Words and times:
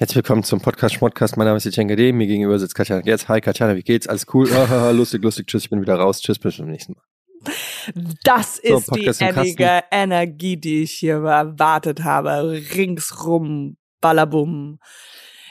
Herzlich 0.00 0.16
willkommen 0.16 0.42
zum 0.44 0.62
Podcast 0.62 0.94
Schmodcast. 0.94 1.36
Mein 1.36 1.46
Name 1.46 1.58
ist 1.58 1.66
Etienne 1.66 1.94
Gade. 1.94 2.14
Mir 2.14 2.26
gegenüber 2.26 2.58
sitzt 2.58 2.74
Katjana 2.74 3.02
Gerz. 3.02 3.28
Hi 3.28 3.42
Katjana, 3.42 3.76
wie 3.76 3.82
geht's? 3.82 4.06
Alles 4.06 4.24
cool? 4.32 4.48
lustig, 4.94 5.22
lustig. 5.22 5.46
Tschüss, 5.46 5.64
ich 5.64 5.68
bin 5.68 5.82
wieder 5.82 5.96
raus. 5.96 6.22
Tschüss, 6.22 6.38
bis 6.38 6.56
zum 6.56 6.68
nächsten 6.68 6.94
Mal. 6.94 7.02
Das 8.24 8.58
ist 8.58 8.86
so, 8.86 8.94
die 8.94 9.04
innige 9.04 9.82
Energie, 9.90 10.56
die 10.56 10.84
ich 10.84 10.92
hier 10.92 11.16
erwartet 11.16 12.02
habe. 12.02 12.62
Ringsrum, 12.74 13.76
Ballabum. 14.00 14.78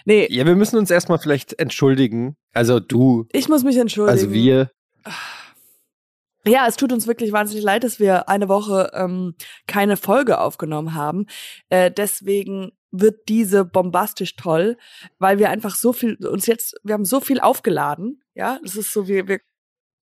Nee. 0.05 0.25
Ja, 0.31 0.47
wir 0.47 0.55
müssen 0.55 0.79
uns 0.79 0.89
erstmal 0.89 1.19
vielleicht 1.19 1.59
entschuldigen. 1.59 2.35
Also 2.51 2.79
du. 2.79 3.27
Ich 3.31 3.49
muss 3.49 3.63
mich 3.63 3.77
entschuldigen. 3.77 4.17
Also 4.17 4.33
wir. 4.33 4.71
Ja, 6.47 6.65
es 6.67 6.75
tut 6.75 6.91
uns 6.91 7.05
wirklich 7.05 7.33
wahnsinnig 7.33 7.63
leid, 7.63 7.83
dass 7.83 7.99
wir 7.99 8.29
eine 8.29 8.49
Woche 8.49 8.89
ähm, 8.95 9.35
keine 9.67 9.95
Folge 9.95 10.39
aufgenommen 10.39 10.95
haben. 10.95 11.27
Äh, 11.69 11.91
deswegen 11.91 12.71
wird 12.91 13.29
diese 13.29 13.65
bombastisch 13.65 14.35
toll, 14.35 14.77
weil 15.19 15.39
wir 15.39 15.49
einfach 15.49 15.75
so 15.75 15.93
viel 15.93 16.15
uns 16.25 16.45
jetzt, 16.45 16.75
wir 16.83 16.93
haben 16.93 17.05
so 17.05 17.19
viel 17.19 17.39
aufgeladen. 17.39 18.21
Ja, 18.33 18.59
das 18.63 18.75
ist 18.75 18.91
so, 18.91 19.07
wir, 19.07 19.27
wir, 19.27 19.39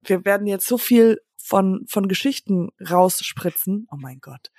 wir 0.03 0.25
werden 0.25 0.47
jetzt 0.47 0.67
so 0.67 0.79
viel 0.79 1.21
von, 1.37 1.85
von 1.89 2.09
Geschichten 2.09 2.71
rausspritzen. 2.89 3.87
Oh 3.91 3.97
mein 3.97 4.21
Gott. 4.21 4.51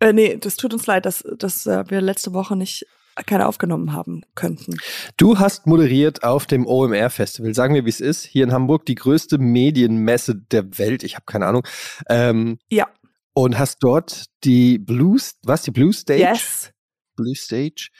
Äh, 0.00 0.12
nee, 0.12 0.36
das 0.36 0.56
tut 0.56 0.72
uns 0.72 0.86
leid, 0.86 1.06
dass, 1.06 1.24
dass 1.38 1.66
äh, 1.66 1.84
wir 1.88 2.00
letzte 2.00 2.32
Woche 2.32 2.56
nicht 2.56 2.86
keine 3.26 3.46
aufgenommen 3.46 3.92
haben 3.92 4.22
könnten. 4.34 4.76
Du 5.16 5.38
hast 5.38 5.66
moderiert 5.66 6.22
auf 6.22 6.46
dem 6.46 6.66
OMR-Festival. 6.66 7.54
Sagen 7.54 7.74
wir, 7.74 7.84
wie 7.84 7.90
es 7.90 8.00
ist. 8.00 8.24
Hier 8.24 8.44
in 8.44 8.52
Hamburg 8.52 8.86
die 8.86 8.94
größte 8.94 9.38
Medienmesse 9.38 10.36
der 10.36 10.78
Welt. 10.78 11.02
Ich 11.02 11.16
habe 11.16 11.26
keine 11.26 11.46
Ahnung. 11.46 11.66
Ähm, 12.08 12.58
ja. 12.70 12.88
Und 13.32 13.58
hast 13.58 13.78
dort 13.82 14.26
die 14.44 14.78
Blues, 14.78 15.36
was, 15.42 15.62
die 15.62 15.70
Blue 15.70 15.92
Stage? 15.92 16.20
Yes. 16.20 16.72
Blue 17.22 17.34
Stage? 17.34 17.90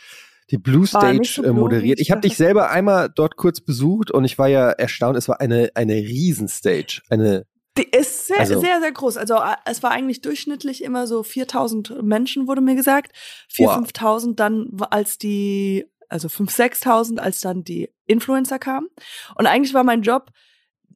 Die 0.51 0.59
Blue 0.59 0.87
Stage 0.87 1.29
so 1.37 1.45
äh, 1.45 1.53
moderiert. 1.53 2.01
Ich 2.01 2.11
habe 2.11 2.21
dich 2.23 2.37
selber 2.37 2.71
einmal 2.71 3.09
dort 3.15 3.37
kurz 3.37 3.61
besucht 3.61 4.11
und 4.11 4.25
ich 4.25 4.39
war 4.39 4.49
ja 4.49 4.71
erstaunt. 4.71 5.17
Es 5.17 5.29
war 5.29 5.41
eine, 5.41 5.71
eine 5.75 5.95
Riesenstage. 5.95 7.03
Eine 7.09 7.47
die 7.79 7.85
ist 7.85 8.27
sehr, 8.27 8.41
also, 8.41 8.61
sehr, 8.61 8.81
sehr 8.81 8.93
groß. 8.93 9.17
Also 9.17 9.35
äh, 9.37 9.55
es 9.65 9.83
war 9.83 9.93
eigentlich 9.93 10.21
durchschnittlich 10.21 10.83
immer 10.83 11.07
so 11.07 11.23
4000 11.23 12.03
Menschen, 12.03 12.49
wurde 12.49 12.61
mir 12.61 12.75
gesagt. 12.75 13.13
4.000, 13.53 13.65
wow. 13.65 13.77
5.000 13.79 14.35
dann, 14.35 14.71
als 14.91 15.19
die, 15.19 15.87
also 16.09 16.29
5.000, 16.29 16.83
6.000, 16.83 17.19
als 17.19 17.41
dann 17.41 17.63
die 17.63 17.91
Influencer 18.07 18.59
kamen. 18.59 18.89
Und 19.37 19.47
eigentlich 19.47 19.73
war 19.73 19.85
mein 19.85 20.03
Job 20.03 20.31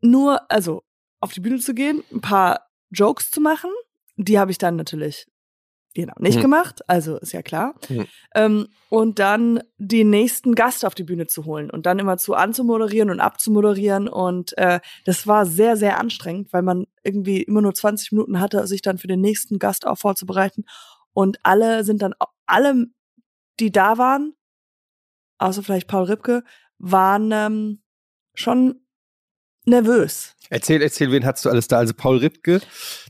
nur, 0.01 0.51
also 0.51 0.83
auf 1.21 1.33
die 1.33 1.41
Bühne 1.41 1.61
zu 1.61 1.75
gehen, 1.75 2.03
ein 2.13 2.21
paar 2.21 2.67
Jokes 2.91 3.31
zu 3.31 3.41
machen. 3.41 3.71
Die 4.17 4.39
habe 4.39 4.51
ich 4.51 4.59
dann 4.59 4.77
natürlich 4.77 5.27
Genau, 5.95 6.15
nicht 6.19 6.39
mhm. 6.39 6.43
gemacht, 6.43 6.89
also 6.89 7.19
ist 7.19 7.33
ja 7.33 7.43
klar. 7.43 7.75
Mhm. 7.89 8.07
Ähm, 8.35 8.69
und 8.89 9.21
dann 9.21 9.63
den 9.79 10.11
nächsten 10.11 10.57
Gast 10.57 10.85
auf 10.85 10.97
die 10.97 11.05
Bühne 11.05 11.29
zu 11.29 11.45
holen 11.45 11.71
und 11.71 11.87
dann 11.87 12.01
immer 12.01 12.17
zu 12.17 12.35
anzumoderieren 12.35 13.11
und 13.11 13.21
abzumoderieren. 13.21 14.09
Und 14.09 14.59
äh, 14.59 14.81
das 15.05 15.29
war 15.29 15.47
sehr, 15.47 15.77
sehr 15.77 16.01
anstrengend, 16.01 16.53
weil 16.53 16.63
man 16.63 16.87
irgendwie 17.05 17.43
immer 17.43 17.63
nur 17.63 17.75
20 17.75 18.11
Minuten 18.11 18.41
hatte, 18.41 18.67
sich 18.67 18.83
dann 18.83 18.99
für 18.99 19.07
den 19.07 19.21
nächsten 19.21 19.61
Gast 19.61 19.87
auch 19.87 19.97
vorzubereiten. 19.97 20.65
Und 21.13 21.39
alle 21.45 21.85
sind 21.85 22.03
dann, 22.03 22.15
alle, 22.45 22.87
die 23.61 23.71
da 23.71 23.97
waren, 23.97 24.35
außer 25.39 25.63
vielleicht 25.63 25.87
Paul 25.87 26.05
Ripke, 26.05 26.43
waren 26.79 27.31
ähm, 27.33 27.83
schon 28.35 28.84
nervös. 29.65 30.35
Erzähl, 30.51 30.83
erzähl, 30.83 31.11
wen 31.11 31.25
hast 31.25 31.45
du 31.45 31.49
alles 31.49 31.69
da? 31.69 31.79
Also 31.79 31.95
Paul 31.95 32.19
Ripke, 32.19 32.61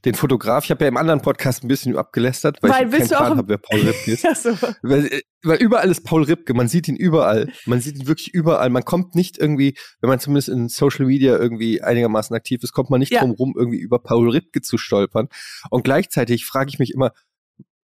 den 0.04 0.14
Fotograf. 0.14 0.64
Ich 0.64 0.70
habe 0.70 0.84
ja 0.84 0.88
im 0.88 0.96
anderen 0.96 1.20
Podcast 1.20 1.64
ein 1.64 1.68
bisschen 1.68 1.96
abgelästert, 1.96 2.62
weil, 2.62 2.70
weil 2.70 2.84
ich 2.84 2.90
keinen 2.90 3.08
Plan 3.08 3.38
habe, 3.38 3.48
wer 3.48 3.58
Paul 3.58 3.80
Ripke 3.88 4.12
ist. 4.12 4.22
ja, 4.22 4.34
so. 4.34 4.56
weil, 4.82 5.06
äh, 5.06 5.22
weil 5.42 5.58
überall 5.58 5.90
ist 5.90 6.04
Paul 6.04 6.22
Ripke. 6.22 6.54
Man 6.54 6.68
sieht 6.68 6.86
ihn 6.86 6.96
überall. 6.96 7.52
Man 7.66 7.80
sieht 7.80 7.96
ihn 7.96 8.06
wirklich 8.06 8.32
überall. 8.32 8.70
Man 8.70 8.84
kommt 8.84 9.16
nicht 9.16 9.36
irgendwie, 9.36 9.76
wenn 10.00 10.08
man 10.08 10.20
zumindest 10.20 10.48
in 10.48 10.68
Social 10.68 11.06
Media 11.06 11.36
irgendwie 11.36 11.82
einigermaßen 11.82 12.36
aktiv 12.36 12.62
ist, 12.62 12.72
kommt 12.72 12.90
man 12.90 13.00
nicht 13.00 13.12
ja. 13.12 13.20
drum 13.20 13.32
rum, 13.32 13.54
irgendwie 13.56 13.78
über 13.78 13.98
Paul 13.98 14.30
Ripke 14.30 14.62
zu 14.62 14.78
stolpern. 14.78 15.28
Und 15.70 15.82
gleichzeitig 15.82 16.46
frage 16.46 16.70
ich 16.70 16.78
mich 16.78 16.92
immer, 16.92 17.12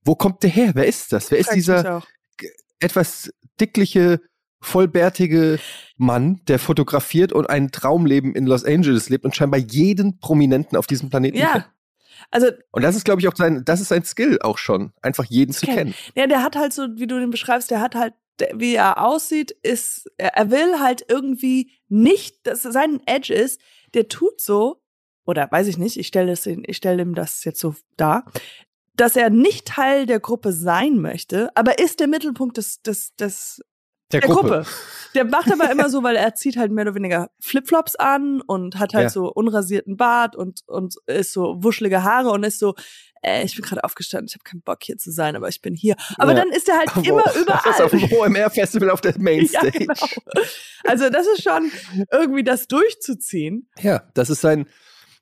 wo 0.05 0.17
kommt 0.17 0.43
der 0.43 0.51
her? 0.51 0.73
Wer 0.75 0.87
ist 0.87 1.13
das? 1.13 1.31
Wer 1.31 1.39
ist 1.39 1.55
dieser 1.55 2.03
etwas 2.81 3.31
dickliche 3.61 4.21
vollbärtige 4.61 5.59
Mann, 5.97 6.41
der 6.49 6.59
fotografiert 6.59 7.33
und 7.33 7.49
ein 7.49 7.71
Traumleben 7.71 8.35
in 8.35 8.47
Los 8.47 8.65
Angeles 8.65 9.09
lebt 9.09 9.25
und 9.25 9.37
scheinbar 9.37 9.61
jeden 9.61 10.19
Prominenten 10.19 10.77
auf 10.77 10.87
diesem 10.87 11.11
Planeten 11.11 11.39
ja. 11.39 11.53
kennt. 11.53 11.71
Also, 12.31 12.49
und 12.73 12.83
das 12.83 12.97
ist, 12.97 13.05
glaube 13.05 13.21
ich, 13.21 13.29
auch 13.29 13.37
sein, 13.37 13.63
das 13.65 13.81
ist 13.81 13.89
sein 13.89 14.05
Skill 14.05 14.39
auch 14.41 14.59
schon, 14.59 14.93
einfach 15.03 15.25
jeden 15.25 15.53
zu 15.53 15.67
kennen. 15.67 15.95
Ja, 16.15 16.27
der 16.27 16.43
hat 16.43 16.57
halt 16.57 16.73
so, 16.73 16.89
wie 16.97 17.07
du 17.07 17.19
den 17.21 17.31
beschreibst, 17.31 17.71
der 17.71 17.81
hat 17.81 17.95
halt, 17.95 18.15
wie 18.55 18.75
er 18.75 19.03
aussieht, 19.03 19.51
ist, 19.63 20.11
er 20.17 20.51
will 20.51 20.81
halt 20.81 21.05
irgendwie 21.09 21.73
nicht, 21.89 22.47
dass 22.47 22.63
sein 22.63 23.01
Edge 23.07 23.33
ist, 23.33 23.61
der 23.95 24.09
tut 24.09 24.41
so, 24.41 24.83
oder 25.25 25.49
weiß 25.51 25.67
ich 25.67 25.79
nicht, 25.79 25.97
ich 25.99 26.07
stelle 26.07 26.35
ich 26.35 26.77
stelle 26.77 27.03
ihm 27.03 27.15
das 27.15 27.45
jetzt 27.45 27.61
so 27.61 27.75
dar, 27.97 28.25
dass 28.95 29.17
er 29.17 29.31
nicht 29.31 29.67
Teil 29.67 30.07
der 30.07 30.21
Gruppe 30.21 30.53
sein 30.53 30.99
möchte, 30.99 31.51
aber 31.55 31.79
ist 31.79 32.01
der 32.01 32.07
Mittelpunkt 32.07 32.57
des, 32.57 32.83
des, 32.83 33.15
des 33.17 33.63
der, 34.13 34.21
der 34.21 34.31
Gruppe. 34.31 34.49
Gruppe. 34.49 34.67
Der 35.15 35.25
macht 35.25 35.51
aber 35.51 35.71
immer 35.71 35.89
so, 35.89 36.03
weil 36.03 36.17
er 36.17 36.35
zieht 36.35 36.59
halt 36.59 36.71
mehr 36.71 36.83
oder 36.83 36.95
weniger 36.95 37.31
Flipflops 37.41 37.97
an 37.97 38.43
und 38.43 38.79
hat 38.79 38.93
halt 38.93 39.05
ja. 39.05 39.11
so 39.11 39.33
unrasierten 39.33 39.97
Bart 39.97 40.37
und, 40.37 40.61
und 40.67 40.97
ist 41.07 41.33
so 41.33 41.57
wuschelige 41.63 42.03
Haare 42.03 42.31
und 42.31 42.45
ist 42.45 42.59
so, 42.59 42.75
äh, 43.23 43.43
ich 43.43 43.57
bin 43.57 43.65
gerade 43.65 43.83
aufgestanden, 43.83 44.29
ich 44.29 44.35
habe 44.35 44.45
keinen 44.45 44.61
Bock 44.61 44.79
hier 44.83 44.99
zu 44.99 45.11
sein, 45.11 45.35
aber 45.35 45.49
ich 45.49 45.63
bin 45.63 45.75
hier. 45.75 45.97
Aber 46.19 46.33
ja. 46.33 46.41
dann 46.41 46.51
ist 46.51 46.69
er 46.69 46.79
halt 46.79 46.95
Wo, 46.95 47.01
immer 47.01 47.35
überall. 47.35 47.61
Das 47.65 47.77
ist 47.77 47.83
auf 47.83 47.91
dem 47.91 48.13
OMR-Festival 48.13 48.91
auf 48.91 49.01
der 49.01 49.19
Mainstage. 49.19 49.67
Ja, 49.73 49.95
genau. 49.95 50.45
Also 50.85 51.09
das 51.09 51.27
ist 51.27 51.43
schon 51.43 51.73
irgendwie 52.13 52.45
das 52.45 52.69
durchzuziehen. 52.69 53.71
Ja, 53.81 54.03
das 54.15 54.29
ist 54.29 54.43
sein, 54.43 54.69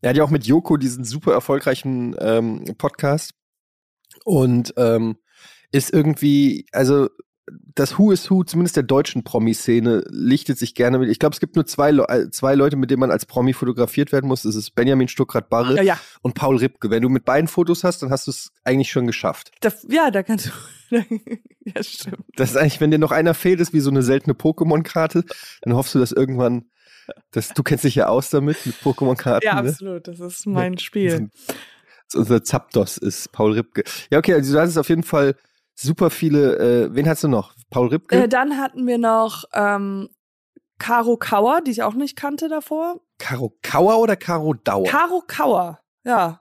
er 0.02 0.10
hat 0.10 0.16
ja 0.16 0.24
auch 0.24 0.30
mit 0.30 0.44
Joko 0.44 0.76
diesen 0.76 1.04
super 1.04 1.32
erfolgreichen 1.32 2.16
ähm, 2.18 2.64
Podcast 2.76 3.32
und 4.24 4.74
ähm, 4.76 5.16
ist 5.72 5.92
irgendwie, 5.92 6.66
also 6.72 7.08
das 7.46 7.98
Who 7.98 8.10
is 8.12 8.30
Who, 8.30 8.44
zumindest 8.44 8.76
der 8.76 8.82
deutschen 8.84 9.22
Promi-Szene, 9.22 10.04
lichtet 10.08 10.58
sich 10.58 10.74
gerne 10.74 10.98
mit. 10.98 11.10
Ich 11.10 11.18
glaube, 11.18 11.34
es 11.34 11.40
gibt 11.40 11.56
nur 11.56 11.66
zwei, 11.66 11.90
äh, 11.90 12.30
zwei 12.30 12.54
Leute, 12.54 12.76
mit 12.76 12.90
denen 12.90 13.00
man 13.00 13.10
als 13.10 13.26
Promi 13.26 13.52
fotografiert 13.52 14.12
werden 14.12 14.26
muss. 14.26 14.42
Das 14.42 14.54
ist 14.54 14.74
Benjamin 14.74 15.08
Stuckrad-Barre 15.08 15.76
ja, 15.76 15.82
ja. 15.82 16.00
und 16.22 16.34
Paul 16.34 16.56
Ripke. 16.56 16.90
Wenn 16.90 17.02
du 17.02 17.08
mit 17.08 17.24
beiden 17.24 17.48
Fotos 17.48 17.84
hast, 17.84 18.02
dann 18.02 18.10
hast 18.10 18.26
du 18.26 18.30
es 18.30 18.52
eigentlich 18.64 18.90
schon 18.90 19.06
geschafft. 19.06 19.50
Da, 19.60 19.70
ja, 19.88 20.10
da 20.10 20.22
kannst 20.22 20.46
du. 20.90 20.96
ja, 21.64 21.82
stimmt. 21.82 22.24
Das 22.36 22.50
ist 22.50 22.56
eigentlich, 22.56 22.80
wenn 22.80 22.90
dir 22.90 22.98
noch 22.98 23.12
einer 23.12 23.34
fehlt, 23.34 23.60
ist 23.60 23.72
wie 23.72 23.80
so 23.80 23.90
eine 23.90 24.02
seltene 24.02 24.34
Pokémon-Karte, 24.34 25.24
dann 25.62 25.74
hoffst 25.74 25.94
du, 25.94 25.98
dass 25.98 26.12
irgendwann. 26.12 26.66
Das, 27.32 27.50
du 27.50 27.62
kennst 27.62 27.84
dich 27.84 27.96
ja 27.96 28.06
aus 28.06 28.30
damit, 28.30 28.64
mit 28.64 28.76
Pokémon-Karten. 28.76 29.46
Ja, 29.46 29.60
ne? 29.60 29.68
absolut. 29.68 30.08
Das 30.08 30.20
ist 30.20 30.46
mein 30.46 30.78
Spiel. 30.78 31.10
Das 31.10 31.20
ist 31.20 32.14
unser 32.14 32.42
Zapdos 32.42 32.96
ist 32.96 33.32
Paul 33.32 33.52
Ripke. 33.52 33.84
Ja, 34.10 34.18
okay, 34.18 34.34
also 34.34 34.54
du 34.54 34.60
hast 34.60 34.70
es 34.70 34.78
auf 34.78 34.88
jeden 34.88 35.02
Fall 35.02 35.34
super 35.74 36.10
viele. 36.10 36.58
Äh, 36.86 36.94
wen 36.94 37.08
hast 37.08 37.24
du 37.24 37.28
noch? 37.28 37.54
Paul 37.70 37.88
Ripke? 37.88 38.24
Äh, 38.24 38.28
dann 38.28 38.58
hatten 38.58 38.86
wir 38.86 38.98
noch 38.98 39.44
ähm, 39.52 40.08
Caro 40.78 41.16
Kauer, 41.16 41.60
die 41.60 41.70
ich 41.70 41.82
auch 41.82 41.94
nicht 41.94 42.16
kannte 42.16 42.48
davor. 42.48 43.00
Caro 43.18 43.56
Kauer 43.62 43.98
oder 43.98 44.16
Caro 44.16 44.54
Dauer? 44.54 44.86
Caro 44.86 45.22
Kauer, 45.26 45.80
ja. 46.04 46.40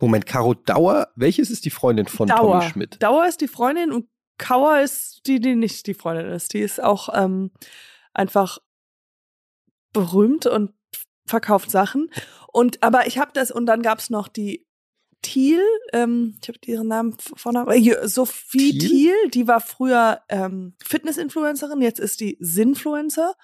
Moment, 0.00 0.26
Caro 0.26 0.54
Dauer, 0.54 1.08
welches 1.16 1.50
ist 1.50 1.64
die 1.64 1.70
Freundin 1.70 2.06
von 2.06 2.28
Dauer. 2.28 2.60
Tommy 2.60 2.70
Schmidt? 2.70 3.02
Dauer 3.02 3.26
ist 3.26 3.40
die 3.40 3.48
Freundin 3.48 3.92
und 3.92 4.08
Kauer 4.38 4.80
ist 4.80 5.22
die, 5.26 5.40
die 5.40 5.56
nicht 5.56 5.86
die 5.88 5.94
Freundin 5.94 6.28
ist. 6.28 6.54
Die 6.54 6.60
ist 6.60 6.80
auch 6.80 7.08
ähm, 7.12 7.50
einfach 8.14 8.58
berühmt 9.92 10.46
und 10.46 10.72
verkauft 11.26 11.70
Sachen. 11.70 12.10
Und 12.52 12.82
aber 12.82 13.08
ich 13.08 13.18
habe 13.18 13.32
das 13.34 13.50
und 13.50 13.66
dann 13.66 13.82
gab's 13.82 14.10
noch 14.10 14.28
die 14.28 14.67
Thiel, 15.22 15.60
ähm, 15.92 16.36
ich 16.40 16.48
habe 16.48 16.58
ihren 16.66 16.88
Namen 16.88 17.16
vorne, 17.36 17.66
äh, 17.74 18.08
Sophie 18.08 18.78
Thiel? 18.78 18.88
Thiel, 18.88 19.14
die 19.34 19.48
war 19.48 19.60
früher 19.60 20.20
ähm, 20.28 20.74
Fitness-Influencerin, 20.84 21.80
jetzt 21.80 22.00
ist 22.00 22.20
die 22.20 22.36
Sinfluencer. 22.40 23.34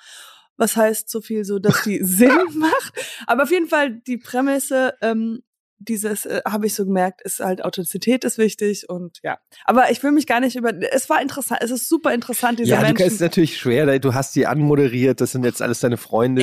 Was 0.57 0.77
heißt 0.77 1.11
so 1.11 1.21
viel 1.21 1.45
so, 1.45 1.59
dass 1.59 1.83
die 1.83 1.99
Sinn 2.05 2.31
macht. 2.55 2.93
Aber 3.27 3.43
auf 3.43 3.51
jeden 3.51 3.67
Fall 3.67 3.91
die 3.91 4.19
Prämisse, 4.19 4.95
ähm, 5.01 5.43
dieses 5.79 6.25
äh, 6.25 6.43
habe 6.47 6.67
ich 6.67 6.75
so 6.75 6.85
gemerkt, 6.85 7.23
ist 7.23 7.41
halt 7.41 7.65
Authentizität 7.65 8.25
ist 8.25 8.39
wichtig 8.39 8.89
und 8.89 9.19
ja. 9.23 9.39
Aber 9.65 9.91
ich 9.91 10.03
will 10.03 10.13
mich 10.13 10.27
gar 10.27 10.41
nicht 10.41 10.57
über. 10.57 10.73
Es 10.93 11.11
war 11.11 11.21
interessant, 11.21 11.61
es 11.63 11.71
ist 11.71 11.89
super 11.89 12.15
interessant 12.15 12.59
diese 12.59 12.71
ja, 12.71 12.81
Menschen. 12.81 12.99
Ja, 12.99 13.07
es 13.07 13.15
ist 13.15 13.21
natürlich 13.21 13.59
schwer. 13.59 13.99
Du 13.99 14.15
hast 14.15 14.35
die 14.37 14.47
anmoderiert, 14.47 15.21
das 15.21 15.33
sind 15.33 15.45
jetzt 15.45 15.61
alles 15.61 15.81
deine 15.81 15.97
Freunde. 15.97 16.43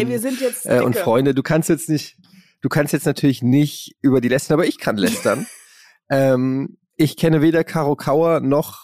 äh, 0.65 0.81
und 0.81 0.95
Freunde. 0.95 1.33
Du 1.33 1.43
kannst 1.43 1.69
jetzt 1.69 1.89
nicht 1.89 2.17
Du 2.61 2.69
kannst 2.69 2.93
jetzt 2.93 3.05
natürlich 3.05 3.41
nicht 3.41 3.95
über 4.01 4.21
die 4.21 4.29
lästern, 4.29 4.55
aber 4.55 4.67
ich 4.67 4.77
kann 4.77 4.97
lästern. 4.97 5.47
ähm, 6.09 6.77
ich 6.95 7.17
kenne 7.17 7.41
weder 7.41 7.63
Caro 7.63 7.95
Kauer 7.95 8.39
noch 8.39 8.83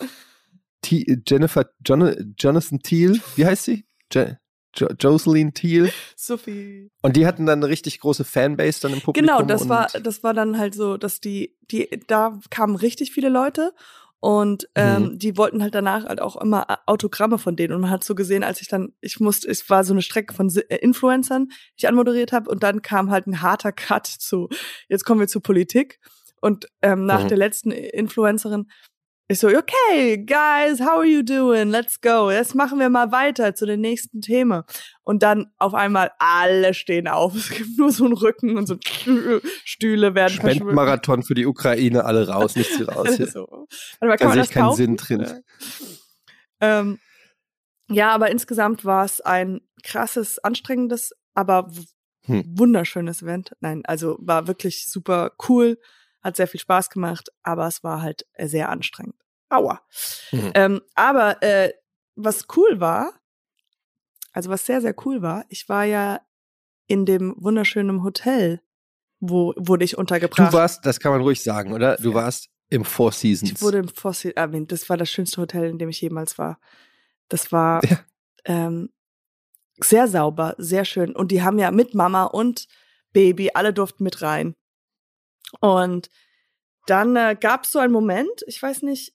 T 0.81 1.05
Jennifer 1.27 1.69
John 1.85 2.35
Jonathan 2.37 2.79
Thiel. 2.79 3.21
Wie 3.35 3.45
heißt 3.45 3.65
sie? 3.65 3.85
Je 4.11 4.35
jo 4.75 4.87
Jocelyn 4.99 5.53
Thiel. 5.53 5.91
Sophie. 6.15 6.91
Und 7.01 7.15
die 7.15 7.25
hatten 7.25 7.45
dann 7.45 7.59
eine 7.63 7.71
richtig 7.71 7.99
große 7.99 8.23
Fanbase 8.23 8.81
dann 8.81 8.93
im 8.93 9.01
Publikum. 9.01 9.27
Genau, 9.27 9.41
das 9.43 9.69
war, 9.69 9.87
das 9.87 10.23
war 10.23 10.33
dann 10.33 10.57
halt 10.57 10.75
so, 10.75 10.97
dass 10.97 11.19
die, 11.19 11.55
die, 11.71 11.87
da 12.07 12.39
kamen 12.49 12.75
richtig 12.75 13.11
viele 13.11 13.29
Leute 13.29 13.73
Und 14.19 14.67
ähm, 14.73 15.03
mhm. 15.03 15.19
die 15.19 15.37
wollten 15.37 15.61
halt 15.61 15.75
danach 15.75 16.05
halt 16.05 16.21
auch 16.21 16.35
immer 16.37 16.65
Autogramme 16.87 17.37
von 17.37 17.55
denen. 17.55 17.73
Und 17.73 17.81
man 17.81 17.91
hat 17.91 18.03
so 18.03 18.15
gesehen, 18.15 18.43
als 18.43 18.61
ich 18.61 18.67
dann, 18.67 18.93
ich 18.99 19.19
musste, 19.19 19.47
es 19.47 19.69
war 19.69 19.83
so 19.83 19.93
eine 19.93 20.01
Strecke 20.01 20.33
von 20.33 20.49
äh, 20.49 20.75
Influencern, 20.77 21.47
die 21.49 21.55
ich 21.77 21.87
anmoderiert 21.87 22.31
habe. 22.31 22.49
Und 22.49 22.63
dann 22.63 22.81
kam 22.81 23.11
halt 23.11 23.27
ein 23.27 23.41
harter 23.41 23.71
Cut 23.71 24.07
zu, 24.07 24.49
jetzt 24.87 25.05
kommen 25.05 25.19
wir 25.19 25.27
zu 25.27 25.39
Politik. 25.39 25.99
Und 26.41 26.67
ähm, 26.81 27.05
nach 27.05 27.23
mhm. 27.23 27.27
der 27.27 27.37
letzten 27.37 27.71
Influencerin 27.71 28.67
ich 29.29 29.39
so, 29.39 29.47
okay, 29.49 30.17
guys, 30.17 30.79
how 30.79 30.99
are 30.99 31.05
you 31.05 31.21
doing? 31.21 31.69
Let's 31.69 31.99
go. 31.99 32.31
Jetzt 32.31 32.55
machen 32.55 32.79
wir 32.79 32.89
mal 32.89 33.11
weiter 33.11 33.53
zu 33.53 33.65
den 33.65 33.81
nächsten 33.81 34.21
Themen. 34.21 34.63
Und 35.03 35.21
dann 35.21 35.47
auf 35.57 35.73
einmal 35.73 36.11
alle 36.17 36.73
stehen 36.73 37.09
auf. 37.09 37.33
Es 37.35 37.49
gibt 37.49 37.77
nur 37.77 37.91
so 37.91 38.05
einen 38.05 38.13
Rücken 38.13 38.57
und 38.57 38.67
so 38.67 38.77
Stühle 39.65 40.15
werden 40.15 40.33
Spendenmarathon 40.33 41.23
für 41.23 41.33
die 41.33 41.45
Ukraine, 41.45 42.05
alle 42.05 42.27
raus, 42.29 42.55
nichts 42.55 42.77
hier 42.77 42.87
raus. 42.87 43.09
Hier. 43.17 43.27
so. 43.27 43.47
Warte 43.49 43.67
mal, 44.01 44.17
kann 44.17 44.17
da 44.17 44.27
man 44.27 44.37
das 44.37 44.49
keinen 44.49 44.75
Sinn 44.75 44.95
drin. 44.95 45.43
Ähm, 46.61 46.99
ja, 47.89 48.11
aber 48.11 48.31
insgesamt 48.31 48.85
war 48.85 49.03
es 49.03 49.19
ein 49.19 49.59
krasses, 49.83 50.39
anstrengendes, 50.39 51.11
aber 51.33 51.69
hm. 52.21 52.45
wunderschönes 52.57 53.23
Event. 53.23 53.51
Nein, 53.59 53.83
also 53.85 54.17
war 54.21 54.47
wirklich 54.47 54.85
super 54.87 55.33
cool 55.49 55.77
hat 56.21 56.35
sehr 56.35 56.47
viel 56.47 56.59
Spaß 56.59 56.89
gemacht, 56.89 57.29
aber 57.43 57.67
es 57.67 57.83
war 57.83 58.01
halt 58.01 58.25
äh, 58.33 58.47
sehr 58.47 58.69
anstrengend. 58.69 59.15
Aua. 59.49 59.81
Mhm. 60.31 60.51
Ähm, 60.55 60.81
aber 60.95 61.41
äh, 61.41 61.71
was 62.15 62.45
cool 62.55 62.79
war, 62.79 63.13
also 64.33 64.49
was 64.49 64.65
sehr, 64.65 64.81
sehr 64.81 64.95
cool 65.05 65.21
war, 65.21 65.45
ich 65.49 65.69
war 65.69 65.85
ja 65.85 66.21
in 66.87 67.05
dem 67.05 67.35
wunderschönen 67.37 68.03
Hotel, 68.03 68.61
wo 69.19 69.53
wurde 69.57 69.85
ich 69.85 69.97
untergebracht. 69.97 70.53
Du 70.53 70.57
warst, 70.57 70.85
das 70.85 70.99
kann 70.99 71.11
man 71.11 71.21
ruhig 71.21 71.41
sagen, 71.41 71.73
oder? 71.73 71.97
Du 71.97 72.13
warst 72.13 72.49
im 72.69 72.83
Four 72.83 73.11
Seasons. 73.11 73.51
Ich 73.51 73.61
wurde 73.61 73.79
im 73.79 73.87
Four 73.87 74.13
Seasons, 74.13 74.35
äh, 74.35 74.65
das 74.65 74.89
war 74.89 74.97
das 74.97 75.09
schönste 75.09 75.41
Hotel, 75.41 75.69
in 75.69 75.77
dem 75.77 75.89
ich 75.89 76.01
jemals 76.01 76.37
war. 76.37 76.59
Das 77.29 77.51
war 77.51 77.83
ja. 77.85 77.99
ähm, 78.45 78.89
sehr 79.79 80.07
sauber, 80.07 80.55
sehr 80.57 80.85
schön. 80.85 81.15
Und 81.15 81.31
die 81.31 81.43
haben 81.43 81.59
ja 81.59 81.71
mit 81.71 81.93
Mama 81.93 82.23
und 82.23 82.67
Baby, 83.13 83.51
alle 83.53 83.73
durften 83.73 84.03
mit 84.03 84.21
rein. 84.21 84.53
Und 85.59 86.09
dann 86.85 87.15
äh, 87.15 87.35
gab 87.39 87.63
es 87.63 87.71
so 87.71 87.79
einen 87.79 87.93
Moment, 87.93 88.43
ich 88.47 88.61
weiß 88.61 88.81
nicht, 88.83 89.13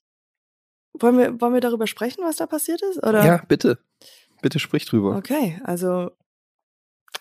wollen 0.93 1.17
wir, 1.17 1.41
wollen 1.41 1.53
wir 1.53 1.61
darüber 1.61 1.87
sprechen, 1.87 2.23
was 2.23 2.37
da 2.37 2.45
passiert 2.45 2.81
ist? 2.81 2.97
Oder? 3.03 3.25
Ja, 3.25 3.43
bitte. 3.47 3.79
Bitte 4.41 4.59
sprich 4.59 4.85
drüber. 4.85 5.15
Okay, 5.15 5.59
also 5.63 6.11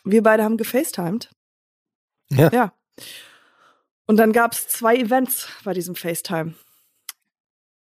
wir 0.05 0.23
beide 0.23 0.45
haben 0.45 0.57
gefacetimed. 0.57 1.31
Ja. 2.31 2.51
Ja. 2.53 2.73
Und 4.07 4.17
dann 4.17 4.33
gab 4.33 4.53
es 4.53 4.69
zwei 4.69 4.97
Events 4.97 5.49
bei 5.65 5.73
diesem 5.73 5.95
FaceTime. 5.95 6.55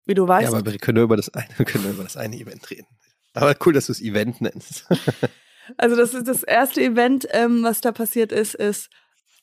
Wie 0.06 0.13
du 0.13 0.27
weißt. 0.27 0.51
Ja, 0.51 0.57
aber 0.57 0.72
wir 0.72 0.80
können 0.80 0.95
nur 0.95 1.04
über 1.04 1.18
das 1.18 1.30
eine, 1.33 1.50
wir 1.57 1.66
können 1.66 1.83
nur 1.83 1.94
über 1.94 2.04
das 2.04 2.16
eine 2.16 2.36
Event 2.36 2.69
reden. 2.69 2.88
Aber 3.33 3.56
cool, 3.66 3.74
dass 3.74 3.88
du 3.88 3.92
es 3.92 4.01
Event 4.01 4.39
nennst. 4.39 4.88
also 5.77 5.95
das 5.95 6.13
ist 6.13 6.27
das 6.27 6.44
erste 6.44 6.81
Event, 6.81 7.27
ähm, 7.31 7.63
was 7.63 7.81
da 7.81 7.92
passiert 7.92 8.31
ist, 8.31 8.56
ist, 8.56 8.89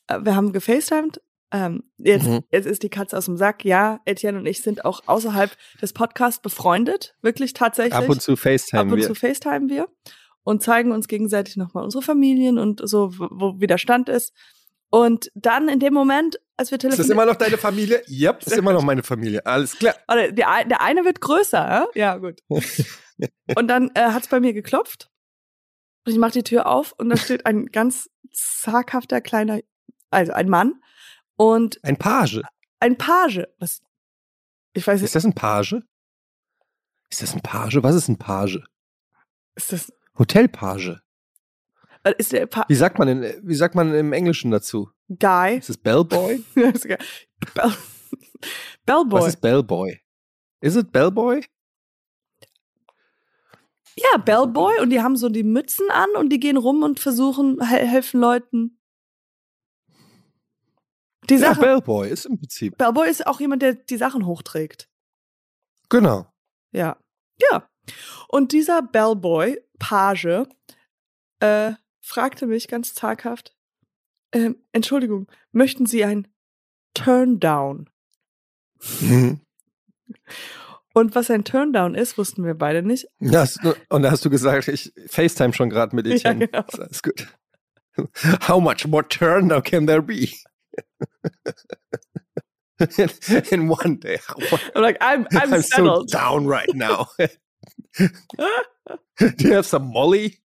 äh, 0.07 0.19
wir 0.21 0.35
haben 0.35 0.51
gefacetimed 0.51 1.21
ähm, 1.53 1.83
jetzt, 1.97 2.25
mhm. 2.25 2.43
jetzt 2.51 2.65
ist 2.65 2.81
die 2.81 2.89
Katze 2.89 3.15
aus 3.15 3.25
dem 3.25 3.37
Sack. 3.37 3.63
Ja, 3.63 4.01
Etienne 4.05 4.39
und 4.39 4.45
ich 4.47 4.63
sind 4.63 4.85
auch 4.85 5.03
außerhalb 5.05 5.55
des 5.81 5.93
Podcasts 5.93 6.41
befreundet, 6.41 7.15
wirklich 7.21 7.53
tatsächlich. 7.53 7.93
Ab 7.93 8.09
und 8.09 8.21
zu 8.21 8.35
FaceTime 8.35 8.85
wir. 8.85 8.91
Ab 8.91 8.91
und 8.91 9.03
zu 9.03 9.15
FaceTime 9.15 9.69
wir 9.69 9.87
und 10.41 10.63
zeigen 10.63 10.91
uns 10.91 11.07
gegenseitig 11.07 11.55
nochmal 11.55 11.83
unsere 11.83 12.01
Familien 12.01 12.57
und 12.57 12.81
so, 12.83 13.13
wo, 13.17 13.59
wie 13.59 13.67
der 13.67 13.77
Stand 13.77 14.09
ist. 14.09 14.33
Und 14.89 15.31
dann 15.35 15.69
in 15.69 15.79
dem 15.79 15.93
Moment, 15.93 16.39
als 16.57 16.71
wir 16.71 16.79
telefonieren. 16.79 17.01
Ist 17.01 17.09
das 17.09 17.13
immer 17.15 17.25
noch 17.25 17.35
deine 17.35 17.57
Familie? 17.57 18.01
Ja, 18.07 18.31
yep, 18.31 18.43
ist 18.45 18.57
immer 18.57 18.73
noch 18.73 18.83
meine 18.83 19.03
Familie. 19.03 19.45
Alles 19.45 19.77
klar. 19.77 19.95
Warte, 20.07 20.33
der, 20.33 20.65
der 20.65 20.81
eine 20.81 21.05
wird 21.05 21.21
größer, 21.21 21.57
ja? 21.57 21.87
Ja, 21.93 22.17
gut. 22.17 22.41
und 23.55 23.67
dann 23.67 23.91
äh, 23.93 24.01
hat 24.01 24.23
es 24.23 24.27
bei 24.27 24.39
mir 24.39 24.53
geklopft. 24.53 25.09
Und 26.05 26.13
ich 26.13 26.19
mache 26.19 26.33
die 26.33 26.43
Tür 26.43 26.67
auf 26.67 26.93
und 26.97 27.09
da 27.09 27.17
steht 27.17 27.45
ein 27.45 27.67
ganz 27.67 28.09
zaghafter 28.31 29.21
kleiner, 29.21 29.59
also 30.09 30.33
ein 30.33 30.49
Mann 30.49 30.79
und 31.43 31.83
ein 31.83 31.97
Page. 31.97 32.41
Ein 32.79 32.97
Page. 32.97 33.43
Was? 33.59 33.81
Ich 34.73 34.87
weiß 34.87 35.01
nicht. 35.01 35.09
Ist 35.09 35.15
das 35.15 35.25
ein 35.25 35.33
Page? 35.33 35.75
Ist 37.09 37.21
das 37.21 37.33
ein 37.33 37.41
Page? 37.41 37.83
Was 37.83 37.95
ist 37.95 38.07
ein 38.07 38.17
Page? 38.17 38.59
Ist 39.55 39.73
das 39.73 39.93
Hotelpage? 40.17 40.99
Ist 42.17 42.31
der 42.31 42.47
pa 42.47 42.65
wie 42.67 42.75
sagt 42.75 42.97
man 42.97 43.07
in, 43.07 43.47
wie 43.47 43.55
sagt 43.55 43.75
man 43.75 43.93
im 43.93 44.13
Englischen 44.13 44.51
dazu? 44.51 44.89
Guy. 45.19 45.57
Ist 45.57 45.69
das 45.69 45.77
Bellboy? 45.77 46.43
Bell 46.53 46.73
Bellboy. 48.85 49.21
Was 49.21 49.27
ist 49.27 49.41
Bellboy? 49.41 49.99
Ist 50.61 50.75
es 50.75 50.83
Bellboy? 50.85 51.45
Ja, 53.95 54.17
Bellboy 54.17 54.79
und 54.81 54.89
die 54.89 55.01
haben 55.01 55.17
so 55.17 55.29
die 55.29 55.43
Mützen 55.43 55.89
an 55.91 56.09
und 56.17 56.29
die 56.29 56.39
gehen 56.39 56.57
rum 56.57 56.83
und 56.83 56.99
versuchen 56.99 57.61
helfen 57.61 58.19
Leuten 58.19 58.79
die 61.29 61.37
Sachen, 61.37 61.63
ja, 61.63 61.73
Bellboy 61.73 62.09
ist 62.09 62.25
im 62.25 62.37
Prinzip. 62.37 62.77
Bellboy 62.77 63.09
ist 63.09 63.27
auch 63.27 63.39
jemand, 63.39 63.61
der 63.61 63.73
die 63.73 63.97
Sachen 63.97 64.25
hochträgt. 64.25 64.89
Genau. 65.89 66.27
Ja. 66.71 66.97
Ja. 67.51 67.69
Und 68.27 68.51
dieser 68.51 68.81
Bellboy, 68.81 69.59
Page, 69.79 70.45
äh, 71.39 71.73
fragte 72.01 72.47
mich 72.47 72.67
ganz 72.67 72.93
zaghaft, 72.93 73.55
äh, 74.31 74.51
Entschuldigung, 74.71 75.27
möchten 75.51 75.85
Sie 75.85 76.03
ein 76.03 76.27
Turndown? 76.93 77.89
Mhm. 79.01 79.41
Und 80.93 81.15
was 81.15 81.31
ein 81.31 81.43
Turndown 81.43 81.95
ist, 81.95 82.17
wussten 82.17 82.45
wir 82.45 82.53
beide 82.53 82.83
nicht. 82.83 83.07
Ja, 83.19 83.45
und 83.89 84.03
da 84.03 84.11
hast 84.11 84.23
du 84.25 84.29
gesagt, 84.29 84.67
ich 84.67 84.93
FaceTime 85.07 85.53
schon 85.53 85.69
gerade 85.69 85.95
mit 85.95 86.05
Etienne. 86.05 86.49
Ja, 86.53 86.61
genau. 86.61 86.83
Alles 86.83 87.01
gut. 87.01 87.27
How 88.47 88.61
much 88.61 88.87
more 88.87 89.07
Turndown 89.07 89.63
can 89.63 89.87
there 89.87 90.01
be? 90.01 90.29
in, 93.51 93.67
one 93.67 93.97
day. 93.97 94.19
I'm 94.75 94.81
like, 94.81 94.97
I'm 95.01 95.27
I'm, 95.31 95.53
I'm 95.53 95.61
settled. 95.61 96.09
so 96.09 96.17
down 96.17 96.47
right 96.47 96.73
now. 96.73 97.07
Do 97.97 99.35
you 99.39 99.53
have 99.53 99.65
some 99.65 99.91
Molly? 99.91 100.39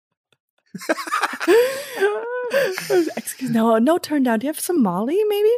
Excuse 3.17 3.51
no, 3.51 3.79
no 3.79 3.99
turn 3.99 4.23
down. 4.23 4.39
Do 4.39 4.47
you 4.47 4.53
have 4.53 4.61
some 4.61 4.83
Molly, 4.83 5.17
maybe? 5.29 5.49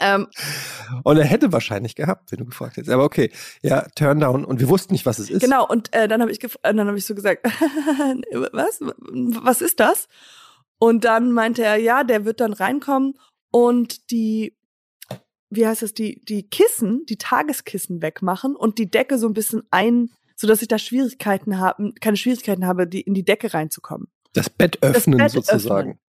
ähm, 0.00 0.26
und 1.04 1.16
er 1.18 1.24
hätte 1.24 1.52
wahrscheinlich 1.52 1.94
gehabt, 1.94 2.32
wenn 2.32 2.38
du 2.38 2.46
gefragt 2.46 2.76
hättest. 2.76 2.92
Aber 2.92 3.04
okay, 3.04 3.30
ja, 3.62 3.86
turn 3.94 4.20
down. 4.20 4.44
Und 4.44 4.60
wir 4.60 4.68
wussten 4.68 4.94
nicht, 4.94 5.06
was 5.06 5.18
es 5.18 5.30
ist. 5.30 5.42
Genau. 5.42 5.66
Und 5.66 5.92
äh, 5.94 6.08
dann 6.08 6.20
habe 6.20 6.32
ich, 6.32 6.38
dann 6.38 6.80
habe 6.80 6.98
ich 6.98 7.04
so 7.06 7.14
gesagt, 7.14 7.44
was? 7.44 8.80
Was 8.80 9.60
ist 9.60 9.80
das? 9.80 10.08
Und 10.78 11.04
dann 11.04 11.32
meinte 11.32 11.62
er, 11.62 11.76
ja, 11.76 12.04
der 12.04 12.24
wird 12.24 12.40
dann 12.40 12.52
reinkommen 12.52 13.14
und 13.50 14.10
die, 14.10 14.56
wie 15.50 15.66
heißt 15.66 15.82
das, 15.82 15.94
die, 15.94 16.24
die 16.24 16.48
Kissen, 16.48 17.04
die 17.06 17.16
Tageskissen 17.16 18.02
wegmachen 18.02 18.56
und 18.56 18.78
die 18.78 18.90
Decke 18.90 19.18
so 19.18 19.26
ein 19.26 19.34
bisschen 19.34 19.62
ein, 19.70 20.10
so 20.36 20.46
dass 20.46 20.62
ich 20.62 20.68
da 20.68 20.78
Schwierigkeiten 20.78 21.58
haben, 21.58 21.94
keine 22.00 22.16
Schwierigkeiten 22.16 22.66
habe, 22.66 22.86
die 22.86 23.00
in 23.00 23.14
die 23.14 23.24
Decke 23.24 23.54
reinzukommen. 23.54 24.08
Das 24.34 24.50
Bett 24.50 24.82
öffnen 24.82 25.18
das 25.18 25.32
Bett 25.32 25.46
sozusagen. 25.46 25.90
Öffnen. 25.90 26.08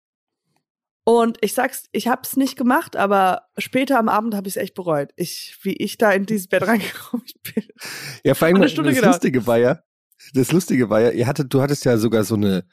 Und 1.07 1.37
ich 1.41 1.53
sag's, 1.53 1.87
ich 1.91 2.07
hab's 2.07 2.35
nicht 2.35 2.57
gemacht, 2.57 2.95
aber 2.95 3.43
später 3.59 3.99
am 3.99 4.09
Abend 4.09 4.33
habe 4.33 4.47
ich 4.47 4.55
es 4.55 4.61
echt 4.61 4.73
bereut. 4.73 5.11
Ich, 5.15 5.59
wie 5.61 5.73
ich 5.73 5.99
da 5.99 6.11
in 6.11 6.25
dieses 6.25 6.47
Bett 6.47 6.63
reingekommen 6.63 7.25
bin. 7.53 7.63
Ja, 8.23 8.33
vor 8.33 8.47
allem, 8.47 8.59
das 8.59 8.75
Lustige 8.75 9.45
war 9.45 9.59
ja, 9.59 9.83
das 10.33 10.51
Lustige 10.51 10.89
war 10.89 11.01
ja, 11.01 11.11
ihr 11.11 11.27
hattet, 11.27 11.53
du 11.53 11.61
hattest 11.61 11.85
ja 11.85 11.97
sogar 11.97 12.23
so 12.23 12.33
eine, 12.33 12.65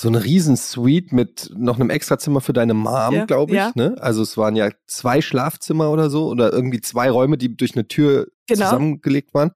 so 0.00 0.06
eine 0.08 0.22
Riesensuite 0.22 1.12
mit 1.12 1.50
noch 1.56 1.74
einem 1.80 1.90
Extrazimmer 1.90 2.40
für 2.40 2.52
deine 2.52 2.72
Mom, 2.72 3.14
ja, 3.14 3.24
glaube 3.24 3.52
ich. 3.52 3.58
Ja. 3.58 3.72
Ne? 3.74 3.96
Also 3.98 4.22
es 4.22 4.36
waren 4.36 4.54
ja 4.54 4.70
zwei 4.86 5.20
Schlafzimmer 5.20 5.90
oder 5.90 6.08
so 6.08 6.28
oder 6.28 6.52
irgendwie 6.52 6.80
zwei 6.80 7.10
Räume, 7.10 7.36
die 7.36 7.56
durch 7.56 7.74
eine 7.74 7.88
Tür 7.88 8.28
genau. 8.46 8.66
zusammengelegt 8.66 9.34
waren. 9.34 9.50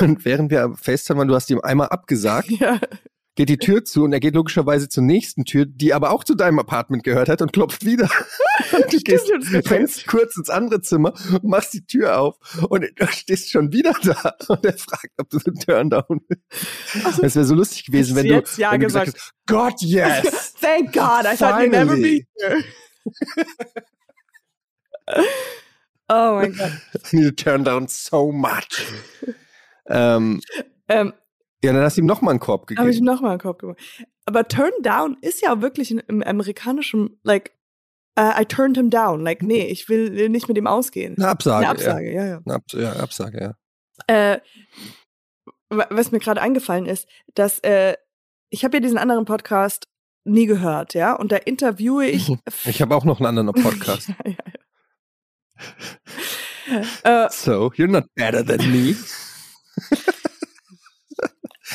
Und 0.00 0.24
während 0.24 0.50
wir 0.50 0.74
FaceTime 0.74 1.18
waren, 1.18 1.28
du 1.28 1.34
hast 1.34 1.50
ihm 1.50 1.60
einmal 1.60 1.88
abgesagt. 1.88 2.50
Ja 2.58 2.80
geht 3.40 3.48
die 3.48 3.56
Tür 3.56 3.86
zu 3.86 4.04
und 4.04 4.12
er 4.12 4.20
geht 4.20 4.34
logischerweise 4.34 4.90
zur 4.90 5.02
nächsten 5.02 5.46
Tür, 5.46 5.64
die 5.64 5.94
aber 5.94 6.10
auch 6.10 6.24
zu 6.24 6.34
deinem 6.34 6.58
Apartment 6.58 7.04
gehört 7.04 7.30
hat 7.30 7.40
und 7.40 7.54
klopft 7.54 7.86
wieder. 7.86 8.10
und 8.72 8.92
du 8.92 8.98
gehst, 8.98 9.32
rennst 9.70 10.06
kurz 10.06 10.36
ins 10.36 10.50
andere 10.50 10.82
Zimmer, 10.82 11.14
machst 11.42 11.72
die 11.72 11.86
Tür 11.86 12.18
auf 12.18 12.36
und 12.68 12.84
du 12.94 13.06
stehst 13.06 13.50
schon 13.50 13.72
wieder 13.72 13.94
da 14.02 14.34
und 14.48 14.66
er 14.66 14.74
fragt, 14.76 15.12
ob 15.16 15.30
du 15.30 15.38
den 15.38 15.54
Turndown 15.54 16.20
willst. 16.28 17.06
Also, 17.06 17.22
es 17.22 17.34
wäre 17.34 17.46
so 17.46 17.54
lustig 17.54 17.86
gewesen, 17.86 18.14
wenn 18.14 18.28
du, 18.28 18.42
ja 18.58 18.72
wenn 18.72 18.80
gesagt. 18.80 19.06
du 19.06 19.12
gesagt 19.12 19.32
hast, 19.46 19.80
God, 19.80 19.88
yes! 19.88 20.54
Thank 20.60 20.92
God, 20.92 21.24
I 21.24 21.34
thought 21.34 21.62
you'd 21.62 21.70
never 21.70 21.96
be 21.96 22.26
here. 22.38 22.62
oh 26.10 26.34
mein 26.34 26.52
Gott. 26.52 26.72
I 27.10 27.16
need 27.16 27.38
to 27.38 27.42
turn 27.42 27.64
down 27.64 27.88
so 27.88 28.30
much. 28.30 28.84
ähm, 29.88 30.42
ähm, 30.88 31.14
ja, 31.62 31.72
dann 31.72 31.82
hast 31.82 31.96
du 31.96 32.02
ihm 32.02 32.06
nochmal 32.06 32.32
einen 32.32 32.40
Korb 32.40 32.66
gegeben. 32.66 32.80
Habe 32.80 32.90
ich 32.90 32.98
ihm 32.98 33.04
nochmal 33.04 33.32
einen 33.32 33.40
Korb 33.40 33.60
gegeben. 33.60 33.78
Aber 34.26 34.48
Turn 34.48 34.72
Down 34.82 35.16
ist 35.20 35.42
ja 35.42 35.60
wirklich 35.60 35.90
im 35.90 36.22
amerikanischen, 36.22 37.20
like, 37.22 37.52
Uh, 38.18 38.32
I 38.38 38.44
turned 38.44 38.76
him 38.76 38.90
down. 38.90 39.22
Like, 39.22 39.40
nee, 39.40 39.66
ich 39.66 39.88
will 39.88 40.28
nicht 40.28 40.48
mit 40.48 40.58
ihm 40.58 40.66
ausgehen. 40.66 41.16
Eine 41.16 41.28
Absage. 41.28 41.58
Eine 41.58 41.68
Absage, 41.68 42.12
ja, 42.12 42.24
ja. 42.24 42.30
ja. 42.30 42.40
Eine 42.44 42.54
Abs 42.56 42.72
ja, 42.72 42.92
Absage, 42.94 43.54
ja. 44.08 44.34
Äh, 44.34 44.40
was 45.70 46.10
mir 46.10 46.18
gerade 46.18 46.42
eingefallen 46.42 46.86
ist, 46.86 47.08
dass 47.34 47.60
äh, 47.60 47.94
ich 48.50 48.64
habe 48.64 48.76
ja 48.76 48.80
diesen 48.80 48.98
anderen 48.98 49.24
Podcast 49.24 49.86
nie 50.24 50.46
gehört, 50.46 50.94
ja, 50.94 51.14
und 51.14 51.32
da 51.32 51.36
interviewe 51.36 52.06
ich. 52.06 52.30
Ich 52.66 52.82
habe 52.82 52.94
auch 52.94 53.04
noch 53.04 53.20
einen 53.20 53.38
anderen 53.38 53.52
Podcast. 53.62 54.08
ja, 54.08 54.16
ja, 54.26 54.36
ja. 57.04 57.26
uh, 57.26 57.28
so, 57.30 57.70
you're 57.76 57.88
not 57.88 58.04
better 58.14 58.44
than 58.44 58.70
me. 58.70 58.96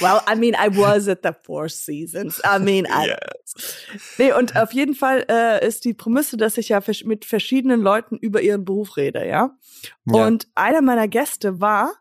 well, 0.05 0.21
I 0.27 0.35
mean, 0.35 0.55
I 0.55 0.69
was 0.69 1.07
at 1.07 1.19
the 1.23 1.33
Four 1.43 1.69
Seasons. 1.69 2.41
I 2.43 2.59
mean, 2.59 2.85
I. 2.85 3.07
Yes. 3.07 3.75
Nee, 4.17 4.33
und 4.33 4.55
auf 4.55 4.73
jeden 4.73 4.95
Fall 4.95 5.25
äh, 5.29 5.65
ist 5.65 5.85
die 5.85 5.93
Prämisse, 5.93 6.37
dass 6.37 6.57
ich 6.57 6.69
ja 6.69 6.81
mit 7.03 7.25
verschiedenen 7.25 7.81
Leuten 7.81 8.17
über 8.17 8.41
ihren 8.41 8.65
Beruf 8.65 8.97
rede, 8.97 9.27
ja. 9.27 9.57
ja. 10.05 10.25
Und 10.25 10.47
einer 10.55 10.81
meiner 10.81 11.07
Gäste 11.07 11.59
war 11.59 11.93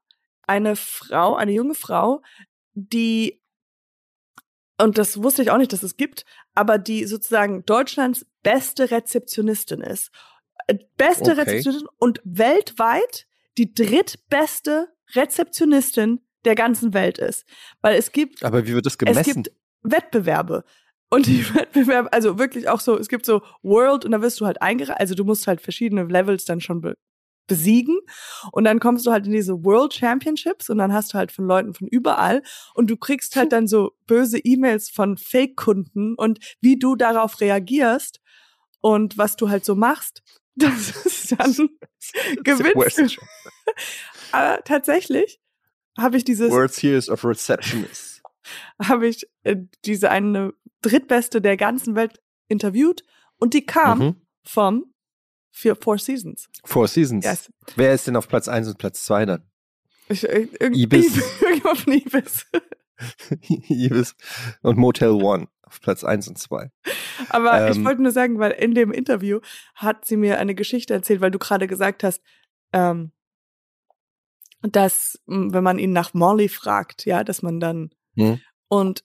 eine 0.46 0.76
Frau, 0.76 1.34
eine 1.34 1.52
junge 1.52 1.75
Frau, 1.75 2.23
die 2.75 3.40
und 4.76 4.99
das 4.99 5.23
wusste 5.23 5.42
ich 5.42 5.50
auch 5.50 5.58
nicht, 5.58 5.73
dass 5.73 5.84
es 5.84 5.96
gibt, 5.96 6.25
aber 6.54 6.78
die 6.78 7.04
sozusagen 7.04 7.64
Deutschlands 7.64 8.26
beste 8.42 8.90
Rezeptionistin 8.90 9.80
ist. 9.80 10.11
Äh, 10.66 10.78
beste 10.96 11.32
okay. 11.32 11.40
Rezeptionistin 11.40 11.88
und 11.99 12.20
weltweit 12.25 13.26
die 13.56 13.73
drittbeste 13.73 14.88
Rezeptionistin 15.14 16.24
der 16.44 16.54
ganzen 16.54 16.94
Welt 16.94 17.18
ist. 17.18 17.44
Weil 17.80 17.96
es 17.96 18.12
gibt. 18.12 18.44
Aber 18.44 18.66
wie 18.66 18.74
wird 18.74 18.86
das 18.86 18.98
gemessen? 18.98 19.18
Es 19.18 19.34
gibt 19.34 19.52
Wettbewerbe. 19.82 20.64
Und 21.10 21.26
die 21.26 21.44
Wettbewerbe, 21.54 22.12
also 22.12 22.38
wirklich 22.38 22.68
auch 22.68 22.80
so, 22.80 22.98
es 22.98 23.08
gibt 23.08 23.26
so 23.26 23.42
World 23.62 24.04
und 24.04 24.10
da 24.10 24.20
wirst 24.20 24.40
du 24.40 24.46
halt 24.46 24.60
eingereicht, 24.62 25.00
also 25.00 25.14
du 25.14 25.24
musst 25.24 25.46
halt 25.46 25.60
verschiedene 25.60 26.04
Levels 26.04 26.44
dann 26.44 26.60
schon 26.60 26.80
be 26.80 26.94
besiegen 27.46 27.98
und 28.52 28.64
dann 28.64 28.80
kommst 28.80 29.04
du 29.04 29.12
halt 29.12 29.26
in 29.26 29.32
diese 29.32 29.64
World 29.64 29.92
Championships 29.92 30.70
und 30.70 30.78
dann 30.78 30.94
hast 30.94 31.12
du 31.12 31.18
halt 31.18 31.30
von 31.30 31.46
Leuten 31.46 31.74
von 31.74 31.86
überall 31.88 32.42
und 32.74 32.88
du 32.88 32.96
kriegst 32.96 33.36
halt 33.36 33.52
dann 33.52 33.68
so 33.68 33.92
böse 34.06 34.38
E-Mails 34.38 34.88
von 34.88 35.18
Fake-Kunden 35.18 36.14
und 36.14 36.38
wie 36.62 36.78
du 36.78 36.96
darauf 36.96 37.42
reagierst 37.42 38.22
und 38.80 39.18
was 39.18 39.36
du 39.36 39.50
halt 39.50 39.66
so 39.66 39.74
machst, 39.74 40.22
das 40.56 41.04
ist 41.04 41.38
dann 41.38 41.68
gewinnst 42.42 43.18
Aber 44.32 44.62
tatsächlich 44.64 45.38
habe 45.98 46.16
ich 46.16 46.24
dieses 46.24 46.50
World 46.50 46.72
Series 46.72 47.08
of 47.08 47.24
Receptionists 47.24 48.22
habe 48.82 49.06
ich 49.06 49.26
äh, 49.42 49.56
diese 49.84 50.10
eine 50.10 50.52
drittbeste 50.82 51.40
der 51.40 51.56
ganzen 51.56 51.94
Welt 51.94 52.20
interviewt 52.48 53.04
und 53.38 53.54
die 53.54 53.64
kam 53.64 53.98
mhm. 53.98 54.16
vom 54.42 54.94
für 55.50 55.76
Four 55.76 55.98
Seasons. 55.98 56.48
Four 56.64 56.88
Seasons. 56.88 57.24
Yes. 57.24 57.52
Wer 57.76 57.94
ist 57.94 58.08
denn 58.08 58.16
auf 58.16 58.26
Platz 58.26 58.48
1 58.48 58.66
und 58.66 58.78
Platz 58.78 59.04
2 59.04 59.26
dann? 59.26 59.50
Ich, 60.08 60.28
äh, 60.28 60.48
Ibis. 60.72 61.16
Irgendjemand 61.40 61.78
von 61.78 61.92
Ibis. 61.92 62.46
Ibis 63.68 64.16
und 64.62 64.76
Motel 64.76 65.10
One 65.10 65.46
auf 65.62 65.80
Platz 65.80 66.02
1 66.02 66.26
und 66.28 66.38
2. 66.38 66.70
Aber 67.28 67.68
ähm, 67.68 67.72
ich 67.72 67.84
wollte 67.84 68.02
nur 68.02 68.10
sagen, 68.10 68.40
weil 68.40 68.50
in 68.50 68.74
dem 68.74 68.90
Interview 68.90 69.40
hat 69.76 70.04
sie 70.04 70.16
mir 70.16 70.38
eine 70.38 70.56
Geschichte 70.56 70.92
erzählt, 70.92 71.20
weil 71.20 71.30
du 71.30 71.38
gerade 71.38 71.68
gesagt 71.68 72.02
hast, 72.02 72.20
ähm, 72.72 73.12
dass 74.73 75.21
wenn 75.26 75.64
man 75.64 75.78
ihn 75.78 75.92
nach 75.92 76.14
Molly 76.14 76.49
fragt, 76.49 77.04
ja, 77.06 77.25
dass 77.25 77.42
man 77.42 77.61
dann 77.61 77.90
hm. 78.16 78.40
und 78.68 79.04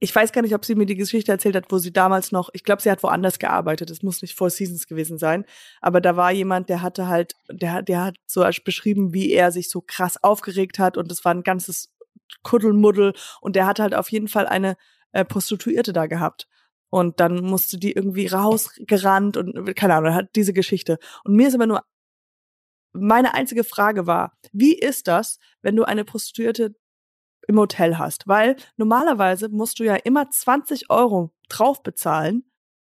ich 0.00 0.14
weiß 0.14 0.32
gar 0.32 0.42
nicht, 0.42 0.54
ob 0.54 0.66
sie 0.66 0.74
mir 0.74 0.84
die 0.84 0.96
Geschichte 0.96 1.32
erzählt 1.32 1.56
hat, 1.56 1.72
wo 1.72 1.78
sie 1.78 1.92
damals 1.92 2.30
noch, 2.30 2.50
ich 2.52 2.62
glaube, 2.62 2.82
sie 2.82 2.90
hat 2.90 3.02
woanders 3.02 3.38
gearbeitet. 3.38 3.88
Es 3.90 4.02
muss 4.02 4.20
nicht 4.20 4.36
Four 4.36 4.50
Seasons 4.50 4.86
gewesen 4.86 5.16
sein. 5.16 5.46
Aber 5.80 6.02
da 6.02 6.14
war 6.14 6.30
jemand, 6.30 6.68
der 6.68 6.82
hatte 6.82 7.08
halt, 7.08 7.36
der, 7.50 7.80
der 7.80 8.04
hat 8.04 8.16
so 8.26 8.44
beschrieben, 8.64 9.14
wie 9.14 9.32
er 9.32 9.50
sich 9.50 9.70
so 9.70 9.80
krass 9.80 10.22
aufgeregt 10.22 10.78
hat 10.78 10.98
und 10.98 11.10
es 11.10 11.24
war 11.24 11.32
ein 11.32 11.42
ganzes 11.42 11.94
Kuddelmuddel 12.42 13.14
und 13.40 13.56
der 13.56 13.66
hat 13.66 13.78
halt 13.78 13.94
auf 13.94 14.10
jeden 14.12 14.28
Fall 14.28 14.46
eine 14.46 14.76
äh, 15.12 15.24
Prostituierte 15.24 15.94
da 15.94 16.06
gehabt. 16.06 16.48
Und 16.90 17.18
dann 17.18 17.42
musste 17.42 17.78
die 17.78 17.92
irgendwie 17.92 18.26
rausgerannt 18.26 19.36
und 19.36 19.74
keine 19.74 19.94
Ahnung, 19.94 20.14
hat 20.14 20.36
diese 20.36 20.52
Geschichte. 20.52 20.98
Und 21.24 21.34
mir 21.34 21.48
ist 21.48 21.54
aber 21.54 21.66
nur 21.66 21.82
meine 22.94 23.34
einzige 23.34 23.64
Frage 23.64 24.06
war, 24.06 24.38
wie 24.52 24.74
ist 24.74 25.08
das, 25.08 25.38
wenn 25.62 25.76
du 25.76 25.84
eine 25.84 26.04
Prostituierte 26.04 26.74
im 27.48 27.58
Hotel 27.58 27.98
hast. 27.98 28.26
Weil 28.26 28.56
normalerweise 28.76 29.48
musst 29.48 29.78
du 29.78 29.84
ja 29.84 29.96
immer 29.96 30.30
20 30.30 30.90
Euro 30.90 31.32
drauf 31.48 31.82
bezahlen, 31.82 32.44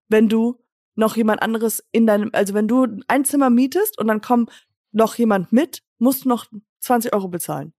wenn 0.07 0.29
du 0.29 0.63
noch 0.95 1.15
jemand 1.15 1.41
anderes 1.41 1.83
in 1.91 2.05
deinem, 2.05 2.29
also 2.33 2.53
wenn 2.53 2.67
du 2.67 2.85
ein 3.07 3.25
Zimmer 3.25 3.49
mietest 3.49 3.97
und 3.97 4.07
dann 4.07 4.21
kommt 4.21 4.51
noch 4.91 5.15
jemand 5.15 5.53
mit, 5.53 5.83
musst 5.99 6.25
du 6.25 6.29
noch 6.29 6.47
20 6.81 7.13
Euro 7.13 7.29
bezahlen. 7.29 7.73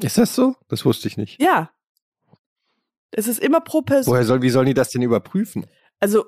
Ist 0.00 0.18
das 0.18 0.34
so? 0.34 0.54
Das 0.68 0.84
wusste 0.84 1.08
ich 1.08 1.16
nicht. 1.16 1.40
Ja. 1.42 1.70
Es 3.10 3.26
ist 3.26 3.40
immer 3.40 3.60
pro 3.60 3.82
Person. 3.82 4.12
Woher 4.12 4.24
soll, 4.24 4.40
wie 4.40 4.50
sollen 4.50 4.66
die 4.66 4.74
das 4.74 4.90
denn 4.90 5.02
überprüfen? 5.02 5.66
Also, 5.98 6.26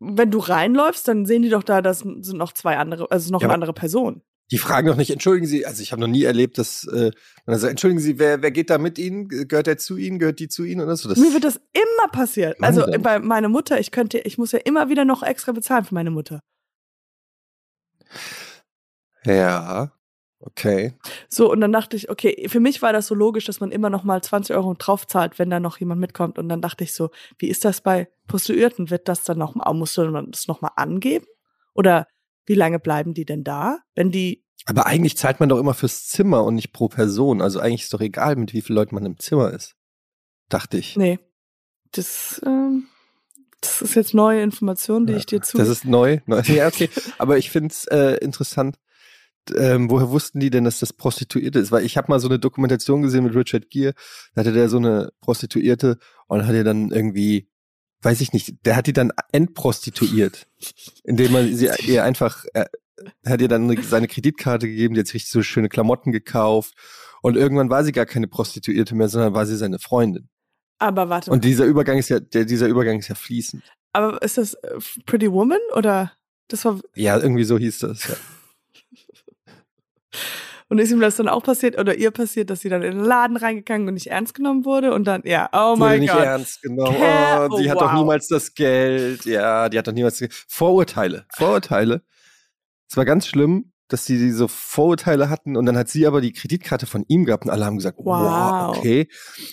wenn 0.00 0.30
du 0.30 0.38
reinläufst, 0.38 1.06
dann 1.06 1.26
sehen 1.26 1.42
die 1.42 1.50
doch 1.50 1.62
da, 1.62 1.82
das 1.82 2.00
sind 2.00 2.32
noch 2.32 2.52
zwei 2.52 2.78
andere, 2.78 3.10
also 3.10 3.30
noch 3.30 3.42
ja, 3.42 3.46
eine 3.46 3.54
andere 3.54 3.72
Person 3.72 4.22
die 4.50 4.58
fragen 4.58 4.88
doch 4.88 4.96
nicht, 4.96 5.10
entschuldigen 5.10 5.46
Sie, 5.46 5.64
also 5.64 5.80
ich 5.82 5.92
habe 5.92 6.00
noch 6.00 6.08
nie 6.08 6.24
erlebt, 6.24 6.58
dass 6.58 6.84
äh, 6.88 7.12
also 7.46 7.68
entschuldigen 7.68 8.00
Sie, 8.00 8.18
wer, 8.18 8.42
wer 8.42 8.50
geht 8.50 8.70
da 8.70 8.78
mit 8.78 8.98
Ihnen? 8.98 9.28
Gehört 9.28 9.68
er 9.68 9.78
zu 9.78 9.96
Ihnen? 9.96 10.18
Gehört 10.18 10.40
die 10.40 10.48
zu 10.48 10.64
Ihnen 10.64 10.80
oder 10.80 10.96
so? 10.96 11.08
Das 11.08 11.18
Mir 11.18 11.32
wird 11.32 11.44
das 11.44 11.60
immer 11.72 12.10
passiert. 12.10 12.56
Also 12.60 12.84
bei 13.00 13.20
meiner 13.20 13.48
Mutter, 13.48 13.78
ich 13.78 13.92
könnte, 13.92 14.18
ich 14.18 14.38
muss 14.38 14.52
ja 14.52 14.58
immer 14.64 14.88
wieder 14.88 15.04
noch 15.04 15.22
extra 15.22 15.52
bezahlen 15.52 15.84
für 15.84 15.94
meine 15.94 16.10
Mutter. 16.10 16.40
Ja, 19.24 19.92
okay. 20.40 20.94
So, 21.28 21.50
und 21.50 21.60
dann 21.60 21.72
dachte 21.72 21.96
ich, 21.96 22.10
okay, 22.10 22.48
für 22.48 22.60
mich 22.60 22.82
war 22.82 22.92
das 22.92 23.06
so 23.06 23.14
logisch, 23.14 23.44
dass 23.44 23.60
man 23.60 23.70
immer 23.70 23.90
noch 23.90 24.04
mal 24.04 24.22
20 24.22 24.54
Euro 24.56 24.74
drauf 24.74 25.06
zahlt, 25.06 25.38
wenn 25.38 25.50
da 25.50 25.60
noch 25.60 25.78
jemand 25.78 26.00
mitkommt. 26.00 26.38
Und 26.38 26.48
dann 26.48 26.60
dachte 26.60 26.84
ich 26.84 26.92
so, 26.92 27.10
wie 27.38 27.48
ist 27.48 27.64
das 27.64 27.80
bei 27.80 28.08
Prostituierten? 28.26 28.90
Wird 28.90 29.08
das 29.08 29.24
dann 29.24 29.38
noch 29.38 29.54
mal, 29.54 29.72
musst 29.72 29.96
du 29.96 30.10
das 30.30 30.48
noch 30.48 30.60
mal 30.60 30.72
angeben? 30.76 31.26
Oder 31.74 32.06
wie 32.46 32.54
lange 32.54 32.78
bleiben 32.78 33.14
die 33.14 33.24
denn 33.24 33.44
da? 33.44 33.78
Wenn 33.94 34.10
die. 34.10 34.44
Aber 34.66 34.86
eigentlich 34.86 35.16
zahlt 35.16 35.40
man 35.40 35.48
doch 35.48 35.58
immer 35.58 35.74
fürs 35.74 36.08
Zimmer 36.08 36.44
und 36.44 36.54
nicht 36.54 36.72
pro 36.72 36.88
Person. 36.88 37.40
Also 37.40 37.60
eigentlich 37.60 37.82
ist 37.82 37.94
doch 37.94 38.00
egal, 38.00 38.36
mit 38.36 38.52
wie 38.52 38.60
vielen 38.60 38.76
Leuten 38.76 38.94
man 38.94 39.06
im 39.06 39.18
Zimmer 39.18 39.52
ist. 39.52 39.76
Dachte 40.48 40.78
ich. 40.78 40.96
Nee. 40.96 41.18
Das, 41.92 42.40
ähm, 42.44 42.88
das 43.60 43.82
ist 43.82 43.94
jetzt 43.94 44.14
neue 44.14 44.42
Information, 44.42 45.06
die 45.06 45.12
ja, 45.12 45.18
ich 45.18 45.26
dir 45.26 45.40
zu. 45.42 45.58
Das 45.58 45.68
ist 45.68 45.84
neu. 45.84 46.20
neu. 46.26 46.42
Ja, 46.46 46.66
okay. 46.66 46.90
Aber 47.18 47.38
ich 47.38 47.50
finde 47.50 47.72
es 47.72 47.84
äh, 47.86 48.16
interessant. 48.20 48.76
Ähm, 49.56 49.90
woher 49.90 50.10
wussten 50.10 50.40
die 50.40 50.50
denn, 50.50 50.64
dass 50.64 50.80
das 50.80 50.92
Prostituierte 50.92 51.58
ist? 51.58 51.72
Weil 51.72 51.84
ich 51.84 51.96
habe 51.96 52.10
mal 52.10 52.20
so 52.20 52.28
eine 52.28 52.38
Dokumentation 52.38 53.02
gesehen 53.02 53.24
mit 53.24 53.34
Richard 53.34 53.70
Gere, 53.70 53.94
da 54.34 54.40
hatte 54.40 54.52
der 54.52 54.68
so 54.68 54.76
eine 54.76 55.10
Prostituierte 55.20 55.98
und 56.28 56.46
hat 56.46 56.54
er 56.54 56.64
dann 56.64 56.90
irgendwie 56.90 57.50
weiß 58.02 58.20
ich 58.20 58.32
nicht, 58.32 58.64
der 58.64 58.76
hat 58.76 58.86
die 58.86 58.92
dann 58.92 59.12
entprostituiert, 59.32 60.46
indem 61.04 61.32
man 61.32 61.54
sie 61.54 61.68
ihr 61.86 62.04
einfach, 62.04 62.44
er 62.52 62.70
hat 63.26 63.40
ihr 63.40 63.48
dann 63.48 63.76
seine 63.82 64.08
Kreditkarte 64.08 64.66
gegeben, 64.66 64.94
die 64.94 65.00
hat 65.00 65.06
sich 65.06 65.16
richtig 65.16 65.32
so 65.32 65.42
schöne 65.42 65.68
Klamotten 65.68 66.12
gekauft 66.12 66.74
und 67.22 67.36
irgendwann 67.36 67.70
war 67.70 67.84
sie 67.84 67.92
gar 67.92 68.06
keine 68.06 68.28
Prostituierte 68.28 68.94
mehr, 68.94 69.08
sondern 69.08 69.34
war 69.34 69.46
sie 69.46 69.56
seine 69.56 69.78
Freundin. 69.78 70.28
Aber 70.78 71.10
warte. 71.10 71.30
Und 71.30 71.44
dieser 71.44 71.66
Übergang 71.66 71.98
ist 71.98 72.08
ja, 72.08 72.20
der, 72.20 72.46
dieser 72.46 72.66
Übergang 72.66 72.98
ist 72.98 73.08
ja 73.08 73.14
fließend. 73.14 73.62
Aber 73.92 74.22
ist 74.22 74.38
das 74.38 74.54
äh, 74.54 74.78
Pretty 75.04 75.30
Woman 75.30 75.58
oder 75.74 76.12
das 76.48 76.64
war? 76.64 76.80
Ja, 76.94 77.18
irgendwie 77.18 77.44
so 77.44 77.58
hieß 77.58 77.80
das. 77.80 78.08
Ja. 78.08 78.14
Und 80.68 80.78
ist 80.78 80.92
ihm 80.92 81.00
das 81.00 81.16
dann 81.16 81.28
auch 81.28 81.42
passiert 81.42 81.76
oder 81.76 81.96
ihr 81.96 82.12
passiert, 82.12 82.48
dass 82.48 82.60
sie 82.60 82.68
dann 82.68 82.82
in 82.82 82.92
den 82.92 83.04
Laden 83.04 83.36
reingegangen 83.36 83.88
und 83.88 83.94
nicht 83.94 84.06
ernst 84.06 84.34
genommen 84.34 84.64
wurde 84.64 84.94
und 84.94 85.04
dann, 85.04 85.22
ja, 85.24 85.48
oh 85.52 85.74
mein 85.76 86.06
Gott. 86.06 86.14
nicht 86.14 86.24
ernst 86.24 86.62
genommen. 86.62 86.96
Oh, 86.96 87.58
die 87.58 87.66
oh, 87.66 87.70
hat 87.70 87.76
wow. 87.76 87.82
doch 87.82 87.92
niemals 87.94 88.28
das 88.28 88.54
Geld. 88.54 89.24
Ja, 89.24 89.68
die 89.68 89.76
hat 89.76 89.88
doch 89.88 89.92
niemals 89.92 90.14
das 90.14 90.28
Geld. 90.28 90.44
Vorurteile. 90.48 91.26
Vorurteile. 91.34 92.02
Es 92.88 92.96
war 92.96 93.04
ganz 93.04 93.26
schlimm, 93.26 93.72
dass 93.88 94.06
sie 94.06 94.16
diese 94.16 94.46
Vorurteile 94.46 95.28
hatten 95.28 95.56
und 95.56 95.66
dann 95.66 95.76
hat 95.76 95.88
sie 95.88 96.06
aber 96.06 96.20
die 96.20 96.32
Kreditkarte 96.32 96.86
von 96.86 97.04
ihm 97.08 97.24
gehabt 97.24 97.46
und 97.46 97.50
alle 97.50 97.64
haben 97.64 97.76
gesagt, 97.76 97.98
wow, 97.98 98.70
wow 98.70 98.76
okay. 98.76 99.08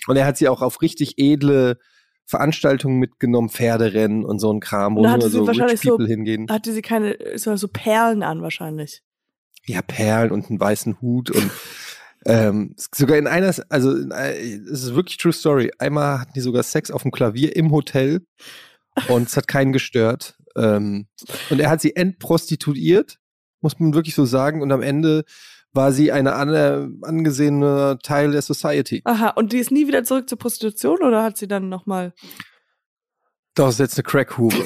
Und 0.06 0.18
er 0.18 0.26
hat 0.28 0.38
sie 0.38 0.48
auch 0.48 0.62
auf 0.62 0.84
richtig 0.84 1.16
edle 1.18 1.80
Veranstaltungen 2.26 3.00
mitgenommen, 3.00 3.50
Pferderennen 3.50 4.24
und 4.24 4.38
so 4.38 4.54
ein 4.54 4.60
Kram, 4.60 4.96
wo 4.96 5.02
nur 5.02 5.30
so 5.32 5.46
rich 5.46 5.82
people 5.82 6.06
so, 6.06 6.12
hingehen. 6.12 6.48
Hatte 6.48 6.74
sie 6.74 6.84
keine, 6.84 7.18
so 7.36 7.68
Perlen 7.68 8.22
an 8.22 8.44
wahrscheinlich 8.44 9.02
ja, 9.66 9.82
Perlen 9.82 10.32
und 10.32 10.50
einen 10.50 10.60
weißen 10.60 11.02
Hut 11.02 11.32
und 11.32 11.52
ähm, 12.26 12.76
sogar 12.78 13.18
in 13.18 13.28
einer, 13.28 13.54
also 13.70 13.92
es 13.92 14.84
ist 14.84 14.96
wirklich 14.96 15.18
True 15.18 15.32
Story. 15.32 15.72
Einmal 15.80 16.20
hatten 16.20 16.34
die 16.36 16.42
sogar 16.42 16.64
Sex 16.64 16.92
auf 16.92 17.04
dem 17.04 17.12
Klavier 17.12 17.56
im 17.56 17.72
Hotel 17.72 18.26
und 19.08 19.28
es 19.28 19.38
hat 19.38 19.48
keinen 19.48 19.72
gestört. 19.72 20.38
Ähm, 20.56 21.08
und 21.50 21.60
er 21.60 21.70
hat 21.70 21.82
sie 21.82 21.96
entprostituiert, 21.96 23.20
muss 23.62 23.80
man 23.80 23.94
wirklich 23.94 24.16
so 24.16 24.26
sagen. 24.26 24.62
Und 24.62 24.72
am 24.72 24.82
Ende 24.82 25.24
war 25.74 25.92
sie 25.92 26.12
eine 26.12 26.34
an, 26.34 27.02
angesehene 27.04 28.00
Teil 28.04 28.32
der 28.32 28.42
Society. 28.42 29.02
Aha, 29.06 29.30
und 29.30 29.54
die 29.54 29.60
ist 29.60 29.72
nie 29.72 29.88
wieder 29.88 30.04
zurück 30.04 30.28
zur 30.28 30.38
Prostitution 30.38 31.04
oder 31.04 31.24
hat 31.24 31.38
sie 31.38 31.48
dann 31.48 31.70
nochmal? 31.70 32.14
Das 33.54 33.76
ist 33.76 33.80
jetzt 33.80 33.98
eine 33.98 34.04
Crackhure. 34.04 34.66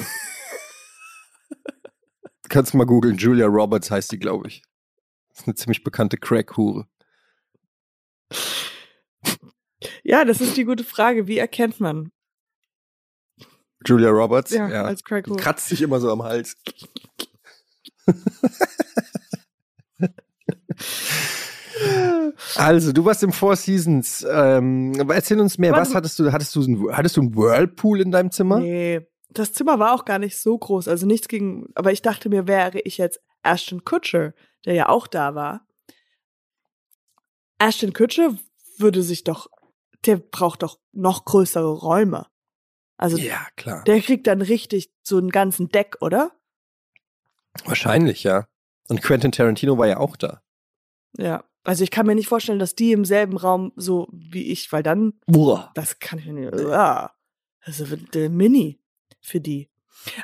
Kannst 2.48 2.72
du 2.72 2.78
mal 2.78 2.86
googeln. 2.86 3.16
Julia 3.18 3.46
Roberts 3.46 3.90
heißt 3.90 4.10
die, 4.12 4.18
glaube 4.18 4.48
ich. 4.48 4.62
Das 5.32 5.40
ist 5.40 5.48
eine 5.48 5.54
ziemlich 5.54 5.82
bekannte 5.82 6.18
Crack-Hure. 6.18 6.86
Ja, 10.04 10.24
das 10.24 10.40
ist 10.40 10.56
die 10.56 10.64
gute 10.64 10.84
Frage. 10.84 11.26
Wie 11.26 11.38
erkennt 11.38 11.80
man? 11.80 12.12
Julia 13.84 14.10
Roberts? 14.10 14.52
Ja, 14.52 14.68
ja. 14.68 14.84
als 14.84 15.02
Crack-Hure. 15.02 15.40
Kratzt 15.40 15.68
sich 15.68 15.82
immer 15.82 16.00
so 16.00 16.10
am 16.10 16.22
Hals. 16.22 16.56
Also, 22.56 22.92
du 22.92 23.04
warst 23.04 23.22
im 23.22 23.32
Four 23.32 23.56
Seasons. 23.56 24.26
Ähm, 24.30 24.92
erzähl 25.10 25.40
uns 25.40 25.58
mehr. 25.58 25.72
Was 25.72 25.94
hattest 25.94 26.18
du? 26.18 26.30
Hattest 26.32 26.54
du, 26.54 26.60
ein, 26.62 26.96
hattest 26.96 27.16
du 27.16 27.22
einen 27.22 27.36
Whirlpool 27.36 28.00
in 28.00 28.10
deinem 28.10 28.30
Zimmer? 28.30 28.60
Nee, 28.60 29.00
das 29.30 29.52
Zimmer 29.52 29.78
war 29.78 29.94
auch 29.94 30.04
gar 30.04 30.18
nicht 30.18 30.38
so 30.38 30.56
groß. 30.56 30.88
Also 30.88 31.06
nichts 31.06 31.28
gegen. 31.28 31.66
Aber 31.74 31.92
ich 31.92 32.02
dachte 32.02 32.28
mir, 32.28 32.46
wäre 32.46 32.80
ich 32.80 32.98
jetzt 32.98 33.20
Ashton 33.42 33.84
Kutcher, 33.84 34.34
der 34.64 34.74
ja 34.74 34.88
auch 34.88 35.06
da 35.06 35.34
war. 35.34 35.66
Ashton 37.58 37.92
Kutcher 37.92 38.36
würde 38.78 39.02
sich 39.02 39.24
doch. 39.24 39.48
Der 40.04 40.16
braucht 40.16 40.62
doch 40.62 40.80
noch 40.92 41.24
größere 41.24 41.72
Räume. 41.72 42.26
Also, 42.96 43.16
ja, 43.16 43.46
klar. 43.56 43.84
Der 43.84 44.00
kriegt 44.00 44.26
dann 44.26 44.42
richtig 44.42 44.92
so 45.02 45.16
einen 45.16 45.30
ganzen 45.30 45.68
Deck, 45.68 45.96
oder? 46.00 46.32
Wahrscheinlich, 47.64 48.24
ja. 48.24 48.46
Und 48.88 49.02
Quentin 49.02 49.32
Tarantino 49.32 49.78
war 49.78 49.86
ja 49.86 49.98
auch 49.98 50.16
da. 50.16 50.42
Ja. 51.16 51.44
Also 51.64 51.84
ich 51.84 51.90
kann 51.92 52.06
mir 52.06 52.14
nicht 52.14 52.28
vorstellen, 52.28 52.58
dass 52.58 52.74
die 52.74 52.92
im 52.92 53.04
selben 53.04 53.36
Raum 53.36 53.72
so 53.76 54.08
wie 54.12 54.50
ich, 54.50 54.72
weil 54.72 54.82
dann, 54.82 55.14
Boah. 55.26 55.70
das 55.74 56.00
kann 56.00 56.18
ich 56.18 56.26
mir 56.26 56.50
nicht. 56.50 56.60
Ja. 56.60 57.12
Also 57.60 57.84
der 57.96 58.30
Mini 58.30 58.80
für 59.20 59.40
die. 59.40 59.70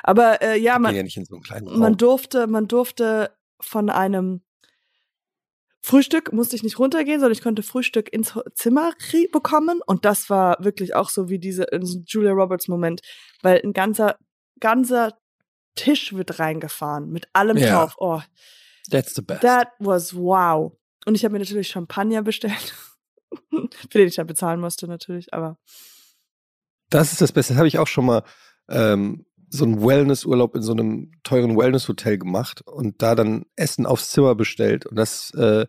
Aber 0.03 0.41
äh, 0.41 0.59
ja, 0.59 0.77
man, 0.77 0.93
ja 0.93 1.03
so 1.07 1.39
man 1.61 1.95
durfte, 1.95 2.47
man 2.47 2.67
durfte 2.67 3.31
von 3.59 3.89
einem 3.89 4.41
Frühstück 5.81 6.33
musste 6.33 6.55
ich 6.55 6.63
nicht 6.63 6.77
runtergehen, 6.77 7.19
sondern 7.19 7.31
ich 7.31 7.41
konnte 7.41 7.63
Frühstück 7.63 8.11
ins 8.11 8.37
Zimmer 8.53 8.91
bekommen 9.31 9.81
und 9.85 10.05
das 10.05 10.29
war 10.29 10.57
wirklich 10.59 10.93
auch 10.93 11.09
so 11.09 11.29
wie 11.29 11.39
diese 11.39 11.67
Julia 12.05 12.31
Roberts 12.31 12.67
Moment, 12.67 13.01
weil 13.41 13.61
ein 13.63 13.73
ganzer 13.73 14.17
ganzer 14.59 15.17
Tisch 15.75 16.13
wird 16.13 16.39
reingefahren 16.39 17.09
mit 17.09 17.27
allem 17.33 17.57
ja. 17.57 17.71
drauf. 17.71 17.95
Oh, 17.97 18.21
that's 18.91 19.15
the 19.15 19.21
best. 19.21 19.41
That 19.41 19.69
was 19.79 20.15
wow. 20.15 20.73
Und 21.05 21.15
ich 21.15 21.23
habe 21.23 21.31
mir 21.31 21.39
natürlich 21.39 21.69
Champagner 21.69 22.21
bestellt, 22.21 22.75
für 23.49 23.97
den 23.97 24.07
ich 24.07 24.15
dann 24.15 24.27
bezahlen 24.27 24.59
musste 24.59 24.87
natürlich, 24.87 25.33
aber. 25.33 25.57
Das 26.89 27.13
ist 27.13 27.21
das 27.21 27.31
Beste. 27.31 27.53
Das 27.53 27.57
habe 27.57 27.67
ich 27.67 27.77
auch 27.77 27.87
schon 27.87 28.05
mal 28.05 28.23
ähm, 28.67 29.25
so 29.49 29.65
einen 29.65 29.83
Wellnessurlaub 29.83 30.55
in 30.55 30.61
so 30.61 30.71
einem 30.71 31.11
teuren 31.23 31.57
Wellnesshotel 31.57 32.17
gemacht 32.17 32.61
und 32.61 33.01
da 33.01 33.15
dann 33.15 33.45
Essen 33.55 33.85
aufs 33.85 34.11
Zimmer 34.11 34.35
bestellt. 34.35 34.85
Und 34.85 34.95
das, 34.95 35.31
äh, 35.31 35.65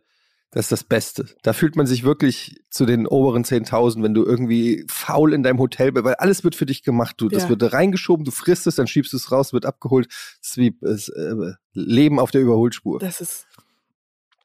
das 0.50 0.66
ist 0.66 0.72
das 0.72 0.84
Beste. 0.84 1.26
Da 1.42 1.52
fühlt 1.52 1.76
man 1.76 1.86
sich 1.86 2.02
wirklich 2.02 2.60
zu 2.70 2.84
den 2.84 3.06
oberen 3.06 3.44
10.000, 3.44 4.02
wenn 4.02 4.14
du 4.14 4.24
irgendwie 4.24 4.84
faul 4.88 5.32
in 5.32 5.42
deinem 5.42 5.58
Hotel 5.58 5.92
bist, 5.92 6.04
weil 6.04 6.14
alles 6.14 6.44
wird 6.44 6.56
für 6.56 6.66
dich 6.66 6.82
gemacht. 6.82 7.16
Du, 7.18 7.28
das 7.28 7.44
ja. 7.44 7.48
wird 7.48 7.72
reingeschoben, 7.72 8.24
du 8.24 8.30
frisst 8.30 8.66
es, 8.66 8.74
dann 8.74 8.86
schiebst 8.86 9.12
du 9.12 9.16
es 9.16 9.30
raus, 9.30 9.52
wird 9.52 9.66
abgeholt. 9.66 10.08
Das 10.40 10.50
ist 10.50 10.56
wie 10.56 10.76
das, 10.80 11.08
äh, 11.08 11.34
Leben 11.72 12.18
auf 12.18 12.30
der 12.30 12.40
Überholspur. 12.40 12.98
Das 12.98 13.20
ist 13.20 13.46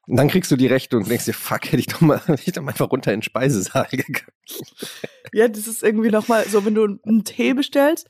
und 0.08 0.16
dann 0.16 0.28
kriegst 0.28 0.50
du 0.50 0.56
die 0.56 0.68
Rechnung 0.68 1.02
und 1.02 1.10
denkst 1.10 1.24
dir, 1.24 1.34
fuck, 1.34 1.64
hätte 1.64 1.78
ich 1.78 1.86
doch 1.86 2.00
mal, 2.00 2.20
hätte 2.26 2.42
ich 2.46 2.52
doch 2.52 2.62
mal 2.62 2.70
einfach 2.70 2.90
runter 2.90 3.12
in 3.12 3.18
den 3.18 3.24
Speisesaal 3.24 3.88
gegangen. 3.90 4.26
Ja, 5.32 5.48
das 5.48 5.66
ist 5.66 5.82
irgendwie 5.82 6.10
nochmal 6.10 6.46
so, 6.48 6.64
wenn 6.64 6.74
du 6.74 6.84
einen 7.04 7.24
Tee 7.24 7.54
bestellst, 7.54 8.08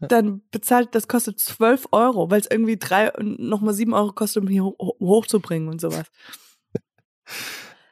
dann 0.00 0.42
bezahlt, 0.50 0.94
das 0.94 1.08
kostet 1.08 1.40
12 1.40 1.88
Euro, 1.92 2.30
weil 2.30 2.40
es 2.40 2.50
irgendwie 2.50 2.76
drei, 2.76 3.12
nochmal 3.20 3.74
sieben 3.74 3.94
Euro 3.94 4.12
kostet, 4.12 4.42
um 4.42 4.48
hier 4.48 4.64
hochzubringen 4.64 5.68
und 5.68 5.80
sowas. 5.80 6.06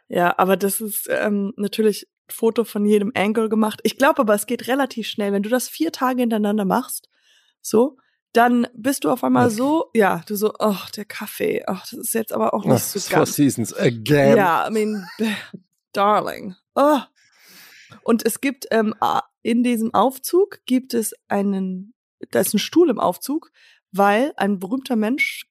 Ja, 0.08 0.38
aber 0.38 0.56
das 0.56 0.80
ist 0.80 1.08
ähm, 1.10 1.52
natürlich 1.56 2.08
Foto 2.28 2.62
von 2.62 2.86
jedem 2.86 3.10
Angle 3.16 3.48
gemacht. 3.48 3.80
Ich 3.82 3.98
glaube 3.98 4.20
aber, 4.20 4.34
es 4.34 4.46
geht 4.46 4.68
relativ 4.68 5.08
schnell. 5.08 5.32
Wenn 5.32 5.42
du 5.42 5.48
das 5.48 5.68
vier 5.68 5.90
Tage 5.90 6.20
hintereinander 6.20 6.64
machst, 6.64 7.08
so, 7.60 7.98
dann 8.32 8.68
bist 8.74 9.04
du 9.04 9.10
auf 9.10 9.24
einmal 9.24 9.50
so, 9.50 9.90
ja, 9.94 10.22
du 10.26 10.36
so, 10.36 10.52
oh, 10.58 10.76
der 10.94 11.06
Kaffee, 11.06 11.64
oh, 11.66 11.74
das 11.74 11.92
ist 11.92 12.14
jetzt 12.14 12.32
aber 12.32 12.54
auch 12.54 12.64
nicht 12.64 12.74
oh, 12.74 12.98
so 12.98 12.98
ganz. 12.98 13.08
Four 13.08 13.26
Seasons 13.26 13.74
again. 13.74 14.36
Ja, 14.36 14.68
I 14.68 14.70
mean, 14.70 15.08
darling. 15.92 16.54
Oh. 16.74 17.00
Und 18.02 18.24
es 18.26 18.40
gibt 18.40 18.66
ähm, 18.70 18.94
in 19.42 19.62
diesem 19.62 19.94
Aufzug 19.94 20.60
gibt 20.66 20.92
es 20.92 21.14
einen, 21.28 21.94
da 22.30 22.40
ist 22.40 22.54
ein 22.54 22.58
Stuhl 22.58 22.90
im 22.90 23.00
Aufzug, 23.00 23.50
weil 23.92 24.32
ein 24.36 24.58
berühmter 24.58 24.96
Mensch 24.96 25.48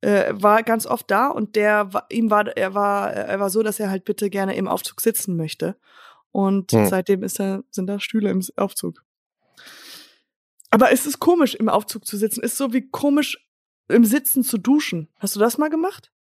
äh, 0.00 0.32
war 0.34 0.62
ganz 0.62 0.86
oft 0.86 1.10
da 1.10 1.28
und 1.28 1.56
der 1.56 2.06
ihm 2.10 2.30
war 2.30 2.56
er 2.56 2.74
war 2.74 3.12
er 3.12 3.40
war 3.40 3.50
so, 3.50 3.62
dass 3.62 3.80
er 3.80 3.90
halt 3.90 4.04
bitte 4.04 4.30
gerne 4.30 4.56
im 4.56 4.68
Aufzug 4.68 5.00
sitzen 5.00 5.36
möchte. 5.36 5.76
Und 6.32 6.72
hm. 6.72 6.86
seitdem 6.86 7.22
ist 7.22 7.40
er, 7.40 7.64
sind 7.70 7.86
da 7.86 7.98
Stühle 7.98 8.28
im 8.30 8.42
Aufzug. 8.56 9.02
Aber 10.70 10.92
es 10.92 11.06
ist 11.06 11.18
komisch, 11.18 11.54
im 11.54 11.70
Aufzug 11.70 12.04
zu 12.06 12.18
sitzen. 12.18 12.42
Ist 12.42 12.58
so 12.58 12.74
wie 12.74 12.88
komisch, 12.90 13.48
im 13.88 14.04
Sitzen 14.04 14.42
zu 14.42 14.58
duschen. 14.58 15.08
Hast 15.18 15.36
du 15.36 15.40
das 15.40 15.56
mal 15.56 15.70
gemacht? 15.70 16.12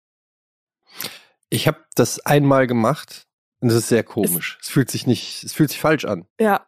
Ich 1.48 1.66
habe 1.66 1.84
das 1.94 2.20
einmal 2.20 2.66
gemacht 2.66 3.26
und 3.60 3.68
das 3.68 3.78
ist 3.78 3.88
sehr 3.88 4.04
komisch. 4.04 4.58
Es, 4.60 4.68
es, 4.68 4.72
fühlt 4.72 4.90
sich 4.90 5.06
nicht, 5.06 5.42
es 5.42 5.52
fühlt 5.52 5.70
sich 5.70 5.80
falsch 5.80 6.04
an. 6.04 6.26
Ja. 6.38 6.66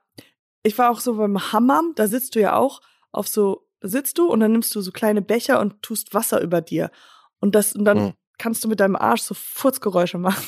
Ich 0.66 0.76
war 0.78 0.90
auch 0.90 1.00
so 1.00 1.16
beim 1.16 1.52
Hammam, 1.52 1.92
da 1.94 2.08
sitzt 2.08 2.34
du 2.34 2.40
ja 2.40 2.56
auch 2.56 2.80
auf 3.12 3.28
so, 3.28 3.68
sitzt 3.80 4.18
du 4.18 4.26
und 4.26 4.40
dann 4.40 4.52
nimmst 4.52 4.74
du 4.74 4.80
so 4.80 4.90
kleine 4.90 5.22
Becher 5.22 5.60
und 5.60 5.82
tust 5.82 6.12
Wasser 6.12 6.40
über 6.40 6.60
dir. 6.60 6.90
Und 7.38 7.54
das, 7.54 7.72
und 7.74 7.84
dann 7.84 7.98
hm. 7.98 8.12
kannst 8.38 8.64
du 8.64 8.68
mit 8.68 8.80
deinem 8.80 8.96
Arsch 8.96 9.22
so 9.22 9.34
Furzgeräusche 9.34 10.18
machen. 10.18 10.44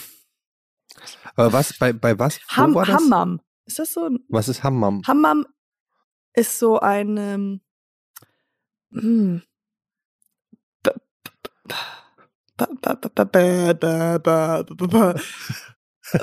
Aber 1.37 1.52
was, 1.52 1.78
bei, 1.78 1.92
bei 1.92 2.18
was? 2.18 2.40
Ham, 2.48 2.74
war 2.74 2.85
das? 2.85 2.96
Hammam. 2.96 3.40
Ist 3.64 3.78
das 3.78 3.92
so? 3.92 4.11
Was 4.28 4.48
ist 4.48 4.62
Hammam? 4.62 5.02
Hammam 5.07 5.46
ist 6.35 6.59
so 6.59 6.81
ein 6.81 7.61
hm, 8.92 9.42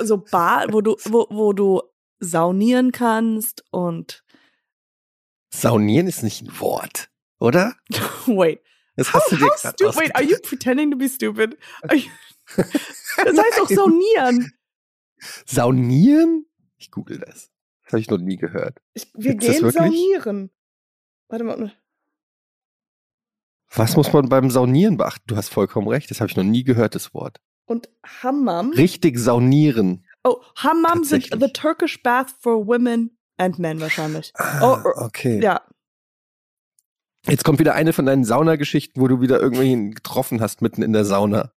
so 0.02 0.18
Bar, 0.18 0.66
wo 0.72 0.80
du, 0.80 0.96
wo, 1.04 1.26
wo 1.30 1.52
du 1.52 1.82
saunieren 2.18 2.92
kannst 2.92 3.64
und 3.70 4.24
Saunieren 5.50 6.06
ist 6.06 6.22
nicht 6.22 6.42
ein 6.42 6.60
Wort, 6.60 7.08
oder? 7.38 7.74
Wait. 8.26 8.60
Das 8.96 9.12
hast 9.12 9.24
how, 9.24 9.30
du 9.30 9.36
dir 9.36 9.88
how 9.88 9.96
Wait, 9.96 10.14
are 10.14 10.24
you 10.24 10.36
pretending 10.42 10.90
to 10.90 10.96
be 10.96 11.08
stupid? 11.08 11.58
You, 11.92 12.00
das 12.56 13.38
heißt 13.38 13.60
auch 13.60 13.68
saunieren. 13.68 14.52
Saunieren? 15.44 16.46
Ich 16.78 16.90
google 16.90 17.18
das. 17.18 17.50
Das 17.84 17.92
habe 17.92 18.00
ich 18.00 18.10
noch 18.10 18.18
nie 18.18 18.36
gehört. 18.36 18.80
Ich, 18.94 19.12
wir 19.14 19.34
Gibt's 19.34 19.58
gehen 19.58 19.70
saunieren. 19.70 20.50
Warte 21.28 21.44
mal. 21.44 21.72
Was 23.74 23.96
muss 23.96 24.12
man 24.12 24.28
beim 24.28 24.50
Saunieren 24.50 24.96
beachten? 24.96 25.24
Du 25.26 25.36
hast 25.36 25.50
vollkommen 25.50 25.88
recht, 25.88 26.10
das 26.10 26.20
habe 26.20 26.30
ich 26.30 26.36
noch 26.36 26.44
nie 26.44 26.64
gehört, 26.64 26.94
das 26.94 27.12
Wort. 27.12 27.40
Und 27.66 27.90
Hammam? 28.02 28.70
Richtig 28.70 29.18
saunieren. 29.18 30.05
Oh, 30.26 30.42
Hammam 30.56 31.04
sind 31.04 31.28
the 31.30 31.52
Turkish 31.52 32.02
bath 32.02 32.34
for 32.40 32.66
women 32.66 33.16
and 33.36 33.60
men 33.60 33.80
wahrscheinlich. 33.80 34.32
Ah, 34.34 34.82
oh, 34.84 35.04
okay. 35.04 35.40
Ja. 35.40 35.62
Jetzt 37.28 37.44
kommt 37.44 37.60
wieder 37.60 37.74
eine 37.74 37.92
von 37.92 38.06
deinen 38.06 38.24
Saunageschichten, 38.24 39.00
wo 39.00 39.06
du 39.06 39.20
wieder 39.20 39.40
irgendwen 39.40 39.94
getroffen 39.94 40.40
hast 40.40 40.62
mitten 40.62 40.82
in 40.82 40.92
der 40.92 41.04
Sauna. 41.04 41.52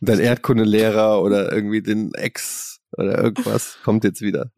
Dein 0.00 0.18
Erdkundelehrer 0.18 1.22
oder 1.22 1.52
irgendwie 1.52 1.82
den 1.82 2.14
Ex 2.14 2.80
oder 2.96 3.22
irgendwas 3.22 3.78
kommt 3.84 4.02
jetzt 4.02 4.22
wieder. 4.22 4.50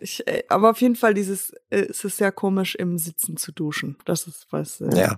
Ich, 0.00 0.24
äh, 0.28 0.44
aber 0.48 0.70
auf 0.70 0.80
jeden 0.80 0.96
Fall 0.96 1.14
dieses, 1.14 1.50
äh, 1.70 1.86
es 1.88 2.04
ist 2.04 2.18
sehr 2.18 2.30
komisch, 2.30 2.76
im 2.76 2.96
Sitzen 2.98 3.36
zu 3.38 3.50
duschen. 3.50 3.96
Das 4.04 4.28
ist 4.28 4.46
was. 4.50 4.80
Äh 4.80 4.96
ja. 4.96 5.16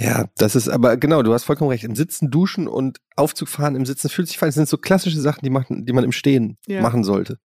Ja, 0.00 0.30
das 0.36 0.56
ist 0.56 0.66
aber 0.66 0.96
genau, 0.96 1.22
du 1.22 1.34
hast 1.34 1.44
vollkommen 1.44 1.68
recht. 1.68 1.84
Im 1.84 1.94
Sitzen 1.94 2.30
duschen 2.30 2.66
und 2.66 3.00
Aufzug 3.16 3.48
fahren 3.48 3.76
im 3.76 3.84
Sitzen 3.84 4.08
fühlt 4.08 4.28
sich 4.28 4.38
fein. 4.38 4.48
Das 4.48 4.54
sind 4.54 4.68
so 4.68 4.78
klassische 4.78 5.20
Sachen, 5.20 5.44
die, 5.44 5.50
machen, 5.50 5.84
die 5.84 5.92
man 5.92 6.04
im 6.04 6.12
Stehen 6.12 6.56
ja. 6.66 6.80
machen 6.80 7.04
sollte. 7.04 7.38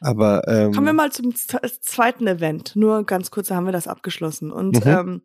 Aber 0.00 0.48
ähm, 0.48 0.72
kommen 0.72 0.86
wir 0.86 0.92
mal 0.92 1.12
zum 1.12 1.32
zweiten 1.34 2.26
Event. 2.26 2.74
Nur 2.74 3.06
ganz 3.06 3.30
kurz 3.30 3.52
haben 3.52 3.66
wir 3.66 3.72
das 3.72 3.86
abgeschlossen. 3.86 4.50
Und 4.50 4.84
mhm. 4.84 4.90
ähm, 4.90 5.22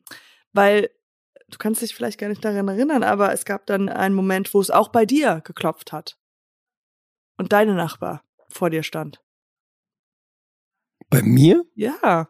weil 0.53 0.91
du 1.49 1.57
kannst 1.57 1.81
dich 1.81 1.95
vielleicht 1.95 2.19
gar 2.19 2.29
nicht 2.29 2.45
daran 2.45 2.67
erinnern, 2.67 3.01
aber 3.01 3.33
es 3.33 3.43
gab 3.43 3.65
dann 3.65 3.89
einen 3.89 4.13
Moment, 4.13 4.53
wo 4.53 4.61
es 4.61 4.69
auch 4.69 4.89
bei 4.89 5.07
dir 5.07 5.41
geklopft 5.43 5.91
hat 5.91 6.19
und 7.37 7.53
deine 7.53 7.73
Nachbar 7.73 8.23
vor 8.49 8.69
dir 8.69 8.83
stand. 8.83 9.19
Bei 11.09 11.23
mir? 11.23 11.65
Ja. 11.73 12.29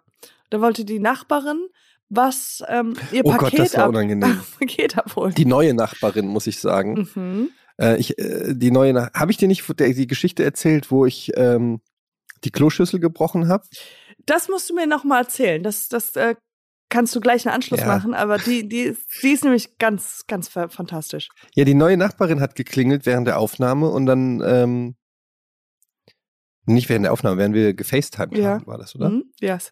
Da 0.50 0.62
wollte 0.62 0.86
die 0.86 1.00
Nachbarin 1.00 1.68
was 2.10 2.64
ähm, 2.68 2.96
ihr 3.12 3.24
oh 3.24 3.32
Paket, 3.32 3.52
Gott, 3.52 3.60
das 3.60 3.78
war 3.78 3.90
unangenehm. 3.90 4.42
Paket 4.60 4.98
abholen. 4.98 5.34
Die 5.36 5.46
neue 5.46 5.74
Nachbarin, 5.74 6.28
muss 6.28 6.48
ich 6.48 6.60
sagen. 6.60 7.08
Mhm. 7.16 7.50
Äh, 7.80 7.98
ich, 7.98 8.18
äh, 8.18 8.54
die 8.56 8.72
neue, 8.72 9.12
habe 9.14 9.32
ich 9.32 9.38
dir 9.38 9.48
nicht 9.48 9.64
die 9.80 10.08
Geschichte 10.08 10.44
erzählt, 10.44 10.92
wo 10.92 11.06
ich 11.06 11.32
ähm, 11.36 11.82
die 12.44 12.52
Kloschüssel 12.52 13.00
gebrochen 13.00 13.48
habe? 13.48 13.64
Das 14.26 14.50
musst 14.50 14.70
du 14.70 14.76
mir 14.76 14.88
noch 14.88 15.04
mal 15.04 15.20
erzählen. 15.20 15.64
Das, 15.64 15.88
das 15.88 16.16
äh, 16.16 16.36
kannst 16.90 17.16
du 17.16 17.22
gleich 17.22 17.46
einen 17.48 17.56
Anschluss 17.56 17.82
ja. 17.82 17.88
machen, 17.88 18.14
aber 18.14 18.38
die, 18.38 18.68
die, 18.68 18.82
ist, 18.82 19.24
die 19.24 19.30
ist 19.30 19.44
nämlich 19.44 19.78
ganz, 19.78 20.26
ganz 20.28 20.50
fantastisch. 20.50 21.30
Ja, 21.56 21.64
die 21.64 21.76
neue 21.76 21.98
Nachbarin 21.98 22.42
hat 22.42 22.56
geklingelt 22.56 23.06
während 23.06 23.28
der 23.28 23.40
Aufnahme 23.40 23.90
und 23.90 24.06
dann, 24.06 24.42
ähm, 24.44 24.96
nicht 26.66 26.90
während 26.90 27.06
der 27.06 27.14
Aufnahme, 27.14 27.38
während 27.38 27.56
wir 27.56 27.74
gefacetimed 27.74 28.38
ja. 28.38 28.50
haben, 28.56 28.68
war 28.68 28.78
das, 28.78 28.96
oder? 28.96 29.10
Mhm, 29.10 29.32
yes. 29.40 29.72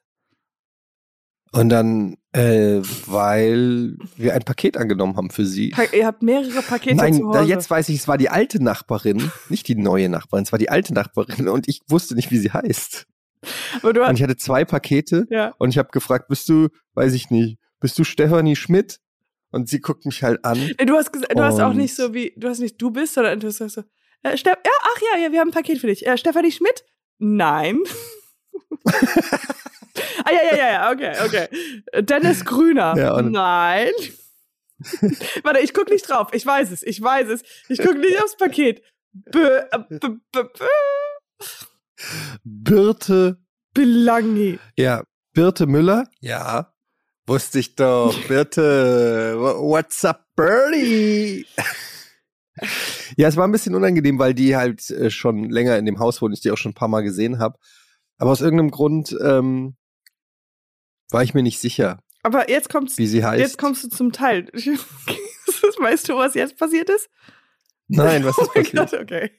Und 1.51 1.69
dann, 1.69 2.17
äh, 2.33 2.81
weil 3.05 3.97
wir 4.17 4.33
ein 4.33 4.41
Paket 4.41 4.77
angenommen 4.77 5.15
haben 5.15 5.29
für 5.29 5.45
sie. 5.45 5.69
Pa 5.69 5.83
ihr 5.83 6.05
habt 6.05 6.21
mehrere 6.21 6.61
Pakete 6.61 6.95
Nein, 6.95 7.13
zu 7.13 7.27
Hause. 7.27 7.39
Da 7.39 7.45
jetzt 7.45 7.69
weiß 7.69 7.89
ich, 7.89 7.97
es 7.97 8.07
war 8.07 8.17
die 8.17 8.29
alte 8.29 8.61
Nachbarin, 8.61 9.31
nicht 9.49 9.67
die 9.67 9.75
neue 9.75 10.09
Nachbarin, 10.09 10.43
es 10.43 10.51
war 10.51 10.59
die 10.59 10.69
alte 10.69 10.93
Nachbarin 10.93 11.47
und 11.47 11.67
ich 11.67 11.81
wusste 11.87 12.15
nicht, 12.15 12.31
wie 12.31 12.37
sie 12.37 12.51
heißt. 12.51 13.07
und 13.81 14.15
ich 14.15 14.23
hatte 14.23 14.35
zwei 14.35 14.65
Pakete 14.65 15.25
ja. 15.29 15.53
und 15.57 15.69
ich 15.69 15.77
habe 15.77 15.89
gefragt, 15.91 16.27
bist 16.27 16.49
du, 16.49 16.67
weiß 16.95 17.13
ich 17.13 17.29
nicht, 17.29 17.59
bist 17.79 17.97
du 17.97 18.03
Stefanie 18.03 18.55
Schmidt? 18.55 18.99
Und 19.49 19.69
sie 19.69 19.79
guckt 19.79 20.05
mich 20.05 20.23
halt 20.23 20.43
an. 20.43 20.57
Du 20.85 20.95
hast 20.95 21.09
du 21.15 21.41
hast 21.41 21.61
auch 21.61 21.73
nicht 21.73 21.95
so 21.95 22.13
wie, 22.13 22.33
du 22.35 22.49
hast 22.49 22.59
nicht 22.59 22.81
du 22.81 22.91
bist, 22.91 23.13
sondern 23.13 23.39
du 23.39 23.47
hast 23.47 23.57
so, 23.59 23.81
äh, 24.23 24.35
Steff, 24.35 24.57
ja, 24.65 24.71
ach 24.81 25.01
ja, 25.13 25.23
ja, 25.23 25.31
wir 25.31 25.39
haben 25.39 25.49
ein 25.49 25.53
Paket 25.53 25.79
für 25.79 25.87
dich. 25.87 26.05
Äh, 26.05 26.17
Stefanie 26.17 26.51
Schmidt? 26.51 26.83
Nein. 27.17 27.79
ah 30.27 30.33
ja, 30.33 30.41
ja, 30.51 30.57
ja, 30.57 30.71
ja, 30.71 30.91
okay, 30.91 31.13
okay. 31.25 32.03
Dennis 32.03 32.45
Grüner? 32.45 32.95
Ja, 32.97 33.21
Nein. 33.21 33.91
Warte, 35.43 35.59
ich 35.59 35.73
guck 35.73 35.89
nicht 35.89 36.07
drauf. 36.07 36.29
Ich 36.33 36.45
weiß 36.45 36.71
es, 36.71 36.83
ich 36.83 37.01
weiß 37.01 37.29
es. 37.29 37.43
Ich 37.67 37.79
guck 37.79 37.97
nicht 37.97 38.21
aufs 38.21 38.37
Paket. 38.37 38.83
B, 39.11 39.39
äh, 39.39 39.65
b, 39.89 39.97
b, 39.99 40.17
b. 40.31 40.65
Birte 42.43 43.37
Belangi. 43.73 44.59
Ja, 44.75 45.03
Birte 45.33 45.65
Müller? 45.67 46.07
Ja. 46.19 46.73
Wusste 47.25 47.59
ich 47.59 47.75
doch. 47.75 48.15
Birte, 48.27 49.35
what's 49.37 50.05
up, 50.05 50.25
Birdie? 50.35 51.45
ja, 53.17 53.27
es 53.27 53.35
war 53.35 53.47
ein 53.47 53.51
bisschen 53.51 53.75
unangenehm, 53.75 54.19
weil 54.19 54.33
die 54.33 54.55
halt 54.55 54.89
äh, 54.91 55.09
schon 55.09 55.49
länger 55.49 55.77
in 55.77 55.85
dem 55.85 55.99
Haus 55.99 56.21
wohnt, 56.21 56.33
ich 56.33 56.41
die 56.41 56.51
auch 56.51 56.57
schon 56.57 56.71
ein 56.71 56.75
paar 56.75 56.87
Mal 56.87 57.01
gesehen 57.01 57.39
habe. 57.39 57.57
Aber 58.17 58.31
aus 58.31 58.41
irgendeinem 58.41 58.71
Grund 58.71 59.15
ähm, 59.23 59.75
war 61.09 61.23
ich 61.23 61.33
mir 61.33 61.43
nicht 61.43 61.59
sicher. 61.59 61.99
Aber 62.23 62.49
jetzt 62.49 62.69
kommst, 62.69 62.97
wie 62.97 63.07
sie 63.07 63.23
heißt. 63.23 63.39
jetzt 63.39 63.57
kommst 63.57 63.83
du 63.83 63.89
zum 63.89 64.11
Teil. 64.11 64.47
weißt 64.53 66.09
du, 66.09 66.15
was 66.15 66.33
jetzt 66.33 66.57
passiert 66.57 66.89
ist? 66.89 67.09
Nein, 67.87 68.25
was 68.25 68.37
ist 68.37 68.49
oh 68.49 68.51
passiert? 68.53 68.91
Gott, 68.91 69.01
okay. 69.01 69.31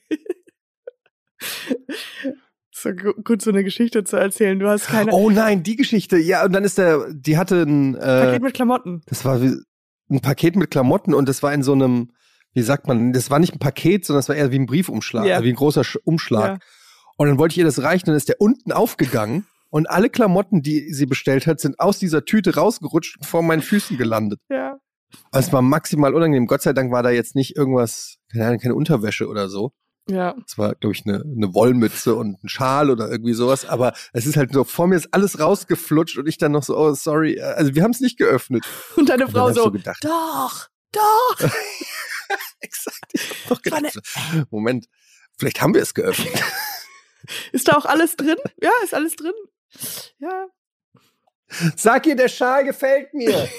so 2.71 2.91
gut, 2.93 3.41
so 3.41 3.51
eine 3.51 3.63
Geschichte 3.63 4.03
zu 4.03 4.17
erzählen. 4.17 4.57
Du 4.59 4.67
hast 4.67 4.87
keine. 4.87 5.11
Oh 5.11 5.29
nein, 5.29 5.63
die 5.63 5.75
Geschichte. 5.75 6.17
Ja, 6.17 6.45
und 6.45 6.53
dann 6.53 6.63
ist 6.63 6.77
der, 6.77 7.07
die 7.11 7.37
hatte 7.37 7.61
ein 7.61 7.95
äh, 7.95 7.99
Paket 7.99 8.41
mit 8.41 8.53
Klamotten. 8.53 9.01
Das 9.05 9.23
war 9.25 9.41
wie, 9.41 9.55
ein 10.09 10.21
Paket 10.21 10.55
mit 10.55 10.71
Klamotten 10.71 11.13
und 11.13 11.29
das 11.29 11.43
war 11.43 11.53
in 11.53 11.63
so 11.63 11.73
einem, 11.73 12.11
wie 12.53 12.61
sagt 12.61 12.87
man, 12.87 13.13
das 13.13 13.29
war 13.29 13.39
nicht 13.39 13.53
ein 13.53 13.59
Paket, 13.59 14.05
sondern 14.05 14.19
das 14.19 14.29
war 14.29 14.35
eher 14.35 14.51
wie 14.51 14.59
ein 14.59 14.65
Briefumschlag, 14.65 15.25
ja. 15.25 15.43
wie 15.43 15.49
ein 15.49 15.55
großer 15.55 15.83
Umschlag. 16.03 16.59
Ja. 16.61 16.67
Und 17.17 17.27
dann 17.27 17.37
wollte 17.37 17.53
ich 17.53 17.59
ihr 17.59 17.65
das 17.65 17.83
reichen, 17.83 18.07
dann 18.07 18.15
ist 18.15 18.29
der 18.29 18.39
unten 18.39 18.71
aufgegangen 18.71 19.45
und 19.69 19.89
alle 19.89 20.09
Klamotten, 20.09 20.61
die 20.61 20.93
sie 20.93 21.05
bestellt 21.05 21.47
hat, 21.47 21.59
sind 21.59 21.79
aus 21.79 21.99
dieser 21.99 22.25
Tüte 22.25 22.55
rausgerutscht 22.55 23.17
und 23.17 23.25
vor 23.25 23.43
meinen 23.43 23.61
Füßen 23.61 23.97
gelandet. 23.97 24.39
Ja. 24.49 24.77
Also 25.31 25.47
es 25.47 25.53
war 25.53 25.61
maximal 25.61 26.13
unangenehm. 26.13 26.47
Gott 26.47 26.61
sei 26.61 26.73
Dank 26.73 26.91
war 26.91 27.03
da 27.03 27.09
jetzt 27.09 27.35
nicht 27.35 27.55
irgendwas, 27.55 28.17
keine, 28.31 28.47
Ahnung, 28.47 28.59
keine 28.59 28.75
Unterwäsche 28.75 29.27
oder 29.27 29.49
so. 29.49 29.71
Ja. 30.09 30.35
Es 30.45 30.57
war, 30.57 30.73
glaube 30.75 30.95
ich, 30.95 31.05
eine, 31.05 31.23
eine 31.23 31.53
Wollmütze 31.53 32.15
und 32.15 32.43
ein 32.43 32.49
Schal 32.49 32.89
oder 32.89 33.11
irgendwie 33.11 33.33
sowas. 33.33 33.65
Aber 33.65 33.93
es 34.11 34.25
ist 34.25 34.37
halt 34.37 34.51
so, 34.53 34.63
vor 34.63 34.87
mir 34.87 34.95
ist 34.95 35.13
alles 35.13 35.39
rausgeflutscht 35.39 36.17
und 36.17 36.27
ich 36.27 36.37
dann 36.37 36.51
noch 36.51 36.63
so, 36.63 36.75
oh, 36.75 36.93
sorry. 36.93 37.39
Also 37.39 37.75
wir 37.75 37.83
haben 37.83 37.91
es 37.91 37.99
nicht 37.99 38.17
geöffnet. 38.17 38.65
Und 38.95 39.09
deine 39.09 39.27
Frau 39.27 39.47
und 39.47 39.53
so, 39.53 39.71
gedacht, 39.71 40.03
doch, 40.03 40.67
doch. 40.91 41.39
Exakt. 42.59 43.05
Ich 43.11 43.29
hab 43.29 43.49
doch 43.49 43.61
gedacht, 43.61 43.99
Moment, 44.49 44.87
vielleicht 45.37 45.61
haben 45.61 45.73
wir 45.73 45.81
es 45.81 45.93
geöffnet. 45.93 46.33
Ist 47.51 47.67
da 47.67 47.73
auch 47.77 47.85
alles 47.85 48.15
drin? 48.15 48.37
Ja, 48.61 48.71
ist 48.83 48.93
alles 48.93 49.15
drin. 49.15 49.33
Ja. 50.19 50.47
Sag 51.75 52.05
ihr, 52.05 52.15
der 52.15 52.29
Schal 52.29 52.63
gefällt 52.63 53.13
mir. 53.13 53.31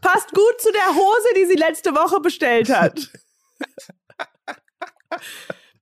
Passt 0.00 0.32
gut 0.32 0.60
zu 0.60 0.70
der 0.72 0.94
Hose, 0.94 1.28
die 1.36 1.46
sie 1.46 1.56
letzte 1.56 1.92
Woche 1.94 2.20
bestellt 2.20 2.70
hat. 2.70 3.10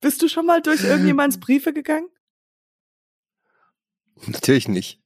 Bist 0.01 0.23
du 0.23 0.29
schon 0.29 0.47
mal 0.47 0.63
durch 0.63 0.83
irgendjemands 0.83 1.39
Briefe 1.39 1.75
gegangen? 1.75 2.09
Natürlich 4.27 4.69
nicht. 4.69 5.03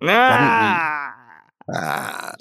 Ah. 0.00 1.12
ah. 1.68 2.36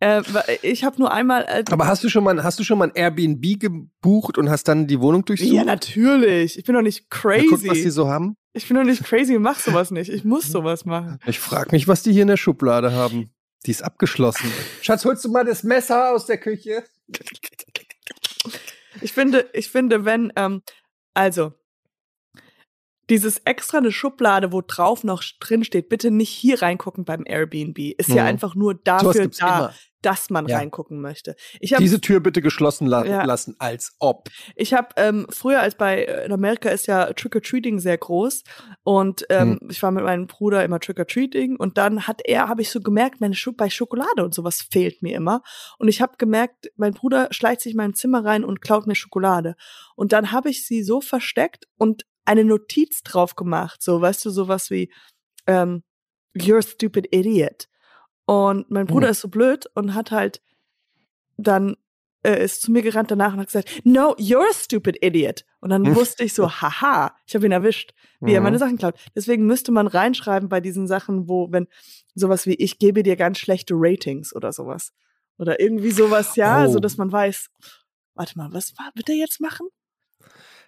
Äh, 0.00 0.22
ich 0.62 0.84
habe 0.84 0.98
nur 0.98 1.12
einmal. 1.12 1.44
Äh, 1.48 1.64
Aber 1.70 1.86
hast 1.86 2.04
du 2.04 2.08
schon 2.08 2.22
mal, 2.22 2.42
hast 2.44 2.58
du 2.58 2.64
schon 2.64 2.78
mal 2.78 2.88
ein 2.88 2.94
Airbnb 2.94 3.58
gebucht 3.58 4.38
und 4.38 4.48
hast 4.48 4.68
dann 4.68 4.86
die 4.86 5.00
Wohnung 5.00 5.24
durchsucht? 5.24 5.50
Ja, 5.50 5.64
natürlich. 5.64 6.58
Ich 6.58 6.64
bin 6.64 6.74
doch 6.74 6.82
nicht 6.82 7.10
crazy. 7.10 7.46
Guck, 7.48 7.66
was 7.66 7.78
die 7.78 7.90
so 7.90 8.08
haben. 8.08 8.36
Ich 8.52 8.66
bin 8.66 8.76
doch 8.76 8.84
nicht 8.84 9.04
crazy, 9.04 9.38
mach 9.38 9.58
sowas 9.58 9.90
nicht. 9.90 10.10
Ich 10.10 10.24
muss 10.24 10.46
sowas 10.46 10.84
machen. 10.84 11.18
Ich 11.26 11.38
frage 11.38 11.70
mich, 11.72 11.88
was 11.88 12.02
die 12.02 12.12
hier 12.12 12.22
in 12.22 12.28
der 12.28 12.36
Schublade 12.36 12.92
haben. 12.92 13.30
Die 13.66 13.70
ist 13.70 13.82
abgeschlossen. 13.82 14.50
Schatz, 14.82 15.04
holst 15.04 15.24
du 15.24 15.30
mal 15.30 15.44
das 15.44 15.62
Messer 15.62 16.14
aus 16.14 16.26
der 16.26 16.38
Küche? 16.38 16.84
Ich 19.00 19.12
finde, 19.12 19.48
ich 19.52 19.68
finde, 19.68 20.04
wenn, 20.04 20.32
ähm, 20.36 20.62
also, 21.14 21.52
dieses 23.10 23.38
extra 23.44 23.78
eine 23.78 23.92
Schublade, 23.92 24.52
wo 24.52 24.60
drauf 24.60 25.02
noch 25.02 25.22
drin 25.40 25.64
steht, 25.64 25.88
bitte 25.88 26.10
nicht 26.10 26.30
hier 26.30 26.62
reingucken 26.62 27.04
beim 27.04 27.24
Airbnb. 27.26 27.78
Ist 27.96 28.10
mhm. 28.10 28.16
ja 28.16 28.24
einfach 28.24 28.54
nur 28.54 28.74
dafür 28.74 29.28
da, 29.28 29.58
immer. 29.58 29.74
Dass 30.02 30.30
man 30.30 30.46
ja. 30.46 30.58
reingucken 30.58 31.00
möchte. 31.00 31.34
Ich 31.60 31.72
hab, 31.72 31.80
Diese 31.80 32.00
Tür 32.00 32.20
bitte 32.20 32.42
geschlossen 32.42 32.86
la 32.86 33.04
ja. 33.04 33.24
lassen, 33.24 33.56
als 33.58 33.94
ob. 33.98 34.28
Ich 34.54 34.74
habe 34.74 34.88
ähm, 34.96 35.26
früher, 35.30 35.60
als 35.60 35.76
bei 35.76 36.04
äh, 36.04 36.26
in 36.26 36.32
Amerika 36.32 36.68
ist 36.70 36.86
ja 36.86 37.12
Trick 37.12 37.34
or 37.34 37.42
Treating 37.42 37.78
sehr 37.78 37.98
groß 37.98 38.44
und 38.84 39.26
ähm, 39.30 39.58
mhm. 39.60 39.70
ich 39.70 39.82
war 39.82 39.90
mit 39.90 40.04
meinem 40.04 40.26
Bruder 40.26 40.64
immer 40.64 40.80
Trick 40.80 40.98
or 40.98 41.06
Treating 41.06 41.56
und 41.56 41.78
dann 41.78 42.06
hat 42.06 42.20
er, 42.24 42.48
habe 42.48 42.62
ich 42.62 42.70
so 42.70 42.80
gemerkt, 42.80 43.20
meine 43.20 43.34
Sch 43.34 43.48
bei 43.56 43.70
Schokolade 43.70 44.24
und 44.24 44.34
sowas 44.34 44.66
fehlt 44.70 45.02
mir 45.02 45.16
immer 45.16 45.42
und 45.78 45.88
ich 45.88 46.00
habe 46.00 46.14
gemerkt, 46.18 46.70
mein 46.76 46.92
Bruder 46.92 47.28
schleicht 47.30 47.62
sich 47.62 47.72
in 47.72 47.78
mein 47.78 47.94
Zimmer 47.94 48.24
rein 48.24 48.44
und 48.44 48.60
klaut 48.60 48.86
mir 48.86 48.94
Schokolade 48.94 49.56
und 49.96 50.12
dann 50.12 50.32
habe 50.32 50.50
ich 50.50 50.66
sie 50.66 50.82
so 50.82 51.00
versteckt 51.00 51.66
und 51.78 52.04
eine 52.24 52.44
Notiz 52.44 53.02
drauf 53.02 53.36
gemacht, 53.36 53.82
so, 53.82 54.02
weißt 54.02 54.24
du, 54.26 54.30
sowas 54.30 54.70
wie, 54.70 54.92
ähm, 55.46 55.82
you're 56.36 56.58
a 56.58 56.62
stupid 56.62 57.08
idiot. 57.10 57.68
Und 58.28 58.70
mein 58.70 58.84
Bruder 58.84 59.06
mhm. 59.06 59.12
ist 59.12 59.20
so 59.22 59.28
blöd 59.28 59.64
und 59.74 59.94
hat 59.94 60.10
halt 60.10 60.42
dann 61.38 61.76
äh, 62.22 62.44
ist 62.44 62.60
zu 62.60 62.70
mir 62.70 62.82
gerannt 62.82 63.10
danach 63.10 63.32
und 63.32 63.40
hat 63.40 63.46
gesagt, 63.46 63.80
no, 63.84 64.14
you're 64.16 64.50
a 64.50 64.52
stupid 64.52 65.02
idiot. 65.02 65.46
Und 65.60 65.70
dann 65.70 65.86
wusste 65.96 66.24
ich 66.24 66.34
so, 66.34 66.50
haha, 66.50 67.16
ich 67.26 67.34
habe 67.34 67.46
ihn 67.46 67.52
erwischt, 67.52 67.94
wie 68.20 68.32
mhm. 68.32 68.34
er 68.34 68.40
meine 68.42 68.58
Sachen 68.58 68.76
klaut. 68.76 68.96
Deswegen 69.16 69.46
müsste 69.46 69.72
man 69.72 69.86
reinschreiben 69.86 70.50
bei 70.50 70.60
diesen 70.60 70.86
Sachen, 70.86 71.26
wo, 71.26 71.50
wenn 71.52 71.68
sowas 72.14 72.44
wie, 72.44 72.52
ich 72.52 72.78
gebe 72.78 73.02
dir 73.02 73.16
ganz 73.16 73.38
schlechte 73.38 73.72
Ratings 73.74 74.36
oder 74.36 74.52
sowas. 74.52 74.92
Oder 75.38 75.58
irgendwie 75.58 75.92
sowas, 75.92 76.36
ja, 76.36 76.66
oh. 76.66 76.70
so 76.70 76.80
dass 76.80 76.98
man 76.98 77.10
weiß, 77.10 77.48
warte 78.14 78.36
mal, 78.36 78.52
was 78.52 78.74
wird 78.94 79.08
er 79.08 79.14
jetzt 79.14 79.40
machen? 79.40 79.68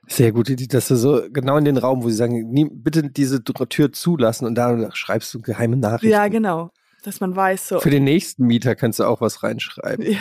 Sehr 0.09 0.33
gute 0.33 0.55
Idee, 0.55 0.67
dass 0.67 0.89
du 0.89 0.97
so 0.97 1.21
genau 1.31 1.59
in 1.59 1.67
den 1.67 1.77
Raum, 1.77 2.03
wo 2.03 2.09
sie 2.09 2.17
sagen, 2.17 2.49
nie, 2.49 2.71
bitte 2.73 3.11
diese 3.11 3.45
Tür 3.45 3.93
zulassen 3.93 4.47
und 4.47 4.55
da 4.55 4.91
schreibst 4.95 5.35
du 5.35 5.43
geheime 5.43 5.77
Nachrichten. 5.77 6.09
Ja, 6.09 6.29
genau. 6.29 6.71
Dass 7.03 7.21
man 7.21 7.35
weiß 7.35 7.69
so. 7.69 7.81
Für 7.81 7.91
den 7.91 8.05
nächsten 8.05 8.47
Mieter 8.47 8.75
kannst 8.75 8.99
du 8.99 9.05
auch 9.05 9.21
was 9.21 9.43
reinschreiben. 9.43 10.13
Ja. 10.13 10.21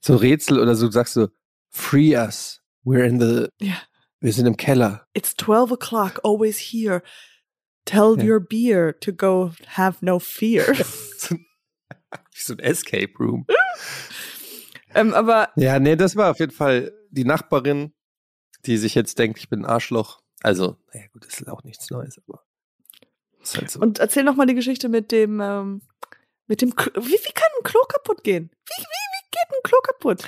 So 0.00 0.16
Rätsel 0.16 0.58
oder 0.58 0.74
so 0.74 0.90
sagst 0.90 1.16
du, 1.16 1.28
free 1.70 2.16
us. 2.16 2.62
We're 2.84 3.04
in 3.04 3.20
the. 3.20 3.48
Ja. 3.60 3.76
Wir 4.20 4.32
sind 4.32 4.46
im 4.46 4.56
Keller. 4.56 5.06
It's 5.14 5.34
12 5.36 5.72
o'clock, 5.72 6.20
always 6.24 6.58
here. 6.58 7.02
Tell 7.84 8.16
ja. 8.18 8.24
your 8.24 8.40
beer 8.40 8.98
to 9.00 9.12
go 9.12 9.52
have 9.76 10.04
no 10.04 10.18
fear. 10.18 10.74
so 12.34 12.54
ein 12.54 12.58
Escape 12.58 13.12
Room. 13.18 13.46
ähm, 14.94 15.14
aber. 15.14 15.50
Ja, 15.56 15.78
nee, 15.78 15.96
das 15.96 16.16
war 16.16 16.30
auf 16.30 16.38
jeden 16.40 16.52
Fall 16.52 16.92
die 17.10 17.24
Nachbarin, 17.24 17.94
die 18.66 18.76
sich 18.76 18.94
jetzt 18.94 19.18
denkt, 19.18 19.38
ich 19.38 19.48
bin 19.48 19.60
ein 19.60 19.66
Arschloch. 19.66 20.20
Also, 20.42 20.76
naja, 20.92 21.06
gut, 21.12 21.24
das 21.24 21.40
ist 21.40 21.48
auch 21.48 21.64
nichts 21.64 21.90
Neues, 21.90 22.20
aber. 22.26 22.42
Halt 23.54 23.70
so. 23.70 23.80
Und 23.80 23.98
erzähl 23.98 24.24
noch 24.24 24.36
mal 24.36 24.46
die 24.46 24.54
Geschichte 24.54 24.88
mit 24.88 25.12
dem, 25.12 25.40
ähm, 25.40 25.82
mit 26.46 26.62
dem, 26.62 26.74
Klo. 26.74 26.90
wie, 27.02 27.12
wie 27.12 27.32
kann 27.34 27.48
ein 27.58 27.64
Klo 27.64 27.80
kaputt 27.88 28.24
gehen? 28.24 28.50
Wie, 28.66 28.82
wie, 28.82 28.84
wie 28.84 29.30
geht 29.30 29.56
ein 29.56 29.62
Klo 29.62 29.78
kaputt? 29.82 30.24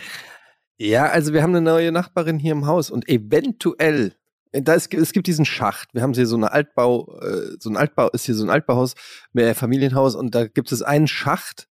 Ja, 0.76 1.06
also 1.10 1.34
wir 1.34 1.42
haben 1.42 1.54
eine 1.54 1.60
neue 1.60 1.92
Nachbarin 1.92 2.38
hier 2.38 2.52
im 2.52 2.66
Haus 2.66 2.90
und 2.90 3.06
eventuell, 3.06 4.14
da 4.52 4.72
ist, 4.72 4.94
es 4.94 5.12
gibt 5.12 5.26
diesen 5.26 5.44
Schacht. 5.44 5.92
Wir 5.92 6.00
haben 6.00 6.14
hier 6.14 6.26
so 6.26 6.36
eine 6.36 6.52
Altbau, 6.52 7.18
äh, 7.20 7.56
so 7.58 7.68
ein 7.68 7.76
Altbau, 7.76 8.08
ist 8.08 8.24
hier 8.24 8.34
so 8.34 8.44
ein 8.44 8.50
Altbauhaus, 8.50 8.94
mehr 9.34 9.54
Familienhaus 9.54 10.14
und 10.14 10.34
da 10.34 10.46
gibt 10.46 10.72
es 10.72 10.80
einen 10.80 11.06
Schacht, 11.06 11.68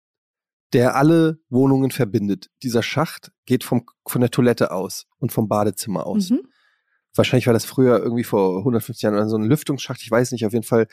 der 0.73 0.95
alle 0.95 1.40
Wohnungen 1.51 1.90
verbindet. 1.90 2.49
Dieser 2.62 2.85
Schacht 2.85 3.33
geht 3.45 3.64
vom, 3.64 3.87
von 4.07 4.21
der 4.21 4.31
Toilette 4.31 4.71
aus 4.71 5.07
und 5.18 5.33
vom 5.33 5.49
Badezimmer 5.49 6.07
aus. 6.07 6.31
Mhm. 6.31 6.42
wahrscheinlich 7.14 7.47
war 7.47 7.55
das 7.55 7.64
früher 7.64 7.99
irgendwie 7.99 8.25
vor 8.25 8.59
150 8.59 9.03
Jahren 9.03 9.14
oder 9.14 9.29
so 9.29 9.37
ein 9.37 9.45
Lüftungsschacht, 9.45 10.01
ich 10.01 10.11
weiß 10.11 10.33
nicht, 10.33 10.47
auf 10.47 10.53
jeden 10.53 10.64
Fall. 10.64 10.87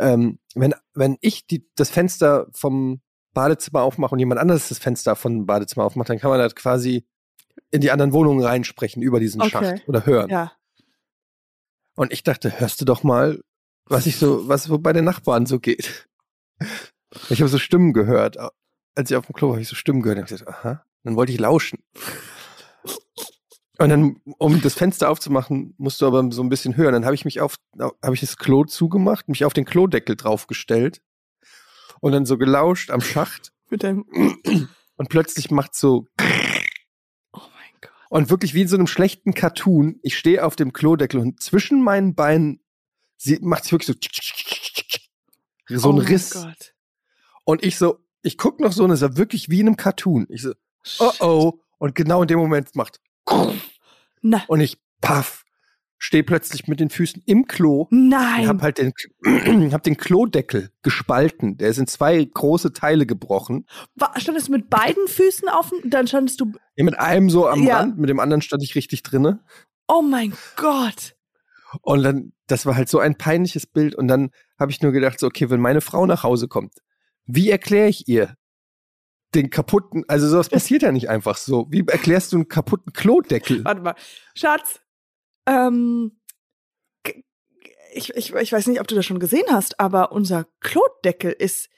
Ähm, 0.00 0.38
wenn, 0.54 0.74
wenn 0.94 1.18
ich 1.20 1.46
die, 1.46 1.68
das 1.76 1.90
Fenster 1.90 2.48
vom 2.52 3.00
Badezimmer 3.32 3.82
aufmache 3.82 4.14
und 4.14 4.18
jemand 4.18 4.40
anderes 4.40 4.68
das 4.68 4.78
Fenster 4.78 5.14
von 5.14 5.46
Badezimmer 5.46 5.84
aufmacht, 5.84 6.08
dann 6.08 6.18
kann 6.18 6.30
man 6.30 6.40
das 6.40 6.54
quasi 6.56 7.06
in 7.70 7.80
die 7.80 7.90
anderen 7.90 8.12
Wohnungen 8.12 8.44
reinsprechen 8.44 9.02
über 9.02 9.20
diesen 9.20 9.40
okay. 9.40 9.50
Schacht 9.50 9.88
oder 9.88 10.06
hören. 10.06 10.30
Ja. 10.30 10.52
Und 11.96 12.12
ich 12.12 12.22
dachte, 12.22 12.58
hörst 12.58 12.80
du 12.80 12.84
doch 12.84 13.02
mal, 13.02 13.40
was 13.84 14.06
ich 14.06 14.16
so, 14.16 14.48
was 14.48 14.64
so 14.64 14.78
bei 14.78 14.92
den 14.92 15.04
Nachbarn 15.04 15.46
so 15.46 15.60
geht. 15.60 16.08
Ich 17.28 17.40
habe 17.40 17.48
so 17.48 17.58
Stimmen 17.58 17.92
gehört. 17.92 18.38
Als 18.94 19.10
ich 19.10 19.16
auf 19.16 19.26
dem 19.26 19.34
Klo 19.34 19.48
war, 19.48 19.54
habe 19.54 19.62
ich 19.62 19.68
so 19.68 19.76
Stimmen 19.76 20.02
gehört. 20.02 20.18
Und 20.18 20.24
ich 20.24 20.30
gesagt, 20.30 20.48
aha. 20.48 20.84
Dann 21.02 21.16
wollte 21.16 21.32
ich 21.32 21.38
lauschen. 21.38 21.78
Und 23.80 23.88
dann, 23.88 24.20
um 24.36 24.60
das 24.60 24.74
Fenster 24.74 25.08
aufzumachen, 25.08 25.74
musst 25.78 26.02
du 26.02 26.06
aber 26.06 26.30
so 26.32 26.42
ein 26.42 26.50
bisschen 26.50 26.76
hören. 26.76 26.92
Dann 26.92 27.06
habe 27.06 27.14
ich 27.14 27.24
mich 27.24 27.40
auf, 27.40 27.56
habe 27.78 28.12
ich 28.12 28.20
das 28.20 28.36
Klo 28.36 28.64
zugemacht, 28.64 29.30
mich 29.30 29.46
auf 29.46 29.54
den 29.54 29.64
Klodeckel 29.64 30.16
draufgestellt 30.16 31.00
und 32.00 32.12
dann 32.12 32.26
so 32.26 32.36
gelauscht 32.36 32.90
am 32.90 33.00
Schacht. 33.00 33.52
Mit 33.70 33.82
deinem 33.82 34.04
und 34.96 35.08
plötzlich 35.08 35.50
macht 35.50 35.74
so 35.74 36.06
Oh 37.32 37.38
mein 37.38 37.72
Gott. 37.80 37.90
Und 38.10 38.28
wirklich 38.28 38.52
wie 38.52 38.62
in 38.62 38.68
so 38.68 38.76
einem 38.76 38.86
schlechten 38.86 39.32
Cartoon, 39.32 39.98
ich 40.02 40.18
stehe 40.18 40.44
auf 40.44 40.56
dem 40.56 40.74
Klodeckel 40.74 41.18
und 41.18 41.40
zwischen 41.40 41.82
meinen 41.82 42.14
Beinen 42.14 42.60
macht 43.40 43.64
es 43.64 43.72
wirklich 43.72 43.86
so 43.86 43.94
so 45.78 45.90
ein 45.90 45.98
oh 45.98 46.02
Riss. 46.02 46.32
Gott. 46.32 46.74
Und 47.44 47.64
ich 47.64 47.78
so, 47.78 47.98
ich 48.20 48.36
guck 48.36 48.60
noch 48.60 48.72
so 48.72 48.84
und 48.84 48.90
es 48.90 49.00
war 49.00 49.16
wirklich 49.16 49.48
wie 49.48 49.60
in 49.60 49.68
einem 49.68 49.76
Cartoon. 49.78 50.26
Ich 50.28 50.42
so, 50.42 50.52
oh 50.98 51.12
oh. 51.20 51.60
Und 51.78 51.94
genau 51.94 52.20
in 52.20 52.28
dem 52.28 52.38
Moment 52.38 52.76
macht 52.76 53.00
na. 54.22 54.42
Und 54.48 54.60
ich, 54.60 54.78
paff, 55.00 55.44
stehe 55.98 56.24
plötzlich 56.24 56.66
mit 56.66 56.80
den 56.80 56.90
Füßen 56.90 57.22
im 57.26 57.46
Klo. 57.46 57.86
Nein. 57.90 58.42
Ich 58.42 58.48
hab 58.48 58.62
halt 58.62 58.78
den, 58.78 58.92
hab 59.72 59.82
den 59.82 59.96
Klodeckel 59.96 60.70
gespalten. 60.82 61.58
Der 61.58 61.68
ist 61.68 61.78
in 61.78 61.86
zwei 61.86 62.24
große 62.24 62.72
Teile 62.72 63.06
gebrochen. 63.06 63.66
War, 63.94 64.18
standest 64.18 64.48
du 64.48 64.52
mit 64.52 64.70
beiden 64.70 65.06
Füßen 65.06 65.48
auf 65.48 65.70
dann 65.84 66.06
standest 66.06 66.40
du. 66.40 66.52
Ja, 66.76 66.84
mit 66.84 66.98
einem 66.98 67.30
so 67.30 67.46
am 67.46 67.62
ja. 67.62 67.78
Rand, 67.78 67.98
mit 67.98 68.08
dem 68.08 68.18
anderen 68.18 68.42
stand 68.42 68.62
ich 68.62 68.74
richtig 68.74 69.02
drinne. 69.02 69.44
Oh 69.86 70.02
mein 70.02 70.32
Gott. 70.56 71.14
Und 71.82 72.02
dann, 72.02 72.32
das 72.46 72.66
war 72.66 72.76
halt 72.76 72.88
so 72.88 72.98
ein 72.98 73.16
peinliches 73.16 73.66
Bild. 73.66 73.94
Und 73.94 74.08
dann 74.08 74.30
habe 74.58 74.72
ich 74.72 74.80
nur 74.80 74.92
gedacht, 74.92 75.20
so, 75.20 75.26
okay, 75.26 75.50
wenn 75.50 75.60
meine 75.60 75.82
Frau 75.82 76.06
nach 76.06 76.22
Hause 76.22 76.48
kommt, 76.48 76.74
wie 77.26 77.50
erkläre 77.50 77.88
ich 77.88 78.08
ihr, 78.08 78.34
den 79.34 79.50
kaputten, 79.50 80.04
also 80.08 80.28
sowas 80.28 80.48
passiert 80.48 80.82
ja 80.82 80.92
nicht 80.92 81.08
einfach 81.08 81.36
so. 81.36 81.66
Wie 81.70 81.84
erklärst 81.86 82.32
du 82.32 82.36
einen 82.36 82.48
kaputten 82.48 82.92
Klodeckel? 82.92 83.64
Warte 83.64 83.80
mal. 83.80 83.94
Schatz, 84.34 84.80
ähm, 85.46 86.12
ich, 87.92 88.14
ich, 88.14 88.34
ich 88.34 88.52
weiß 88.52 88.66
nicht, 88.66 88.80
ob 88.80 88.88
du 88.88 88.94
das 88.94 89.06
schon 89.06 89.18
gesehen 89.18 89.46
hast, 89.50 89.80
aber 89.80 90.12
unser 90.12 90.46
Klodeckel 90.60 91.32
ist 91.32 91.68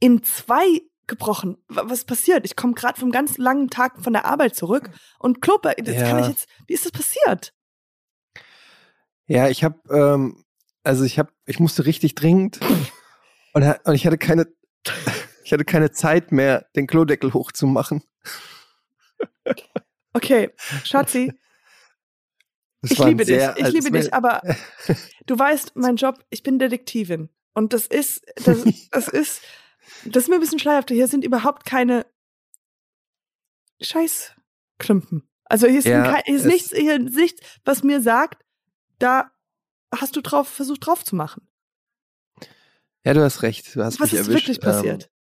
in 0.00 0.22
zwei 0.22 0.82
gebrochen. 1.06 1.58
Was 1.68 2.04
passiert? 2.04 2.44
Ich 2.44 2.56
komme 2.56 2.74
gerade 2.74 2.98
vom 2.98 3.10
ganz 3.10 3.38
langen 3.38 3.70
Tag 3.70 4.00
von 4.00 4.12
der 4.12 4.24
Arbeit 4.24 4.54
zurück 4.54 4.90
und 5.18 5.42
Klope, 5.42 5.74
das 5.78 5.94
ja. 5.94 6.08
kann 6.08 6.20
ich 6.20 6.28
jetzt, 6.28 6.48
wie 6.66 6.74
ist 6.74 6.84
das 6.84 6.92
passiert? 6.92 7.54
Ja, 9.26 9.48
ich 9.48 9.64
habe, 9.64 9.78
ähm, 9.90 10.44
also 10.84 11.04
ich 11.04 11.18
habe, 11.18 11.32
ich 11.46 11.60
musste 11.60 11.86
richtig 11.86 12.14
dringend 12.14 12.60
und, 13.52 13.64
und 13.84 13.94
ich 13.94 14.06
hatte 14.06 14.18
keine 14.18 14.46
ich 15.52 15.54
hatte 15.54 15.66
keine 15.66 15.90
Zeit 15.90 16.32
mehr, 16.32 16.64
den 16.76 16.86
Klodeckel 16.86 17.34
hochzumachen. 17.34 18.02
Okay, 20.14 20.50
Schatzi. 20.84 21.34
ich 22.80 22.98
liebe 22.98 23.26
dich, 23.26 23.42
ich 23.56 23.68
liebe 23.68 23.90
dich, 23.90 24.14
aber 24.14 24.40
du 25.26 25.38
weißt, 25.38 25.76
mein 25.76 25.96
Job, 25.96 26.24
ich 26.30 26.42
bin 26.42 26.58
Detektivin. 26.58 27.28
Und 27.52 27.74
das 27.74 27.86
ist, 27.86 28.24
das, 28.36 28.64
das 28.92 29.08
ist, 29.08 29.42
das 30.06 30.22
ist 30.22 30.28
mir 30.30 30.36
ein 30.36 30.40
bisschen 30.40 30.58
schleierhaft. 30.58 30.88
Hier 30.88 31.06
sind 31.06 31.22
überhaupt 31.22 31.66
keine 31.66 32.06
Scheißklumpen. 33.82 35.28
Also 35.44 35.66
hier 35.66 35.80
ist, 35.80 35.84
ja, 35.84 36.12
kein, 36.12 36.22
hier 36.24 36.36
ist 36.36 36.46
nichts, 36.46 36.70
hier 36.70 36.96
ist 36.98 37.14
nichts, 37.14 37.42
was 37.66 37.82
mir 37.82 38.00
sagt, 38.00 38.42
da 38.98 39.30
hast 39.94 40.16
du 40.16 40.22
drauf 40.22 40.48
versucht 40.48 40.86
drauf 40.86 41.04
zu 41.04 41.14
machen. 41.14 41.46
Ja, 43.04 43.12
du 43.12 43.22
hast 43.22 43.42
recht. 43.42 43.76
Du 43.76 43.84
hast 43.84 44.00
was 44.00 44.12
mich 44.12 44.18
ist 44.18 44.28
erwischt. 44.28 44.46
wirklich 44.46 44.60
passiert? 44.62 45.12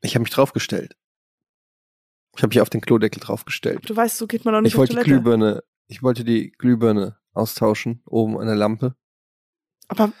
Ich 0.00 0.14
habe 0.14 0.22
mich 0.22 0.30
draufgestellt. 0.30 0.96
Ich 2.36 2.42
habe 2.42 2.50
mich 2.50 2.60
auf 2.60 2.70
den 2.70 2.80
Klodeckel 2.80 3.20
draufgestellt. 3.20 3.88
Du 3.88 3.96
weißt, 3.96 4.16
so 4.16 4.26
geht 4.26 4.44
man 4.44 4.54
auch 4.54 4.60
nicht 4.60 4.72
ich 4.72 4.78
wollte 4.78 4.94
die 4.94 5.02
Glühbirne, 5.02 5.64
Ich 5.88 6.02
wollte 6.02 6.24
die 6.24 6.52
Glühbirne 6.52 7.18
austauschen, 7.32 8.02
oben 8.06 8.38
an 8.38 8.46
der 8.46 8.56
Lampe. 8.56 8.94
Aber 9.88 10.12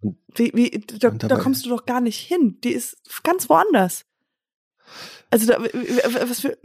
wie, 0.00 0.52
wie, 0.54 0.70
da, 0.98 1.10
da, 1.10 1.36
kommst 1.36 1.64
du 1.66 1.70
doch 1.70 1.86
gar 1.86 2.00
nicht 2.00 2.18
hin. 2.18 2.58
Die 2.62 2.72
ist 2.72 2.96
ganz 3.22 3.48
woanders. 3.48 4.04
Also, 5.30 5.46
da, 5.46 5.60
was 5.60 6.40
für. 6.40 6.58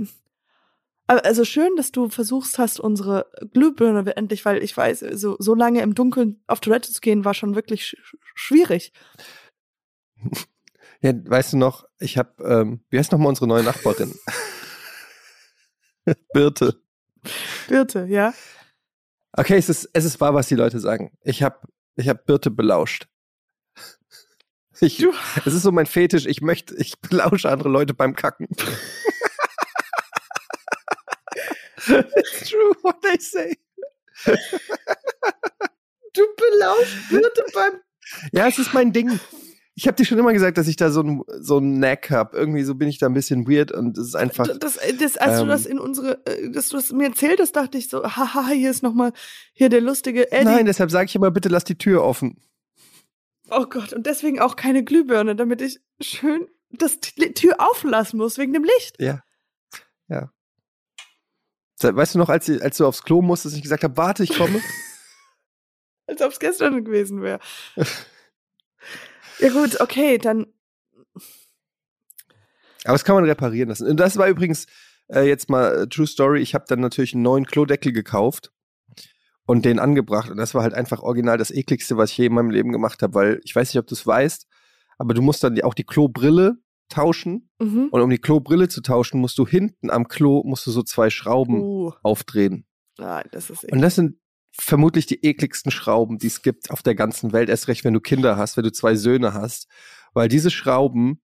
Also 1.07 1.45
schön, 1.45 1.75
dass 1.75 1.91
du 1.91 2.09
versuchst 2.09 2.57
hast, 2.57 2.79
unsere 2.79 3.29
Glühbirne 3.53 4.15
endlich, 4.17 4.43
weil 4.43 4.63
ich 4.63 4.75
weiß, 4.75 5.05
so, 5.11 5.35
so 5.37 5.53
lange 5.53 5.81
im 5.81 5.93
Dunkeln 5.93 6.41
auf 6.47 6.61
Toilette 6.61 6.91
zu 6.91 6.99
gehen, 6.99 7.23
war 7.23 7.35
schon 7.35 7.53
wirklich 7.53 7.85
sch 7.85 8.17
schwierig. 8.33 8.91
Ja, 11.05 11.13
weißt 11.13 11.53
du 11.53 11.57
noch, 11.57 11.87
ich 11.99 12.17
habe, 12.17 12.43
ähm, 12.43 12.83
wie 12.89 12.97
heißt 12.97 13.11
nochmal 13.11 13.27
unsere 13.27 13.45
neue 13.45 13.61
Nachbarin? 13.61 14.11
Birte. 16.33 16.81
Birte, 17.67 18.07
ja. 18.09 18.33
Okay, 19.33 19.55
es 19.55 19.69
ist, 19.69 19.87
es 19.93 20.03
ist 20.03 20.19
wahr, 20.19 20.33
was 20.33 20.47
die 20.47 20.55
Leute 20.55 20.79
sagen. 20.79 21.15
Ich 21.21 21.43
habe 21.43 21.59
ich 21.95 22.09
hab 22.09 22.25
Birte 22.25 22.49
belauscht. 22.49 23.07
Ich, 24.81 24.97
du. 24.97 25.13
Es 25.45 25.53
ist 25.53 25.61
so 25.61 25.71
mein 25.71 25.85
Fetisch, 25.85 26.25
ich 26.25 26.41
möchte, 26.41 26.75
ich 26.75 26.99
belausche 26.99 27.49
andere 27.49 27.69
Leute 27.69 27.93
beim 27.93 28.15
Kacken. 28.15 28.47
It's 31.87 32.49
true 32.49 32.73
what 32.81 32.99
they 33.03 33.19
say. 33.19 33.55
Du 36.13 36.23
belauschst 36.35 37.09
Birte 37.09 37.45
beim 37.53 37.73
Ja, 38.31 38.47
es 38.47 38.57
ist 38.57 38.73
mein 38.73 38.91
Ding. 38.91 39.19
Ich 39.77 39.87
habe 39.87 39.97
dir 39.97 40.05
schon 40.05 40.17
immer 40.17 40.31
gesagt, 40.31 40.57
dass 40.57 40.69
ich 40.69 40.77
da 40.77 40.89
so 40.89 41.01
ein 41.01 41.21
so 41.39 41.57
ein 41.57 41.75
Knack 41.75 42.09
habe. 42.09 42.37
Irgendwie 42.37 42.63
so 42.63 42.75
bin 42.75 42.87
ich 42.87 42.97
da 42.97 43.07
ein 43.07 43.13
bisschen 43.13 43.45
weird 43.45 43.73
und 43.73 43.97
es 43.97 44.07
ist 44.07 44.15
einfach. 44.15 44.47
Das, 44.57 44.79
das, 44.99 45.17
als 45.17 45.33
ähm, 45.33 45.45
du 45.45 45.51
das 45.51 45.65
in 45.65 45.79
unsere, 45.79 46.25
äh, 46.25 46.49
dass 46.49 46.69
du 46.69 46.77
das 46.77 46.93
mir 46.93 47.07
erzählt 47.07 47.41
hast, 47.41 47.57
dachte 47.57 47.77
ich 47.77 47.89
so, 47.89 48.03
haha, 48.03 48.49
hier 48.49 48.71
ist 48.71 48.83
nochmal 48.83 49.11
hier 49.51 49.67
der 49.67 49.81
lustige 49.81 50.31
Eddie. 50.31 50.45
Nein, 50.45 50.65
deshalb 50.65 50.91
sage 50.91 51.05
ich 51.05 51.15
immer, 51.15 51.29
bitte 51.29 51.49
lass 51.49 51.65
die 51.65 51.77
Tür 51.77 52.03
offen. 52.03 52.41
Oh 53.49 53.65
Gott, 53.65 53.91
und 53.91 54.05
deswegen 54.05 54.39
auch 54.39 54.55
keine 54.55 54.83
Glühbirne, 54.83 55.35
damit 55.35 55.61
ich 55.61 55.79
schön 55.99 56.47
das 56.71 56.99
die 56.99 57.33
Tür 57.33 57.55
auflassen 57.59 58.17
muss 58.17 58.37
wegen 58.37 58.53
dem 58.53 58.63
Licht. 58.63 58.99
Ja, 58.99 59.23
ja. 60.07 60.31
Weißt 61.81 62.15
du 62.15 62.19
noch, 62.19 62.29
als, 62.29 62.49
als 62.49 62.77
du 62.77 62.85
aufs 62.85 63.03
Klo 63.03 63.21
musstest, 63.21 63.55
ich 63.55 63.61
gesagt 63.61 63.83
habe, 63.83 63.97
warte, 63.97 64.23
ich 64.23 64.35
komme. 64.35 64.61
als 66.07 66.21
ob 66.21 66.31
es 66.31 66.39
gestern 66.39 66.83
gewesen 66.83 67.21
wäre. 67.21 67.39
Ja 69.39 69.49
gut, 69.49 69.79
okay, 69.79 70.17
dann. 70.17 70.47
Aber 72.83 72.93
das 72.93 73.03
kann 73.03 73.15
man 73.15 73.25
reparieren 73.25 73.69
lassen. 73.69 73.87
Und 73.87 73.99
das 73.99 74.17
war 74.17 74.27
übrigens 74.27 74.67
äh, 75.07 75.27
jetzt 75.27 75.49
mal 75.49 75.83
äh, 75.83 75.87
True 75.87 76.07
Story. 76.07 76.41
Ich 76.41 76.53
habe 76.53 76.65
dann 76.67 76.79
natürlich 76.79 77.13
einen 77.13 77.23
neuen 77.23 77.45
Klodeckel 77.45 77.91
gekauft 77.91 78.51
und 79.45 79.65
den 79.65 79.79
angebracht. 79.79 80.29
Und 80.29 80.37
das 80.37 80.53
war 80.53 80.63
halt 80.63 80.73
einfach 80.73 81.01
original 81.01 81.37
das 81.37 81.51
ekligste, 81.51 81.97
was 81.97 82.11
ich 82.11 82.17
je 82.17 82.27
in 82.27 82.33
meinem 82.33 82.49
Leben 82.49 82.71
gemacht 82.71 83.01
habe, 83.01 83.13
weil 83.13 83.41
ich 83.43 83.55
weiß 83.55 83.73
nicht, 83.73 83.79
ob 83.79 83.87
du 83.87 83.95
es 83.95 84.05
weißt, 84.05 84.47
aber 84.97 85.13
du 85.13 85.21
musst 85.21 85.43
dann 85.43 85.59
auch 85.61 85.73
die 85.73 85.83
Klobrille 85.83 86.57
tauschen. 86.89 87.49
Mhm. 87.59 87.89
Und 87.91 88.01
um 88.01 88.09
die 88.09 88.19
Klobrille 88.19 88.67
zu 88.67 88.81
tauschen, 88.81 89.19
musst 89.19 89.37
du 89.37 89.47
hinten 89.47 89.89
am 89.89 90.07
Klo 90.07 90.43
musst 90.45 90.65
du 90.67 90.71
so 90.71 90.83
zwei 90.83 91.09
Schrauben 91.09 91.61
uh. 91.61 91.91
aufdrehen. 92.03 92.65
Nein, 92.97 93.25
das 93.31 93.49
ist 93.49 93.63
eklig. 93.63 93.73
Und 93.73 93.81
das 93.81 93.95
sind 93.95 94.17
vermutlich 94.59 95.05
die 95.05 95.23
ekligsten 95.25 95.71
Schrauben, 95.71 96.17
die 96.17 96.27
es 96.27 96.41
gibt 96.41 96.71
auf 96.71 96.81
der 96.81 96.95
ganzen 96.95 97.33
Welt. 97.33 97.49
Erst 97.49 97.67
recht, 97.67 97.83
wenn 97.83 97.93
du 97.93 97.99
Kinder 97.99 98.37
hast, 98.37 98.57
wenn 98.57 98.63
du 98.63 98.71
zwei 98.71 98.95
Söhne 98.95 99.33
hast. 99.33 99.67
Weil 100.13 100.27
diese 100.27 100.51
Schrauben, 100.51 101.21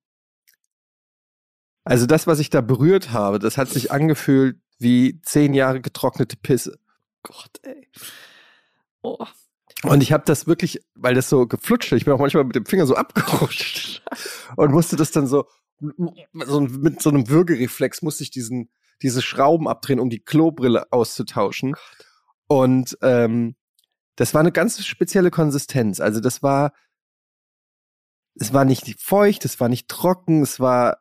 also 1.83 2.05
das, 2.05 2.27
was 2.27 2.39
ich 2.39 2.49
da 2.49 2.61
berührt 2.61 3.11
habe, 3.11 3.39
das 3.39 3.57
hat 3.57 3.69
sich 3.69 3.91
angefühlt 3.91 4.59
wie 4.79 5.21
zehn 5.21 5.53
Jahre 5.53 5.81
getrocknete 5.81 6.37
Pisse. 6.37 6.77
Gott, 7.23 7.59
ey. 7.63 7.87
Oh. 9.01 9.25
Und 9.83 10.03
ich 10.03 10.11
habe 10.11 10.23
das 10.25 10.45
wirklich, 10.45 10.81
weil 10.93 11.15
das 11.15 11.29
so 11.29 11.47
geflutscht, 11.47 11.91
ich 11.93 12.05
bin 12.05 12.13
auch 12.13 12.19
manchmal 12.19 12.43
mit 12.43 12.55
dem 12.55 12.65
Finger 12.65 12.85
so 12.85 12.95
abgerutscht 12.95 14.03
und 14.57 14.71
musste 14.71 14.95
das 14.95 15.11
dann 15.11 15.25
so, 15.25 15.45
so 15.79 16.59
mit 16.61 17.01
so 17.01 17.09
einem 17.09 17.29
Würgereflex 17.29 18.03
musste 18.03 18.23
ich 18.23 18.29
diesen 18.29 18.69
diese 19.01 19.21
Schrauben 19.21 19.67
abdrehen, 19.67 19.99
um 19.99 20.09
die 20.09 20.19
Klobrille 20.19 20.91
auszutauschen. 20.91 21.73
Gott. 21.73 22.05
Und 22.51 22.97
ähm, 23.01 23.55
das 24.17 24.33
war 24.33 24.41
eine 24.41 24.51
ganz 24.51 24.85
spezielle 24.85 25.31
Konsistenz. 25.31 26.01
Also 26.01 26.19
das 26.19 26.43
war, 26.43 26.73
es 28.35 28.51
war 28.51 28.65
nicht 28.65 28.99
feucht, 28.99 29.45
es 29.45 29.61
war 29.61 29.69
nicht 29.69 29.87
trocken, 29.87 30.41
es 30.41 30.59
war, 30.59 30.97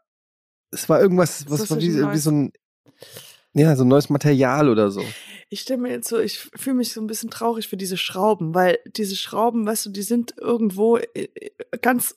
es 0.71 0.89
war 0.89 1.01
irgendwas, 1.01 1.51
was 1.51 1.69
war 1.69 1.79
wie, 1.79 1.89
wie, 1.89 2.19
so 2.19 2.31
ein, 2.31 2.53
Ja, 3.53 3.75
so 3.75 3.83
neues 3.83 4.11
Material 4.11 4.69
oder 4.69 4.93
so. 4.93 5.03
Ich 5.49 5.63
stelle 5.63 5.83
mir 5.83 5.91
jetzt 5.91 6.07
so, 6.07 6.21
ich 6.21 6.39
fühle 6.39 6.77
mich 6.77 6.93
so 6.93 7.01
ein 7.01 7.09
bisschen 7.09 7.31
traurig 7.31 7.67
für 7.67 7.77
diese 7.77 7.97
Schrauben, 7.97 8.55
weil 8.55 8.79
diese 8.87 9.17
Schrauben, 9.17 9.67
weißt 9.67 9.87
du, 9.87 9.91
die 9.91 10.03
sind 10.03 10.35
irgendwo 10.39 10.99
äh, 10.99 11.25
äh, 11.35 11.51
ganz 11.83 12.15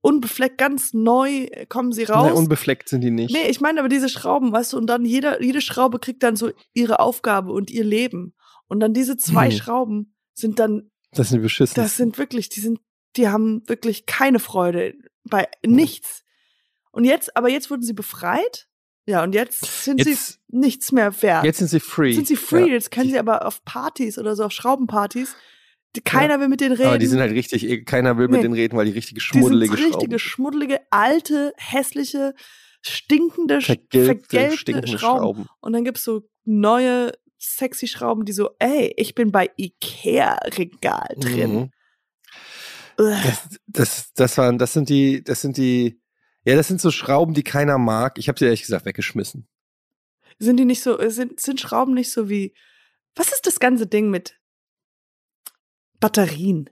unbefleckt, 0.00 0.56
ganz 0.56 0.94
neu 0.94 1.46
kommen 1.68 1.92
sie 1.92 2.04
raus. 2.04 2.30
Nee, 2.30 2.38
unbefleckt 2.38 2.88
sind 2.88 3.02
die 3.02 3.10
nicht. 3.10 3.34
Nee, 3.34 3.50
ich 3.50 3.60
meine 3.60 3.80
aber 3.80 3.90
diese 3.90 4.08
Schrauben, 4.08 4.50
weißt 4.50 4.72
du, 4.72 4.78
und 4.78 4.86
dann 4.86 5.04
jeder, 5.04 5.42
jede 5.42 5.60
Schraube 5.60 5.98
kriegt 5.98 6.22
dann 6.22 6.36
so 6.36 6.52
ihre 6.72 7.00
Aufgabe 7.00 7.52
und 7.52 7.70
ihr 7.70 7.84
Leben. 7.84 8.34
Und 8.72 8.80
dann 8.80 8.94
diese 8.94 9.18
zwei 9.18 9.50
hm. 9.50 9.56
Schrauben 9.58 10.14
sind 10.32 10.58
dann. 10.58 10.90
Das 11.10 11.28
sind 11.28 11.42
beschissen. 11.42 11.74
Das 11.74 11.98
sind 11.98 12.16
wirklich, 12.16 12.48
die 12.48 12.60
sind, 12.60 12.80
die 13.16 13.28
haben 13.28 13.68
wirklich 13.68 14.06
keine 14.06 14.38
Freude 14.38 14.94
bei 15.24 15.46
nichts. 15.62 16.22
Und 16.90 17.04
jetzt, 17.04 17.36
aber 17.36 17.50
jetzt 17.50 17.70
wurden 17.70 17.82
sie 17.82 17.92
befreit. 17.92 18.68
Ja, 19.04 19.22
und 19.24 19.34
jetzt 19.34 19.84
sind 19.84 19.98
jetzt, 19.98 20.26
sie 20.26 20.38
nichts 20.48 20.90
mehr 20.90 21.20
wert. 21.20 21.44
Jetzt 21.44 21.58
sind 21.58 21.68
sie 21.68 21.80
free. 21.80 22.14
Sind 22.14 22.26
sie 22.26 22.36
free, 22.36 22.60
ja. 22.60 22.72
jetzt 22.72 22.90
können 22.90 23.10
sie 23.10 23.18
aber 23.18 23.44
auf 23.44 23.62
Partys 23.66 24.16
oder 24.16 24.34
so, 24.34 24.44
auf 24.44 24.52
Schraubenpartys, 24.52 25.36
keiner 26.02 26.34
ja. 26.34 26.40
will 26.40 26.48
mit 26.48 26.62
denen 26.62 26.72
reden. 26.72 26.88
Aber 26.88 26.98
die 26.98 27.06
sind 27.08 27.20
halt 27.20 27.32
richtig, 27.32 27.68
eh, 27.68 27.84
keiner 27.84 28.16
will 28.16 28.28
nee. 28.28 28.36
mit 28.36 28.44
denen 28.44 28.54
reden, 28.54 28.78
weil 28.78 28.86
die 28.86 28.92
richtige 28.92 29.20
schmuddelige 29.20 29.76
die 29.76 29.82
sind 29.82 29.94
richtige, 29.96 30.18
schmuddelige, 30.18 30.80
alte, 30.88 31.52
hässliche, 31.58 32.34
stinkende, 32.80 33.60
vergelbte, 33.60 34.06
vergelbte 34.06 34.72
Schrauben. 34.86 34.98
Schrauben. 34.98 35.46
Und 35.60 35.74
dann 35.74 35.84
gibt's 35.84 36.04
so 36.04 36.22
neue, 36.44 37.12
sexy 37.42 37.88
Schrauben, 37.88 38.24
die 38.24 38.32
so, 38.32 38.50
ey, 38.58 38.94
ich 38.96 39.14
bin 39.14 39.32
bei 39.32 39.50
Ikea-Regal 39.56 41.16
drin. 41.18 41.54
Mhm. 41.54 41.70
Das, 42.96 43.58
das, 43.66 44.12
das 44.14 44.38
waren, 44.38 44.58
das 44.58 44.72
sind 44.72 44.88
die, 44.88 45.24
das 45.24 45.40
sind 45.40 45.56
die, 45.56 46.00
ja, 46.44 46.54
das 46.54 46.68
sind 46.68 46.80
so 46.80 46.90
Schrauben, 46.90 47.34
die 47.34 47.42
keiner 47.42 47.78
mag. 47.78 48.18
Ich 48.18 48.28
habe 48.28 48.38
sie 48.38 48.44
ehrlich 48.44 48.62
gesagt 48.62 48.84
weggeschmissen. 48.84 49.48
Sind 50.38 50.56
die 50.58 50.64
nicht 50.64 50.82
so, 50.82 50.98
sind, 51.08 51.40
sind 51.40 51.60
Schrauben 51.60 51.94
nicht 51.94 52.12
so 52.12 52.28
wie, 52.28 52.54
was 53.14 53.32
ist 53.32 53.46
das 53.46 53.60
ganze 53.60 53.86
Ding 53.86 54.10
mit 54.10 54.38
Batterien? 56.00 56.70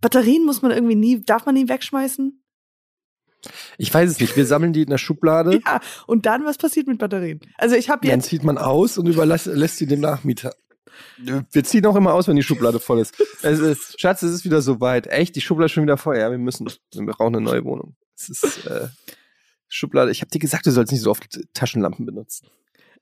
Batterien 0.00 0.44
muss 0.44 0.62
man 0.62 0.70
irgendwie 0.70 0.94
nie, 0.94 1.22
darf 1.24 1.46
man 1.46 1.54
nie 1.54 1.68
wegschmeißen? 1.68 2.39
Ich 3.78 3.92
weiß 3.92 4.10
es 4.10 4.20
nicht. 4.20 4.36
Wir 4.36 4.46
sammeln 4.46 4.72
die 4.72 4.82
in 4.82 4.90
der 4.90 4.98
Schublade. 4.98 5.60
Ja, 5.64 5.80
und 6.06 6.26
dann, 6.26 6.44
was 6.44 6.58
passiert 6.58 6.86
mit 6.86 6.98
Batterien? 6.98 7.40
Also 7.56 7.76
ich 7.76 7.88
habe 7.88 8.06
jetzt. 8.06 8.12
Dann 8.12 8.22
zieht 8.22 8.44
man 8.44 8.58
aus 8.58 8.98
und 8.98 9.06
überlässt 9.06 9.46
lässt 9.46 9.78
sie 9.78 9.86
dem 9.86 10.00
Nachmieter. 10.00 10.54
Wir 11.18 11.64
ziehen 11.64 11.86
auch 11.86 11.96
immer 11.96 12.14
aus, 12.14 12.28
wenn 12.28 12.36
die 12.36 12.42
Schublade 12.42 12.80
voll 12.80 13.00
ist. 13.00 13.14
Also, 13.42 13.74
Schatz, 13.96 14.22
es 14.22 14.32
ist 14.32 14.44
wieder 14.44 14.60
soweit. 14.60 15.06
Echt, 15.06 15.36
die 15.36 15.40
Schublade 15.40 15.66
ist 15.66 15.72
schon 15.72 15.84
wieder 15.84 15.96
voll. 15.96 16.18
Ja, 16.18 16.30
wir 16.30 16.38
müssen. 16.38 16.70
Wir 16.92 17.06
brauchen 17.06 17.36
eine 17.36 17.44
neue 17.44 17.64
Wohnung. 17.64 17.96
Es 18.16 18.28
ist 18.28 18.66
äh, 18.66 18.88
Schublade. 19.68 20.10
Ich 20.10 20.20
habe 20.20 20.30
dir 20.30 20.38
gesagt, 20.38 20.66
du 20.66 20.70
sollst 20.70 20.92
nicht 20.92 21.02
so 21.02 21.10
oft 21.10 21.26
Taschenlampen 21.54 22.04
benutzen. 22.04 22.48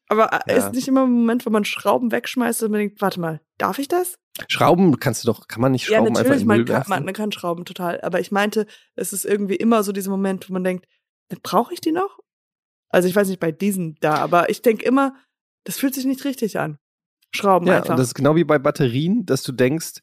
Aber 0.09 0.33
äh, 0.33 0.53
ja. 0.53 0.57
ist 0.57 0.75
nicht 0.75 0.89
immer 0.89 1.05
ein 1.05 1.13
Moment, 1.13 1.45
wo 1.45 1.51
man 1.51 1.65
Schrauben 1.65 2.13
wegschmeißt 2.13 2.63
und 2.63 2.71
man 2.71 2.81
denkt, 2.81 3.01
warte 3.01 3.21
mal, 3.21 3.41
darf 3.59 3.79
ich 3.79 3.89
das? 3.89 4.19
Schrauben 4.49 4.99
kannst 4.99 5.25
du 5.25 5.27
doch, 5.27 5.49
kann 5.49 5.61
man 5.61 5.73
nicht 5.73 5.87
Schrauben 5.87 6.15
ja, 6.15 6.21
einfach 6.21 6.33
in 6.33 6.39
den 6.39 6.47
Müll 6.47 6.69
werfen? 6.69 6.91
Man, 6.91 7.05
man 7.05 7.15
kann 7.15 7.33
Schrauben 7.33 7.65
total. 7.65 8.01
Aber 8.01 8.21
ich 8.21 8.31
meinte, 8.31 8.67
es 8.95 9.13
ist 9.13 9.25
irgendwie 9.25 9.57
immer 9.57 9.83
so 9.83 9.93
dieser 9.93 10.11
Moment, 10.11 10.49
wo 10.49 10.53
man 10.53 10.65
denkt, 10.65 10.87
brauche 11.43 11.75
ich 11.75 11.81
die 11.81 11.93
noch? 11.93 12.19
Also 12.89 13.09
ich 13.09 13.15
weiß 13.15 13.29
nicht 13.29 13.41
bei 13.41 13.53
diesen 13.53 13.97
da, 14.01 14.15
aber 14.15 14.49
ich 14.49 14.63
denke 14.63 14.85
immer, 14.85 15.15
das 15.65 15.79
fühlt 15.79 15.95
sich 15.95 16.07
nicht 16.07 16.25
richtig 16.25 16.59
an. 16.59 16.79
Schrauben 17.35 17.67
ja, 17.67 17.79
einfach. 17.79 17.91
Und 17.91 17.99
das 17.99 18.09
ist 18.09 18.15
genau 18.15 18.37
wie 18.37 18.45
bei 18.45 18.59
Batterien, 18.59 19.27
dass 19.27 19.43
du 19.43 19.53
denkst, 19.53 20.01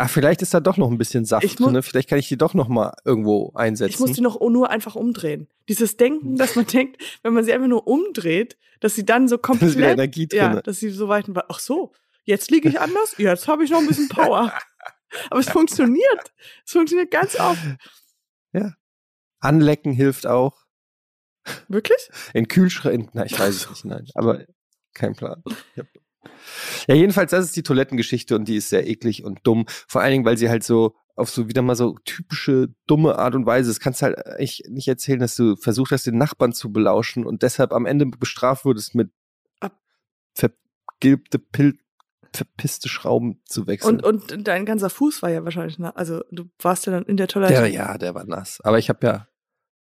ach, 0.00 0.10
vielleicht 0.10 0.42
ist 0.42 0.54
da 0.54 0.60
doch 0.60 0.76
noch 0.76 0.90
ein 0.90 0.98
bisschen 0.98 1.24
Saft 1.24 1.58
drin, 1.58 1.72
ne? 1.72 1.82
vielleicht 1.82 2.08
kann 2.08 2.18
ich 2.18 2.28
die 2.28 2.38
doch 2.38 2.54
noch 2.54 2.68
mal 2.68 2.94
irgendwo 3.04 3.52
einsetzen. 3.54 3.90
Ich 3.90 4.00
muss 4.00 4.12
die 4.12 4.22
noch 4.22 4.40
nur 4.40 4.70
einfach 4.70 4.96
umdrehen. 4.96 5.48
Dieses 5.68 5.96
Denken, 5.96 6.36
dass 6.36 6.56
man 6.56 6.66
denkt, 6.72 7.02
wenn 7.22 7.34
man 7.34 7.44
sie 7.44 7.52
einfach 7.52 7.68
nur 7.68 7.86
umdreht, 7.86 8.56
dass 8.80 8.94
sie 8.94 9.04
dann 9.04 9.28
so 9.28 9.38
komplett, 9.38 9.62
da 9.62 9.72
ist 9.72 9.78
wieder 9.78 9.92
Energie 9.92 10.26
drin. 10.26 10.38
ja, 10.38 10.62
dass 10.62 10.78
sie 10.78 10.90
so 10.90 11.08
weit, 11.08 11.26
ach 11.48 11.58
so, 11.58 11.92
jetzt 12.24 12.50
liege 12.50 12.68
ich 12.68 12.80
anders, 12.80 13.14
jetzt 13.18 13.46
habe 13.46 13.64
ich 13.64 13.70
noch 13.70 13.80
ein 13.80 13.86
bisschen 13.86 14.08
Power. 14.10 14.52
Aber 15.28 15.40
es 15.40 15.50
funktioniert. 15.50 16.32
Es 16.64 16.72
funktioniert 16.72 17.10
ganz 17.10 17.38
oft. 17.38 17.60
Ja. 18.52 18.74
Anlecken 19.40 19.92
hilft 19.92 20.26
auch. 20.26 20.56
Wirklich? 21.68 22.08
In 22.32 22.48
Kühlschrank, 22.48 23.10
na, 23.12 23.24
ich 23.24 23.38
weiß 23.38 23.48
es 23.48 23.68
nicht, 23.68 23.84
nein, 23.84 24.06
aber 24.14 24.44
kein 24.94 25.14
Plan. 25.14 25.42
Ja. 25.74 25.84
Ja, 26.86 26.94
jedenfalls, 26.94 27.30
das 27.30 27.46
ist 27.46 27.56
die 27.56 27.62
Toilettengeschichte 27.62 28.34
und 28.34 28.46
die 28.46 28.56
ist 28.56 28.68
sehr 28.68 28.86
eklig 28.86 29.24
und 29.24 29.40
dumm. 29.42 29.64
Vor 29.88 30.00
allen 30.00 30.12
Dingen, 30.12 30.24
weil 30.24 30.36
sie 30.36 30.48
halt 30.48 30.64
so 30.64 30.94
auf 31.16 31.30
so 31.30 31.48
wieder 31.48 31.62
mal 31.62 31.76
so 31.76 31.96
typische 32.04 32.68
dumme 32.86 33.18
Art 33.18 33.34
und 33.34 33.46
Weise. 33.46 33.70
Das 33.70 33.80
kannst 33.80 34.00
du 34.00 34.06
halt 34.06 34.18
echt 34.38 34.68
nicht 34.68 34.88
erzählen, 34.88 35.18
dass 35.18 35.36
du 35.36 35.56
versucht 35.56 35.92
hast, 35.92 36.06
den 36.06 36.16
Nachbarn 36.16 36.52
zu 36.52 36.72
belauschen 36.72 37.26
und 37.26 37.42
deshalb 37.42 37.72
am 37.72 37.86
Ende 37.86 38.06
bestraft 38.06 38.64
wurdest 38.64 38.94
mit 38.94 39.10
vergilbte 40.34 41.38
Pil 41.38 41.78
verpisste 42.32 42.88
Schrauben 42.88 43.42
zu 43.44 43.66
wechseln. 43.66 44.00
Und, 44.00 44.32
und 44.32 44.46
dein 44.46 44.64
ganzer 44.64 44.88
Fuß 44.88 45.20
war 45.22 45.30
ja 45.30 45.44
wahrscheinlich 45.44 45.80
nass. 45.80 45.96
Also 45.96 46.22
du 46.30 46.44
warst 46.60 46.86
ja 46.86 46.92
dann 46.92 47.04
in 47.04 47.16
der 47.16 47.26
Toilette. 47.26 47.54
Der, 47.54 47.66
ja, 47.66 47.98
der 47.98 48.14
war 48.14 48.24
nass. 48.24 48.60
Aber 48.62 48.78
ich 48.78 48.88
habe 48.88 49.04
ja 49.04 49.26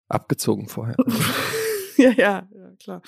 abgezogen 0.08 0.66
vorher. 0.66 0.96
ja, 1.98 2.10
ja, 2.12 2.48
ja, 2.50 2.70
klar. 2.80 3.02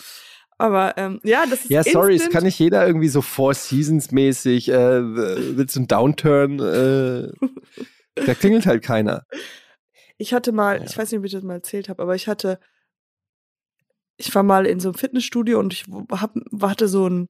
Aber 0.60 0.98
ähm, 0.98 1.20
ja, 1.24 1.46
das 1.46 1.62
ist 1.62 1.70
Ja, 1.70 1.82
sorry, 1.82 2.16
es 2.16 2.28
kann 2.28 2.44
nicht 2.44 2.58
jeder 2.58 2.86
irgendwie 2.86 3.08
so 3.08 3.22
Four 3.22 3.54
Seasons 3.54 4.10
mäßig, 4.10 4.68
äh, 4.68 5.00
willst 5.56 5.74
du 5.74 5.80
einen 5.80 5.88
Downturn, 5.88 6.58
äh, 6.58 7.32
da 8.26 8.34
klingelt 8.34 8.66
halt 8.66 8.82
keiner. 8.82 9.24
Ich 10.18 10.34
hatte 10.34 10.52
mal, 10.52 10.76
ja. 10.76 10.84
ich 10.84 10.98
weiß 10.98 11.10
nicht, 11.10 11.18
ob 11.18 11.24
ich 11.24 11.32
das 11.32 11.42
mal 11.42 11.54
erzählt 11.54 11.88
habe, 11.88 12.02
aber 12.02 12.14
ich 12.14 12.28
hatte, 12.28 12.60
ich 14.18 14.34
war 14.34 14.42
mal 14.42 14.66
in 14.66 14.80
so 14.80 14.90
einem 14.90 14.98
Fitnessstudio 14.98 15.58
und 15.58 15.72
ich 15.72 15.86
hab, 16.10 16.34
hatte 16.60 16.88
so 16.88 17.08
ein, 17.08 17.26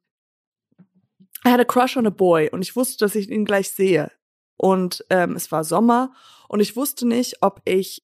I 1.46 1.50
had 1.50 1.60
a 1.60 1.64
crush 1.64 1.96
on 1.96 2.08
a 2.08 2.10
boy 2.10 2.50
und 2.50 2.62
ich 2.62 2.74
wusste, 2.74 3.04
dass 3.04 3.14
ich 3.14 3.30
ihn 3.30 3.44
gleich 3.44 3.70
sehe. 3.70 4.10
Und 4.56 5.04
ähm, 5.08 5.36
es 5.36 5.52
war 5.52 5.62
Sommer 5.62 6.12
und 6.48 6.58
ich 6.58 6.74
wusste 6.74 7.06
nicht, 7.06 7.36
ob 7.42 7.62
ich 7.64 8.02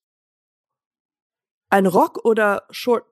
ein 1.69 1.87
Rock 1.87 2.25
oder 2.25 2.63
Short 2.71 3.05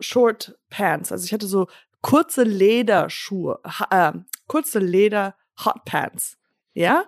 Short 0.00 0.58
Pants. 0.68 1.12
Also 1.12 1.24
ich 1.24 1.32
hatte 1.32 1.46
so 1.46 1.68
kurze 2.02 2.42
Lederschuhe, 2.42 3.60
äh, 3.90 4.12
kurze 4.46 4.78
Leder 4.78 5.34
Hot 5.64 5.84
Pants. 5.84 6.38
Ja? 6.74 7.04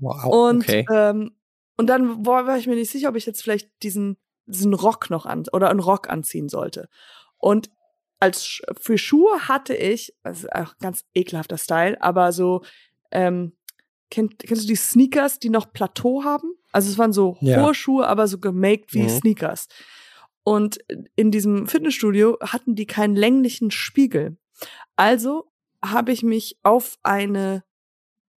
Wow. 0.00 0.24
Und, 0.24 0.64
okay. 0.64 0.86
ähm, 0.90 1.36
und 1.76 1.86
dann 1.88 2.24
war, 2.24 2.56
ich 2.56 2.66
mir 2.66 2.76
nicht 2.76 2.90
sicher, 2.90 3.08
ob 3.08 3.16
ich 3.16 3.26
jetzt 3.26 3.42
vielleicht 3.42 3.70
diesen, 3.82 4.16
diesen 4.46 4.74
Rock 4.74 5.10
noch 5.10 5.26
an 5.26 5.44
oder 5.52 5.70
einen 5.70 5.80
Rock 5.80 6.08
anziehen 6.08 6.48
sollte. 6.48 6.88
Und 7.38 7.70
als 8.20 8.62
für 8.80 8.96
Schuhe 8.96 9.48
hatte 9.48 9.74
ich, 9.74 10.14
also 10.22 10.48
auch 10.48 10.78
ganz 10.78 11.04
ekelhafter 11.14 11.58
Style, 11.58 12.00
aber 12.00 12.32
so, 12.32 12.62
ähm, 13.10 13.52
kennt, 14.10 14.38
kennst 14.38 14.64
du 14.64 14.68
die 14.68 14.76
Sneakers, 14.76 15.38
die 15.38 15.50
noch 15.50 15.72
Plateau 15.72 16.24
haben? 16.24 16.54
Also 16.72 16.90
es 16.90 16.98
waren 16.98 17.12
so 17.12 17.36
ja. 17.40 17.62
hohe 17.62 17.74
Schuhe, 17.74 18.06
aber 18.06 18.26
so 18.28 18.38
gemaked 18.38 18.94
wie 18.94 19.02
mhm. 19.02 19.08
Sneakers. 19.08 19.68
Und 20.44 20.78
in 21.16 21.30
diesem 21.30 21.66
Fitnessstudio 21.66 22.38
hatten 22.40 22.74
die 22.74 22.86
keinen 22.86 23.16
länglichen 23.16 23.70
Spiegel. 23.70 24.36
Also 24.94 25.50
habe 25.82 26.12
ich 26.12 26.22
mich 26.22 26.58
auf 26.62 26.98
eine 27.02 27.64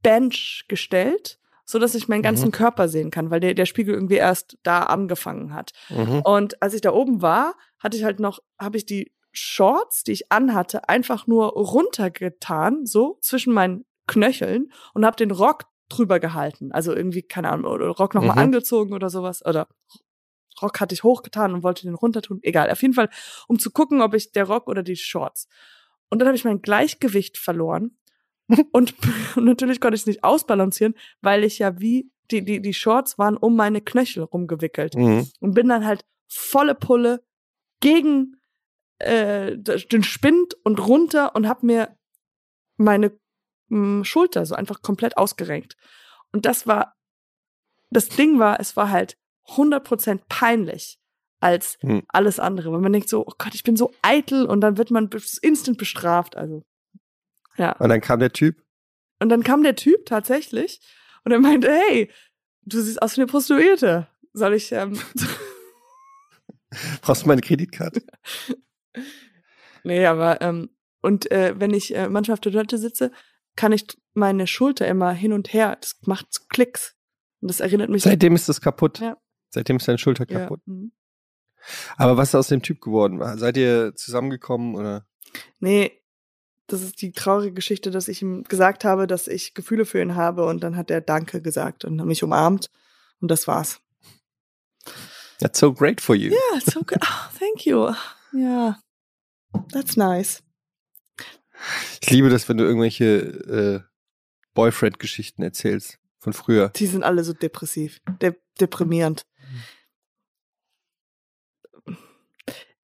Bench 0.03 0.67
gestellt, 0.69 1.39
so 1.65 1.79
dass 1.79 1.95
ich 1.95 2.09
meinen 2.09 2.23
ganzen 2.23 2.47
mhm. 2.49 2.53
Körper 2.53 2.89
sehen 2.89 3.11
kann, 3.11 3.31
weil 3.31 3.41
der, 3.41 3.55
der 3.55 3.67
Spiegel 3.67 3.95
irgendwie 3.95 4.17
erst 4.17 4.59
da 4.63 4.83
angefangen 4.83 5.55
hat. 5.55 5.73
Mhm. 5.89 6.21
Und 6.23 6.63
als 6.63 6.75
ich 6.75 6.83
da 6.83 6.93
oben 6.93 7.23
war, 7.23 7.55
hatte 7.79 7.97
ich 7.97 8.05
halt 8.05 8.21
noch, 8.21 8.41
habe 8.59 8.77
ich 8.77 8.85
die 8.85 9.13
Shorts, 9.33 10.05
die 10.05 10.13
ich 10.13 10.31
anhatte, 10.31 10.89
einfach 10.89 11.27
nur 11.27 11.49
runtergetan, 11.49 12.87
so 12.87 13.19
zwischen 13.21 13.53
meinen 13.53 13.85
Knöcheln 14.07 14.71
und 14.93 15.05
habe 15.05 15.17
den 15.17 15.31
Rock 15.31 15.65
drüber 15.89 16.21
gehalten. 16.21 16.71
Also 16.73 16.95
irgendwie, 16.95 17.23
keine 17.23 17.51
Ahnung, 17.51 17.73
oder 17.73 17.89
Rock 17.89 18.15
nochmal 18.15 18.37
mhm. 18.37 18.43
angezogen 18.43 18.93
oder 18.93 19.11
sowas. 19.11 19.45
Oder 19.45 19.67
Rock 20.61 20.81
hatte 20.81 20.95
ich 20.95 21.03
hochgetan 21.03 21.55
und 21.55 21.63
wollte 21.63 21.83
den 21.83 21.95
runtertun. 21.95 22.41
Egal, 22.43 22.71
auf 22.71 22.83
jeden 22.83 22.95
Fall, 22.95 23.11
um 23.49 23.59
zu 23.59 23.71
gucken, 23.71 24.03
ob 24.03 24.15
ich 24.15 24.33
der 24.33 24.45
Rock 24.45 24.69
oder 24.69 24.83
die 24.83 24.97
Shorts. 24.97 25.49
Und 26.09 26.19
dann 26.19 26.29
habe 26.29 26.37
ich 26.37 26.45
mein 26.45 26.63
Gleichgewicht 26.63 27.39
verloren. 27.39 27.97
und, 28.73 28.95
und 29.37 29.45
natürlich 29.45 29.81
konnte 29.81 29.95
ich 29.95 30.03
es 30.03 30.07
nicht 30.07 30.25
ausbalancieren, 30.25 30.95
weil 31.21 31.45
ich 31.45 31.59
ja 31.59 31.81
wie 31.81 32.11
die, 32.31 32.45
die, 32.45 32.61
die 32.63 32.75
Shorts 32.75 33.19
waren 33.19 33.37
um 33.37 33.57
meine 33.57 33.81
Knöchel 33.81 34.23
rumgewickelt. 34.23 34.95
Mhm. 34.95 35.29
Und 35.41 35.55
bin 35.55 35.69
dann 35.69 35.85
halt 35.85 36.05
volle 36.29 36.75
Pulle 36.75 37.25
gegen 37.81 38.37
äh, 38.99 39.57
den 39.59 40.03
Spind 40.03 40.55
und 40.65 40.79
runter 40.87 41.35
und 41.35 41.49
habe 41.49 41.67
mir 41.67 41.97
meine 42.77 43.09
mh, 43.69 43.99
hm, 43.99 44.05
Schulter 44.05 44.47
so 44.47 44.55
einfach 44.55 44.83
komplett 44.83 45.17
ausgerenkt. 45.17 45.77
Und 46.33 46.47
das 46.47 46.67
war, 46.67 46.97
das 47.91 48.09
Ding 48.09 48.39
war, 48.39 48.59
es 48.61 48.77
war 48.77 48.91
halt 48.91 49.17
100% 49.49 50.21
peinlich 50.29 50.99
als 51.41 51.77
hm. 51.81 52.03
alles 52.09 52.41
andere. 52.41 52.73
Weil 52.73 52.81
man 52.81 52.93
denkt 52.93 53.09
so, 53.09 53.27
oh 53.27 53.33
Gott, 53.39 53.55
ich 53.55 53.63
bin 53.63 53.77
so 53.77 53.93
eitel 54.03 54.47
und 54.47 54.61
dann 54.61 54.79
wird 54.79 54.91
man 54.91 55.11
instant 55.43 55.79
bestraft. 55.79 56.37
Also, 56.37 56.65
ja. 57.57 57.73
Und 57.79 57.89
dann 57.91 58.01
kam 58.01 58.21
der 58.21 58.33
Typ? 58.33 58.63
Und 59.21 59.29
dann 59.29 59.43
kam 59.43 59.63
der 59.63 59.77
Typ 59.77 60.07
tatsächlich 60.07 60.81
und 61.25 61.33
er 61.33 61.41
meinte, 61.41 61.71
hey, 61.71 62.11
du 62.63 62.81
siehst 62.81 63.01
aus 63.01 63.17
wie 63.17 63.23
eine 63.23 63.27
Prostituierte. 63.27 64.09
Soll 64.33 64.55
ich, 64.55 64.73
ähm 64.73 64.99
Brauchst 67.03 67.23
du 67.23 67.29
meine 67.29 67.41
Kreditkarte? 67.41 68.03
nee, 69.85 70.05
aber, 70.07 70.41
ähm, 70.41 70.71
Und 71.03 71.31
äh, 71.31 71.55
wenn 71.59 71.73
ich 71.73 71.95
äh, 71.95 72.09
manchmal 72.09 72.35
auf 72.35 72.41
der 72.41 72.53
Toilette 72.53 72.79
sitze, 72.79 73.13
kann 73.57 73.73
ich 73.73 73.87
meine 74.15 74.47
Schulter 74.47 74.89
immer 74.89 75.13
hin 75.13 75.33
und 75.33 75.53
her. 75.53 75.77
Das 75.81 75.97
macht 76.07 76.49
Klicks. 76.49 76.97
Und 77.41 77.49
das 77.49 77.61
erinnert 77.61 77.91
mich. 77.91 78.03
Seitdem 78.03 78.35
ist 78.35 78.49
das 78.49 78.61
kaputt. 78.61 79.01
Ja. 79.01 79.17
Seitdem 79.55 79.77
ist 79.77 79.89
deine 79.89 79.99
Schulter 79.99 80.27
kaputt. 80.27 80.61
Ja. 80.67 80.73
Mhm. 80.73 80.93
Aber 81.97 82.17
was 82.17 82.29
ist 82.29 82.35
aus 82.35 82.49
dem 82.49 82.63
Typ 82.63 82.81
geworden? 82.81 83.21
Seid 83.39 83.57
ihr 83.57 83.95
zusammengekommen 83.95 84.75
oder? 84.75 85.07
Nee, 85.61 86.03
das 86.67 86.83
ist 86.83 87.01
die 87.03 87.13
traurige 87.13 87.53
Geschichte, 87.53 87.91
dass 87.91 88.09
ich 88.09 88.23
ihm 88.23 88.45
gesagt 88.45 88.85
habe, 88.85 89.07
dass 89.07 89.29
ich 89.29 89.55
Gefühle 89.55 89.85
für 89.85 90.01
ihn 90.01 90.15
habe 90.15 90.45
und 90.47 90.63
dann 90.63 90.77
hat 90.77 90.91
er 90.91 91.01
Danke 91.01 91.41
gesagt 91.43 91.85
und 91.85 92.05
mich 92.05 92.23
umarmt 92.23 92.71
und 93.21 93.31
das 93.31 93.47
war's. 93.47 93.81
That's 95.41 95.59
so 95.59 95.73
great 95.73 96.01
for 96.01 96.15
you. 96.15 96.31
Yeah, 96.31 96.61
so 96.61 96.81
good. 96.81 96.99
Oh, 97.03 97.39
thank 97.39 97.67
you. 97.67 97.93
Yeah, 98.33 98.79
that's 99.73 99.97
nice. 99.97 100.43
Ich 102.01 102.11
liebe 102.11 102.29
das, 102.29 102.49
wenn 102.49 102.57
du 102.57 102.65
irgendwelche 102.65 103.05
äh, 103.05 103.81
Boyfriend-Geschichten 104.55 105.43
erzählst 105.43 105.99
von 106.19 106.33
früher. 106.33 106.71
Die 106.71 106.87
sind 106.87 107.03
alle 107.03 107.25
so 107.25 107.33
depressiv, 107.33 108.01
de 108.21 108.35
deprimierend. 108.61 109.27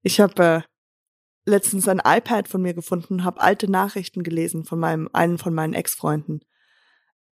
Ich 0.03 0.19
habe 0.19 0.43
äh, 0.43 0.61
letztens 1.45 1.87
ein 1.87 2.01
iPad 2.03 2.47
von 2.47 2.61
mir 2.61 2.73
gefunden, 2.73 3.23
habe 3.23 3.41
alte 3.41 3.69
Nachrichten 3.69 4.23
gelesen 4.23 4.65
von 4.65 4.79
meinem 4.79 5.09
einen 5.13 5.37
von 5.37 5.53
meinen 5.53 5.73
Ex-Freunden. 5.73 6.41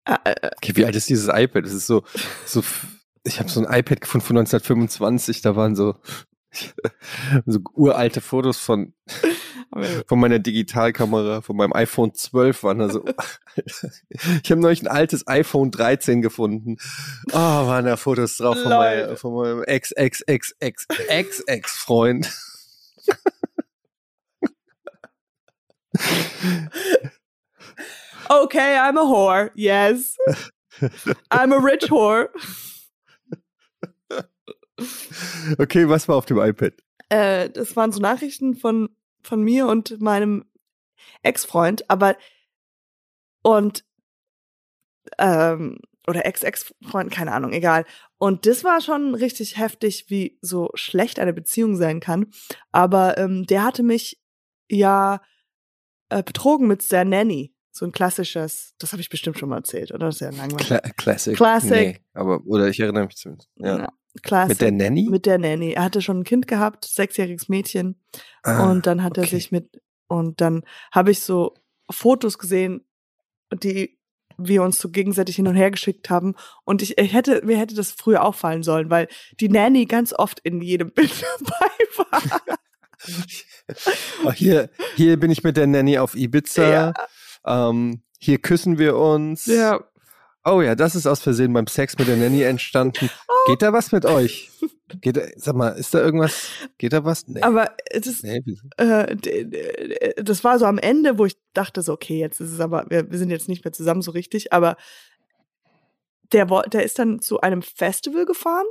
Äh, 0.05 0.17
äh, 0.23 0.35
äh, 0.41 0.51
okay, 0.57 0.75
wie 0.75 0.85
alt 0.85 0.95
ist 0.95 1.09
dieses 1.09 1.27
iPad? 1.27 1.65
Das 1.65 1.73
ist 1.73 1.87
so, 1.87 2.03
so 2.45 2.63
ich 3.23 3.39
habe 3.39 3.49
so 3.49 3.59
ein 3.59 3.79
iPad 3.79 4.01
gefunden 4.01 4.25
von 4.25 4.37
1925, 4.37 5.41
da 5.41 5.55
waren 5.55 5.75
so, 5.75 5.95
so 7.45 7.59
uralte 7.73 8.21
Fotos 8.21 8.57
von, 8.59 8.93
von 10.07 10.19
meiner 10.19 10.39
Digitalkamera, 10.39 11.41
von 11.41 11.57
meinem 11.57 11.73
iPhone 11.73 12.13
12 12.13 12.63
waren 12.63 12.79
da 12.79 12.89
so. 12.89 13.03
ich 14.43 14.51
habe 14.51 14.61
neulich 14.61 14.81
ein 14.81 14.87
altes 14.87 15.27
iPhone 15.27 15.71
13 15.71 16.21
gefunden. 16.21 16.77
Oh, 17.31 17.37
waren 17.37 17.85
da 17.85 17.97
Fotos 17.97 18.37
drauf 18.37 18.61
von, 18.61 18.69
mein, 18.69 19.17
von 19.17 19.35
meinem 19.35 19.63
Ex-Ex-Ex-Ex-Ex-Ex-Freund. 19.63 22.31
okay, 28.29 28.77
I'm 28.77 28.97
a 28.97 29.03
whore. 29.03 29.51
Yes. 29.55 30.17
I'm 31.31 31.53
a 31.53 31.57
rich 31.57 31.89
whore. 31.89 32.29
Okay, 35.57 35.87
was 35.87 36.07
war 36.07 36.17
auf 36.17 36.25
dem 36.25 36.39
iPad? 36.39 36.73
Äh, 37.09 37.49
das 37.49 37.75
waren 37.75 37.91
so 37.91 37.99
Nachrichten 37.99 38.55
von, 38.55 38.89
von 39.25 39.41
mir 39.41 39.67
und 39.67 39.99
meinem 40.01 40.45
Ex-Freund, 41.23 41.89
aber 41.89 42.15
und 43.43 43.85
ähm, 45.17 45.79
oder 46.07 46.25
Ex-Ex-Freund, 46.25 47.11
keine 47.11 47.31
Ahnung, 47.31 47.51
egal. 47.51 47.85
Und 48.17 48.45
das 48.45 48.63
war 48.63 48.81
schon 48.81 49.15
richtig 49.15 49.57
heftig, 49.57 50.05
wie 50.09 50.37
so 50.41 50.69
schlecht 50.75 51.19
eine 51.19 51.33
Beziehung 51.33 51.75
sein 51.75 51.99
kann. 51.99 52.27
Aber 52.71 53.17
ähm, 53.17 53.45
der 53.45 53.63
hatte 53.63 53.83
mich 53.83 54.21
ja 54.69 55.21
äh, 56.09 56.23
betrogen 56.23 56.67
mit 56.67 56.91
der 56.91 57.05
Nanny. 57.05 57.53
So 57.71 57.85
ein 57.85 57.91
klassisches, 57.91 58.73
das 58.77 58.93
habe 58.93 59.01
ich 59.01 59.09
bestimmt 59.09 59.37
schon 59.37 59.49
mal 59.49 59.57
erzählt, 59.57 59.91
oder? 59.91 60.05
Das 60.05 60.15
ist 60.15 60.21
ja 60.21 60.29
langweilig. 60.29 60.67
Cla 60.67 60.79
Classic. 60.95 61.35
Classic. 61.35 61.71
Nee, 61.71 62.01
aber, 62.13 62.41
oder 62.45 62.69
ich 62.69 62.79
erinnere 62.79 63.05
mich 63.05 63.17
zumindest. 63.17 63.49
Ja. 63.57 63.79
ja. 63.79 63.89
Classic. 64.21 64.49
Mit 64.49 64.61
der 64.61 64.71
Nanny? 64.71 65.07
Mit 65.09 65.25
der 65.25 65.37
Nanny. 65.37 65.73
Er 65.73 65.83
hatte 65.83 66.01
schon 66.01 66.19
ein 66.19 66.23
Kind 66.23 66.47
gehabt, 66.47 66.85
sechsjähriges 66.85 67.49
Mädchen. 67.49 67.95
Ah, 68.43 68.69
und 68.69 68.85
dann 68.85 69.03
hat 69.03 69.17
okay. 69.17 69.21
er 69.21 69.29
sich 69.29 69.51
mit, 69.51 69.81
und 70.07 70.41
dann 70.41 70.63
habe 70.91 71.11
ich 71.11 71.21
so 71.21 71.53
Fotos 71.89 72.37
gesehen, 72.37 72.85
die 73.53 73.97
wir 74.37 74.63
uns 74.63 74.79
so 74.79 74.89
gegenseitig 74.89 75.37
hin 75.37 75.47
und 75.47 75.55
her 75.55 75.71
geschickt 75.71 76.09
haben. 76.09 76.35
Und 76.63 76.81
ich, 76.81 76.97
ich 76.97 77.13
hätte, 77.13 77.45
mir 77.45 77.57
hätte 77.57 77.75
das 77.75 77.91
früher 77.91 78.23
auffallen 78.23 78.63
sollen, 78.63 78.89
weil 78.89 79.07
die 79.39 79.49
Nanny 79.49 79.85
ganz 79.85 80.13
oft 80.13 80.39
in 80.41 80.61
jedem 80.61 80.91
Bild 80.93 81.23
dabei 81.39 82.09
war. 82.11 82.41
oh, 84.25 84.31
hier, 84.31 84.69
hier 84.95 85.19
bin 85.19 85.31
ich 85.31 85.43
mit 85.43 85.57
der 85.57 85.67
Nanny 85.67 85.97
auf 85.97 86.15
Ibiza. 86.15 86.69
Ja. 86.69 86.93
Ähm, 87.45 88.01
hier 88.19 88.39
küssen 88.39 88.77
wir 88.77 88.97
uns. 88.97 89.45
Ja. 89.45 89.83
Oh 90.45 90.61
ja, 90.61 90.75
das 90.75 90.95
ist 90.95 91.07
aus 91.07 91.21
Versehen 91.21 91.51
beim 91.53 91.65
Sex 91.65 91.97
mit 91.97 92.07
der 92.07 92.17
Nanny 92.17 92.43
entstanden. 92.43 93.09
Oh. 93.27 93.33
Geht 93.47 93.63
da 93.63 93.73
was 93.73 93.91
mit 93.91 94.05
euch? 94.05 94.51
Geht 95.01 95.17
da, 95.17 95.21
sag 95.37 95.55
mal, 95.55 95.69
ist 95.69 95.93
da 95.95 95.99
irgendwas? 95.99 96.49
Geht 96.77 96.93
da 96.93 97.03
was? 97.03 97.27
Nee. 97.27 97.41
Aber 97.41 97.71
das, 97.89 98.21
nee, 98.21 98.43
äh, 98.77 100.23
das 100.23 100.43
war 100.43 100.59
so 100.59 100.65
am 100.65 100.77
Ende, 100.77 101.17
wo 101.17 101.25
ich 101.25 101.35
dachte 101.53 101.81
so, 101.81 101.93
okay, 101.93 102.19
jetzt 102.19 102.39
ist 102.39 102.51
es 102.51 102.59
aber, 102.59 102.85
wir, 102.89 103.09
wir 103.09 103.17
sind 103.17 103.31
jetzt 103.31 103.49
nicht 103.49 103.65
mehr 103.65 103.73
zusammen 103.73 104.03
so 104.03 104.11
richtig, 104.11 104.53
aber 104.53 104.77
der, 106.31 106.45
der 106.45 106.83
ist 106.83 106.99
dann 106.99 107.21
zu 107.21 107.41
einem 107.41 107.63
Festival 107.63 108.25
gefahren 108.25 108.67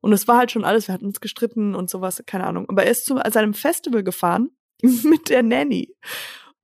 und 0.00 0.12
es 0.12 0.28
war 0.28 0.36
halt 0.36 0.50
schon 0.50 0.64
alles, 0.64 0.88
wir 0.88 0.92
hatten 0.92 1.06
uns 1.06 1.20
gestritten 1.20 1.74
und 1.74 1.88
sowas, 1.88 2.22
keine 2.26 2.46
Ahnung. 2.46 2.68
Aber 2.68 2.84
er 2.84 2.90
ist 2.90 3.06
zu 3.06 3.18
seinem 3.30 3.54
Festival 3.54 4.02
gefahren 4.02 4.50
mit 4.82 5.30
der 5.30 5.42
Nanny. 5.42 5.94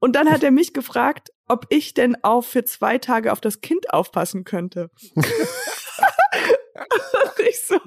Und 0.03 0.14
dann 0.14 0.28
hat 0.28 0.42
er 0.42 0.50
mich 0.50 0.74
gefragt, 0.74 1.30
ob 1.46 1.66
ich 1.68 1.94
denn 1.94 2.16
auch 2.24 2.42
für 2.42 2.64
zwei 2.64 2.98
Tage 2.98 3.30
auf 3.30 3.40
das 3.40 3.61
Kind 3.61 3.92
aufpassen 3.94 4.42
könnte. 4.42 4.90
ich 7.48 7.64
so, 7.64 7.78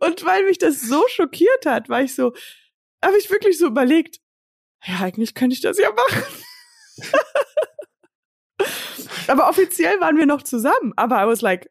und 0.00 0.22
weil 0.22 0.44
mich 0.44 0.58
das 0.58 0.82
so 0.82 1.02
schockiert 1.08 1.64
hat, 1.64 1.88
war 1.88 2.02
ich 2.02 2.14
so, 2.14 2.34
habe 3.02 3.16
ich 3.16 3.30
wirklich 3.30 3.56
so 3.56 3.68
überlegt, 3.68 4.18
ja, 4.84 5.00
eigentlich 5.00 5.34
könnte 5.34 5.54
ich 5.54 5.62
das 5.62 5.78
ja 5.78 5.88
machen. 5.90 6.24
aber 9.28 9.48
offiziell 9.48 9.98
waren 9.98 10.18
wir 10.18 10.26
noch 10.26 10.42
zusammen. 10.42 10.92
Aber 10.96 11.24
I 11.24 11.26
was 11.26 11.40
like, 11.40 11.70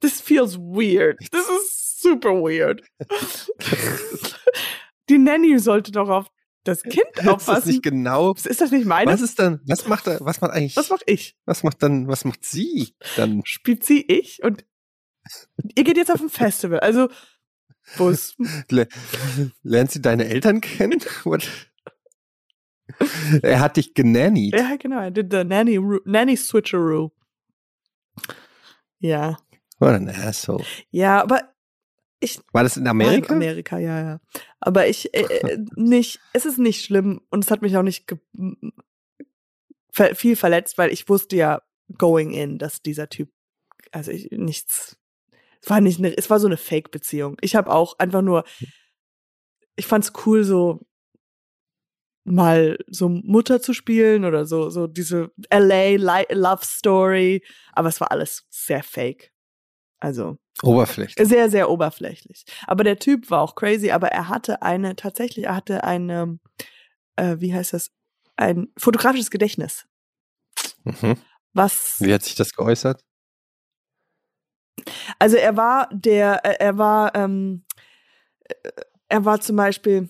this 0.00 0.20
feels 0.20 0.56
weird. 0.56 1.18
This 1.32 1.48
is 1.48 1.98
super 2.00 2.30
weird. 2.30 2.84
Die 5.08 5.18
Nanny 5.18 5.58
sollte 5.58 5.90
doch 5.90 6.10
auf 6.10 6.28
das 6.64 6.82
Kind 6.82 7.06
aufpassen. 7.26 7.30
Ist 7.38 7.48
das 7.48 7.66
nicht 7.66 7.82
genau? 7.82 8.32
Ist 8.34 8.60
das 8.60 8.70
nicht 8.70 8.86
meine? 8.86 9.10
Was 9.10 9.20
ist 9.20 9.38
dann, 9.38 9.60
was 9.66 9.86
macht 9.86 10.06
er, 10.06 10.20
was 10.20 10.40
macht 10.40 10.52
eigentlich? 10.52 10.76
Was 10.76 10.90
mache 10.90 11.04
ich? 11.06 11.36
Was 11.44 11.62
macht 11.62 11.82
dann, 11.82 12.08
was 12.08 12.24
macht 12.24 12.44
sie 12.44 12.94
dann? 13.16 13.42
Spielt 13.44 13.84
sie 13.84 14.02
ich 14.02 14.42
und 14.42 14.64
ihr 15.74 15.84
geht 15.84 15.96
jetzt 15.96 16.10
auf 16.10 16.20
ein 16.20 16.28
Festival, 16.30 16.80
also, 16.80 17.08
ist? 18.10 18.36
Lernt 19.62 19.90
sie 19.90 20.00
deine 20.00 20.26
Eltern 20.26 20.60
kennen? 20.60 21.00
What? 21.24 21.48
er 23.42 23.60
hat 23.60 23.76
dich 23.76 23.94
genannied. 23.94 24.54
Ja, 24.54 24.76
genau, 24.76 25.00
er 25.00 25.10
did 25.10 25.32
the 25.32 25.44
nanny, 25.44 25.80
nanny 26.04 26.36
switcheroo. 26.36 27.10
Ja. 28.98 29.38
What 29.78 29.94
an 29.94 30.08
asshole. 30.08 30.64
Ja, 30.90 31.22
aber 31.22 31.51
ich, 32.22 32.40
war 32.52 32.62
das 32.62 32.76
in 32.76 32.86
Amerika? 32.86 33.34
In 33.34 33.42
Amerika, 33.42 33.78
ja, 33.78 34.00
ja. 34.00 34.20
Aber 34.60 34.86
ich 34.86 35.12
äh, 35.14 35.22
äh 35.22 35.58
nicht, 35.74 36.20
es 36.32 36.46
ist 36.46 36.58
nicht 36.58 36.84
schlimm 36.84 37.20
und 37.30 37.44
es 37.44 37.50
hat 37.50 37.62
mich 37.62 37.76
auch 37.76 37.82
nicht 37.82 38.06
viel 40.14 40.36
verletzt, 40.36 40.78
weil 40.78 40.92
ich 40.92 41.08
wusste 41.08 41.36
ja 41.36 41.62
going 41.98 42.30
in, 42.30 42.58
dass 42.58 42.80
dieser 42.80 43.08
Typ, 43.08 43.30
also 43.90 44.10
ich, 44.10 44.30
nichts, 44.30 44.96
es 45.60 45.68
war 45.68 45.80
nicht, 45.80 45.98
eine, 45.98 46.16
es 46.16 46.30
war 46.30 46.40
so 46.40 46.46
eine 46.46 46.56
Fake-Beziehung. 46.56 47.36
Ich 47.40 47.56
habe 47.56 47.70
auch 47.70 47.98
einfach 47.98 48.22
nur, 48.22 48.44
ich 49.76 49.86
fand's 49.86 50.12
cool, 50.24 50.44
so 50.44 50.80
mal 52.24 52.78
so 52.86 53.08
Mutter 53.08 53.60
zu 53.60 53.74
spielen 53.74 54.24
oder 54.24 54.46
so, 54.46 54.70
so 54.70 54.86
diese 54.86 55.32
LA 55.52 55.96
Love 56.30 56.64
Story, 56.64 57.44
aber 57.72 57.88
es 57.88 58.00
war 58.00 58.12
alles 58.12 58.46
sehr 58.48 58.82
fake. 58.82 59.31
Also 60.02 60.36
Oberflächlich. 60.64 61.28
Sehr, 61.28 61.48
sehr 61.48 61.70
oberflächlich. 61.70 62.44
Aber 62.66 62.82
der 62.82 62.98
Typ 62.98 63.30
war 63.30 63.40
auch 63.40 63.54
crazy, 63.54 63.92
aber 63.92 64.08
er 64.08 64.28
hatte 64.28 64.60
eine, 64.60 64.96
tatsächlich, 64.96 65.46
er 65.46 65.54
hatte 65.54 65.84
eine, 65.84 66.40
äh, 67.14 67.36
wie 67.38 67.54
heißt 67.54 67.72
das, 67.72 67.92
ein 68.34 68.68
fotografisches 68.76 69.30
Gedächtnis. 69.30 69.86
Mhm. 70.82 71.16
Was. 71.52 71.96
Wie 72.00 72.12
hat 72.12 72.24
sich 72.24 72.34
das 72.34 72.52
geäußert? 72.52 73.00
Also 75.20 75.36
er 75.36 75.56
war 75.56 75.88
der, 75.92 76.44
äh, 76.44 76.56
er 76.58 76.78
war, 76.78 77.14
ähm, 77.14 77.64
äh, 78.40 78.54
er 79.08 79.24
war 79.24 79.40
zum 79.40 79.54
Beispiel, 79.54 80.08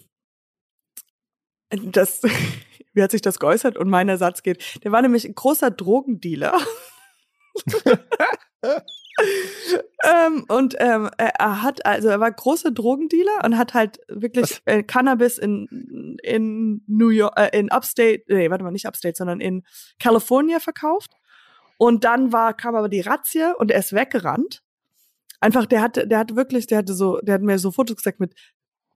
das, 1.68 2.22
wie 2.94 3.02
hat 3.02 3.10
sich 3.10 3.22
das 3.22 3.38
geäußert? 3.38 3.76
Und 3.76 3.90
mein 3.90 4.08
Ersatz 4.08 4.42
geht, 4.42 4.82
der 4.84 4.90
war 4.90 5.02
nämlich 5.02 5.26
ein 5.26 5.34
großer 5.34 5.70
Drogendealer. 5.70 6.58
ähm, 10.04 10.44
und 10.48 10.74
ähm, 10.78 11.10
er 11.18 11.62
hat, 11.62 11.84
also 11.84 12.08
er 12.08 12.20
war 12.20 12.32
großer 12.32 12.70
Drogendealer 12.70 13.44
und 13.44 13.58
hat 13.58 13.74
halt 13.74 14.00
wirklich 14.08 14.62
äh, 14.64 14.82
Cannabis 14.82 15.38
in, 15.38 16.18
in 16.22 16.82
New 16.86 17.10
York, 17.10 17.38
äh, 17.38 17.58
in 17.58 17.70
Upstate, 17.70 18.22
nee, 18.28 18.50
warte 18.50 18.64
mal, 18.64 18.70
nicht 18.70 18.86
Upstate, 18.86 19.14
sondern 19.16 19.40
in 19.40 19.64
California 19.98 20.60
verkauft. 20.60 21.10
Und 21.76 22.04
dann 22.04 22.32
war, 22.32 22.54
kam 22.54 22.74
aber 22.74 22.88
die 22.88 23.00
Razzia 23.00 23.52
und 23.52 23.70
er 23.70 23.80
ist 23.80 23.92
weggerannt. 23.92 24.62
Einfach, 25.40 25.66
der 25.66 25.82
hatte, 25.82 26.06
der 26.06 26.20
hatte 26.20 26.36
wirklich, 26.36 26.66
der 26.66 26.78
hatte 26.78 26.94
so, 26.94 27.18
der 27.20 27.34
hat 27.34 27.42
mir 27.42 27.58
so 27.58 27.72
Fotos 27.72 27.96
gesagt 27.96 28.20
mit 28.20 28.34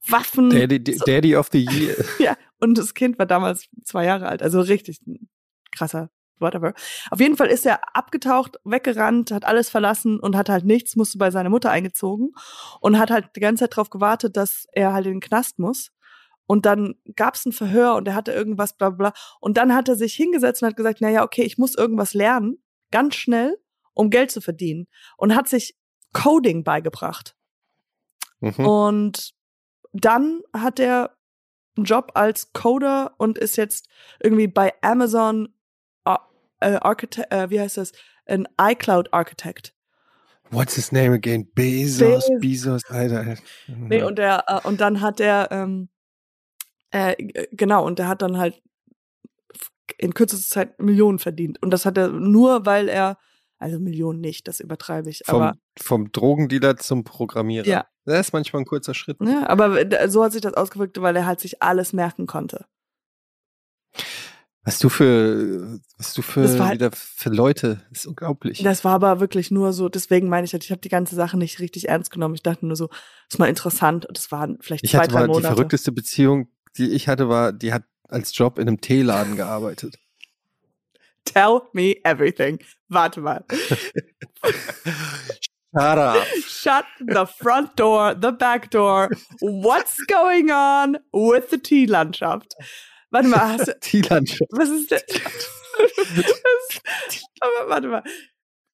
Waffen. 0.09 0.51
Daddy, 0.51 0.95
so. 0.95 1.05
Daddy 1.05 1.37
of 1.37 1.49
the 1.51 1.65
Year. 1.65 1.97
ja, 2.19 2.37
und 2.61 2.79
das 2.79 2.95
Kind 2.95 3.19
war 3.19 3.27
damals 3.27 3.69
zwei 3.85 4.05
Jahre 4.05 4.29
alt, 4.29 4.43
also 4.43 4.61
richtig 4.61 5.01
krasser 5.73 6.11
whatever. 6.39 6.75
Auf 7.11 7.21
jeden 7.21 7.37
Fall 7.37 7.49
ist 7.49 7.67
er 7.67 7.97
abgetaucht, 7.97 8.59
weggerannt, 8.65 9.31
hat 9.31 9.45
alles 9.45 9.69
verlassen 9.69 10.21
und 10.21 10.37
hat 10.37 10.49
halt 10.49 10.65
nichts, 10.65 10.97
musste 10.97 11.19
bei 11.19 11.31
seiner 11.31 11.51
Mutter 11.51 11.71
eingezogen 11.71 12.33
und 12.81 12.99
hat 12.99 13.11
halt 13.11 13.31
die 13.37 13.41
ganze 13.41 13.65
Zeit 13.65 13.73
darauf 13.73 13.91
gewartet, 13.91 14.37
dass 14.37 14.67
er 14.73 14.93
halt 14.93 15.07
in 15.07 15.13
den 15.13 15.21
Knast 15.21 15.59
muss. 15.59 15.93
Und 16.47 16.65
dann 16.65 16.95
gab 17.17 17.35
es 17.35 17.45
ein 17.45 17.53
Verhör 17.53 17.97
und 17.97 18.07
er 18.07 18.15
hatte 18.15 18.33
irgendwas, 18.33 18.77
bla 18.77 18.91
bla. 18.91 19.13
Und 19.41 19.57
dann 19.57 19.75
hat 19.75 19.89
er 19.89 19.97
sich 19.97 20.15
hingesetzt 20.15 20.63
und 20.63 20.69
hat 20.69 20.77
gesagt, 20.77 21.01
naja, 21.01 21.25
okay, 21.25 21.43
ich 21.43 21.59
muss 21.59 21.75
irgendwas 21.75 22.15
lernen, 22.15 22.63
ganz 22.93 23.17
schnell, 23.17 23.59
um 23.95 24.11
Geld 24.11 24.31
zu 24.31 24.41
verdienen. 24.41 24.87
Und 25.17 25.35
hat 25.35 25.49
sich 25.49 25.77
Coding 26.13 26.63
beigebracht. 26.63 27.35
Mhm. 28.41 28.67
Und 28.67 29.35
dann 29.93 30.43
hat 30.53 30.79
er 30.79 31.17
einen 31.77 31.85
Job 31.85 32.13
als 32.15 32.53
Coder 32.53 33.15
und 33.19 33.39
ist 33.39 33.57
jetzt 33.57 33.89
irgendwie 34.23 34.49
bei 34.49 34.73
Amazon 34.83 35.49
uh, 36.65 36.79
Architect, 36.81 37.33
uh, 37.33 37.51
wie 37.51 37.61
heißt 37.61 37.77
das? 37.77 37.93
Ein 38.27 38.47
iCloud 38.61 39.13
Architect. 39.13 39.75
What's 40.51 40.75
his 40.75 40.93
name 40.93 41.15
again? 41.15 41.49
Bezos, 41.55 42.27
Be 42.29 42.39
Bezos, 42.41 42.83
Alter. 42.89 43.37
Nee, 43.67 44.03
und 44.03 44.17
der, 44.19 44.45
äh, 44.47 44.67
und 44.67 44.81
dann 44.81 45.01
hat 45.01 45.21
er, 45.21 45.49
ähm, 45.51 45.89
äh, 46.91 47.17
genau, 47.53 47.85
und 47.85 47.99
der 47.99 48.09
hat 48.09 48.23
dann 48.23 48.39
halt 48.39 48.63
in 49.99 50.15
kürzester 50.15 50.49
Zeit 50.49 50.81
Millionen 50.81 51.19
verdient. 51.19 51.61
Und 51.63 51.71
das 51.71 51.85
hat 51.85 51.99
er 51.99 52.09
nur, 52.09 52.65
weil 52.67 52.89
er 52.89 53.19
also 53.59 53.79
Millionen 53.79 54.21
nicht, 54.21 54.49
das 54.49 54.61
übertreibe 54.61 55.09
ich. 55.09 55.23
Vom, 55.25 55.43
aber, 55.43 55.59
vom 55.79 56.13
Drogendealer 56.13 56.77
zum 56.77 57.05
Programmierer. 57.05 57.67
Ja. 57.67 57.87
Das 58.05 58.27
ist 58.27 58.33
manchmal 58.33 58.63
ein 58.63 58.67
kurzer 58.67 58.95
Schritt. 58.95 59.17
Ja, 59.21 59.49
aber 59.49 59.79
so 60.09 60.23
hat 60.23 60.33
sich 60.33 60.43
das 60.43 60.55
ausgewirkt, 60.55 61.01
weil 61.01 61.17
er 61.17 61.27
halt 61.27 61.41
sich 61.41 61.63
alles 61.63 61.93
merken 61.93 62.27
konnte. 62.27 62.67
Was 64.67 64.81
du 64.81 64.89
für, 64.89 65.79
was 65.97 66.13
du 66.13 66.23
für, 66.23 66.59
halt, 66.59 66.75
wieder 66.75 66.91
für 66.93 67.31
Leute, 67.31 67.81
das 67.91 68.01
ist 68.01 68.07
unglaublich. 68.07 68.65
Das 68.65 68.85
war 68.85 68.95
aber 68.95 69.21
wirklich 69.21 69.53
nur 69.53 69.73
so, 69.73 69.89
deswegen 69.89 70.29
meine 70.29 70.45
ich, 70.45 70.53
halt, 70.53 70.65
ich 70.65 70.73
habe 70.73 70.81
die 70.81 70.89
ganze 70.89 71.15
Sache 71.15 71.39
nicht 71.39 71.61
richtig 71.61 71.89
ernst 71.89 72.11
genommen. 72.11 72.35
Ich 72.35 72.43
dachte 72.43 72.67
nur 72.67 72.75
so, 72.75 72.89
das 72.89 73.35
ist 73.35 73.39
mal 73.39 73.49
interessant. 73.49 74.07
Und 74.07 74.19
das 74.19 74.33
waren 74.33 74.59
vielleicht 74.61 74.83
ich 74.83 74.91
zwei, 74.91 74.99
hatte, 74.99 75.13
drei 75.13 75.21
war, 75.21 75.27
Monate. 75.29 75.47
Die 75.47 75.55
verrückteste 75.55 75.93
Beziehung, 75.93 76.49
die 76.77 76.91
ich 76.91 77.07
hatte, 77.07 77.29
war, 77.29 77.53
die 77.53 77.73
hat 77.73 77.85
als 78.09 78.37
Job 78.37 78.59
in 78.59 78.67
einem 78.67 78.81
Teeladen 78.81 79.37
gearbeitet. 79.37 80.01
Tell 81.25 81.61
me 81.73 81.95
everything. 82.03 82.59
Warte 82.89 83.21
mal. 83.21 83.45
Shut 85.73 85.99
up. 85.99 86.27
Shut 86.45 86.85
the 86.99 87.27
front 87.39 87.79
door, 87.79 88.17
the 88.21 88.33
back 88.33 88.73
door. 88.73 89.11
What's 89.41 90.05
going 90.09 90.51
on 90.51 90.99
with 91.13 91.51
the 91.51 91.59
Tea-Landschaft? 91.59 92.57
Warte 93.17 93.29
mal, 93.29 93.49
hast 93.59 93.69
du. 93.69 93.79
Tea-Landschaft. 93.81 94.51
Was 94.53 94.69
ist 94.69 94.91
denn? 94.91 95.01
aber 97.41 97.69
warte 97.69 97.89
mal. 97.89 98.03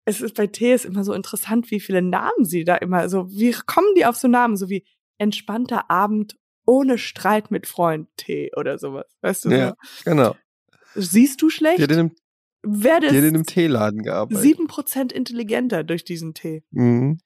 Es 0.04 0.20
ist 0.20 0.34
bei 0.34 0.48
Tee 0.48 0.74
ist 0.74 0.84
immer 0.84 1.04
so 1.04 1.12
interessant, 1.12 1.70
wie 1.70 1.78
viele 1.78 2.02
Namen 2.02 2.44
sie 2.44 2.64
da 2.64 2.74
immer 2.74 3.08
so, 3.08 3.30
wie 3.30 3.52
kommen 3.52 3.94
die 3.96 4.04
auf 4.04 4.16
so 4.16 4.26
Namen, 4.26 4.56
so 4.56 4.68
wie 4.68 4.84
entspannter 5.18 5.90
Abend 5.90 6.36
ohne 6.66 6.98
Streit 6.98 7.52
mit 7.52 7.68
Freund 7.68 8.08
Tee 8.16 8.50
oder 8.56 8.78
sowas. 8.78 9.06
Weißt 9.20 9.44
du? 9.44 9.50
Ja, 9.50 9.68
so? 9.68 10.10
genau. 10.10 10.36
Siehst 10.96 11.40
du 11.40 11.48
schlecht? 11.50 11.78
Ja, 11.78 11.86
den, 11.86 12.16
werde 12.64 13.08
Die 13.08 13.16
hat 13.16 13.22
in 13.22 13.34
einem 13.34 13.46
Teeladen 13.46 14.02
gearbeitet. 14.02 14.42
Sieben 14.42 14.66
Prozent 14.66 15.12
intelligenter 15.12 15.84
durch 15.84 16.02
diesen 16.02 16.34
Tee. 16.34 16.64
Mhm. 16.70 17.20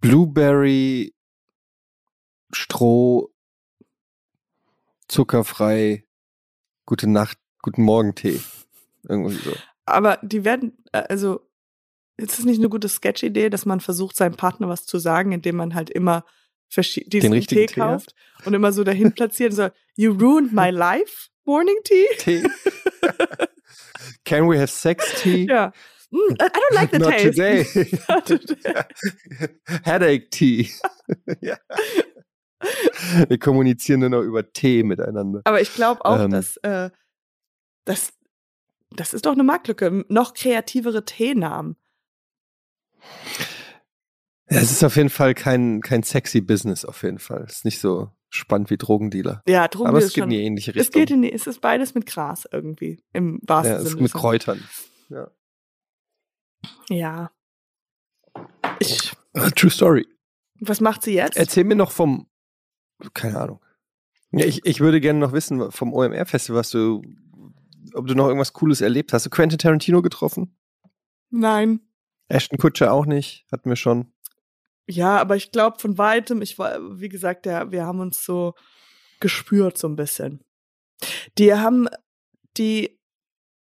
Blueberry, 0.00 1.14
Stroh, 2.52 3.32
zuckerfrei, 5.08 6.04
gute 6.86 7.08
Nacht, 7.08 7.38
guten 7.62 7.82
Morgen 7.82 8.14
Tee. 8.14 8.40
Irgendwie 9.08 9.36
so. 9.36 9.52
Aber 9.86 10.18
die 10.22 10.44
werden, 10.44 10.76
äh, 10.92 11.02
also, 11.08 11.40
ist 12.16 12.38
es 12.38 12.44
nicht 12.44 12.58
eine 12.58 12.68
gute 12.68 12.88
Sketch-Idee, 12.88 13.50
dass 13.50 13.66
man 13.66 13.80
versucht, 13.80 14.16
seinem 14.16 14.36
Partner 14.36 14.68
was 14.68 14.86
zu 14.86 14.98
sagen, 14.98 15.32
indem 15.32 15.56
man 15.56 15.74
halt 15.74 15.90
immer 15.90 16.24
diesen 16.74 17.32
Den 17.32 17.42
Tee 17.42 17.66
kauft 17.66 18.10
Tee, 18.10 18.46
und 18.46 18.54
immer 18.54 18.72
so 18.72 18.82
dahin 18.84 19.12
platziert 19.12 19.50
und 19.50 19.56
so, 19.56 19.68
you 19.96 20.12
ruined 20.12 20.52
my 20.52 20.70
life, 20.70 21.28
Morning 21.44 21.76
Tea? 21.84 22.06
Tee. 22.18 22.42
Can 24.24 24.48
we 24.48 24.58
have 24.58 24.68
sex 24.68 25.20
tea? 25.22 25.46
Ja. 25.50 25.72
Mm, 26.10 26.36
I 26.38 26.48
don't 26.48 26.74
like 26.74 26.90
the 26.90 26.98
Not 26.98 27.10
taste. 27.12 27.36
today. 27.36 27.64
Not 28.08 28.26
today. 28.26 28.84
Headache 29.82 30.30
tea. 30.30 30.70
ja. 31.40 31.56
Wir 33.28 33.38
kommunizieren 33.38 34.00
nur 34.00 34.10
noch 34.10 34.22
über 34.22 34.52
Tee 34.52 34.82
miteinander. 34.82 35.42
Aber 35.44 35.60
ich 35.60 35.74
glaube 35.74 36.04
auch, 36.04 36.20
ähm, 36.20 36.30
dass 36.30 36.56
äh, 36.58 36.90
das, 37.84 38.12
das 38.90 39.14
ist 39.14 39.26
doch 39.26 39.32
eine 39.32 39.44
Marktlücke. 39.44 40.04
Noch 40.08 40.34
kreativere 40.34 41.04
Teenamen. 41.04 41.76
Ja, 44.50 44.58
es 44.60 44.70
ist 44.70 44.84
auf 44.84 44.96
jeden 44.96 45.10
Fall 45.10 45.34
kein, 45.34 45.80
kein 45.80 46.02
sexy 46.02 46.40
Business, 46.40 46.84
auf 46.84 47.02
jeden 47.02 47.18
Fall. 47.18 47.44
Es 47.48 47.56
ist 47.56 47.64
nicht 47.64 47.80
so 47.80 48.10
spannend 48.28 48.70
wie 48.70 48.76
Drogendealer. 48.76 49.42
Ja, 49.46 49.66
Drogendealer. 49.68 49.98
Aber 49.98 50.06
es 50.06 50.12
geht 50.12 50.24
in 50.24 50.30
die 50.30 50.42
ähnliche 50.42 50.74
Richtung. 50.74 50.82
Es 50.82 50.90
geht 50.90 51.10
in 51.10 51.22
die, 51.22 51.32
es 51.32 51.46
ist 51.46 51.60
beides 51.60 51.94
mit 51.94 52.06
Gras 52.06 52.48
irgendwie, 52.50 53.02
im 53.12 53.40
wahrsten 53.42 53.72
ja, 53.72 53.78
Sinne. 53.78 53.88
Es 53.88 53.94
ist 53.94 54.00
mit 54.00 54.12
Kräutern. 54.12 54.62
Ja. 55.08 55.30
Ja. 56.88 57.30
Ich, 58.78 59.12
uh, 59.36 59.50
true 59.50 59.70
Story. 59.70 60.06
Was 60.60 60.80
macht 60.80 61.02
sie 61.02 61.14
jetzt? 61.14 61.36
Erzähl 61.36 61.64
mir 61.64 61.74
noch 61.74 61.90
vom, 61.90 62.28
keine 63.14 63.40
Ahnung. 63.40 63.60
Ja, 64.32 64.46
ich, 64.46 64.64
ich 64.64 64.80
würde 64.80 65.00
gerne 65.00 65.18
noch 65.18 65.32
wissen 65.32 65.70
vom 65.70 65.92
OMR-Festival, 65.92 66.58
was 66.58 66.70
du, 66.70 67.02
ob 67.94 68.06
du 68.06 68.14
noch 68.14 68.26
irgendwas 68.26 68.54
Cooles 68.54 68.80
erlebt 68.80 69.12
hast. 69.12 69.20
Hast 69.20 69.26
du 69.26 69.30
Quentin 69.30 69.58
Tarantino 69.58 70.00
getroffen? 70.00 70.56
Nein. 71.30 71.80
Ashton 72.28 72.58
Kutscher 72.58 72.92
auch 72.92 73.04
nicht, 73.04 73.46
hatten 73.52 73.68
wir 73.68 73.76
schon. 73.76 74.12
Ja, 74.88 75.18
aber 75.18 75.36
ich 75.36 75.52
glaube 75.52 75.78
von 75.78 75.98
weitem, 75.98 76.42
ich 76.42 76.58
war, 76.58 76.78
wie 76.98 77.08
gesagt, 77.08 77.46
ja, 77.46 77.70
wir 77.70 77.84
haben 77.84 78.00
uns 78.00 78.24
so 78.24 78.54
gespürt 79.20 79.78
so 79.78 79.86
ein 79.86 79.96
bisschen. 79.96 80.42
Die 81.38 81.54
haben, 81.54 81.88
die 82.56 82.98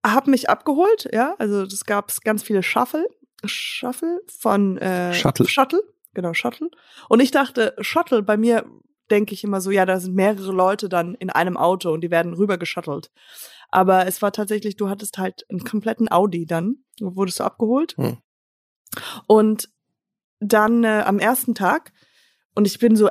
haben 0.05 0.31
mich 0.31 0.51
abgeholt, 0.51 1.09
ja, 1.13 1.35
also 1.39 1.63
es 1.63 1.85
gab 1.85 2.13
ganz 2.23 2.43
viele 2.43 2.63
Shuffle, 2.63 3.07
Shuffle 3.45 4.21
von 4.27 4.77
äh, 4.79 5.15
Shuttle. 5.15 5.49
Shuttle, 5.49 5.83
genau, 6.15 6.35
Shuttle. 6.35 6.71
Und 7.09 7.21
ich 7.21 7.31
dachte, 7.31 7.75
Shuttle, 7.81 8.23
bei 8.23 8.37
mir 8.37 8.65
denke 9.11 9.35
ich 9.35 9.45
immer 9.45 9.61
so, 9.61 9.71
ja, 9.71 9.87
da 9.87 10.01
sind 10.01 10.15
mehrere 10.15 10.53
Leute 10.53 10.89
dann 10.89 11.15
in 11.15 11.31
einem 11.31 11.57
Auto 11.57 11.93
und 11.93 12.03
die 12.03 12.11
werden 12.11 12.35
rüber 12.35 12.59
geschuttelt. 12.59 13.11
Aber 13.71 14.07
es 14.07 14.23
war 14.23 14.33
tatsächlich, 14.33 14.77
du 14.77 14.89
hattest 14.89 15.19
halt 15.19 15.45
einen 15.51 15.65
kompletten 15.65 16.11
Audi 16.11 16.47
dann, 16.47 16.85
wurdest 17.01 17.41
du 17.41 17.45
abgeholt. 17.45 17.97
Hm. 17.97 18.19
Und 19.27 19.69
dann 20.41 20.85
äh, 20.85 21.03
am 21.05 21.19
ersten 21.19 21.55
Tag 21.55 21.93
und 22.55 22.67
ich 22.67 22.79
bin 22.79 22.97
so, 22.97 23.09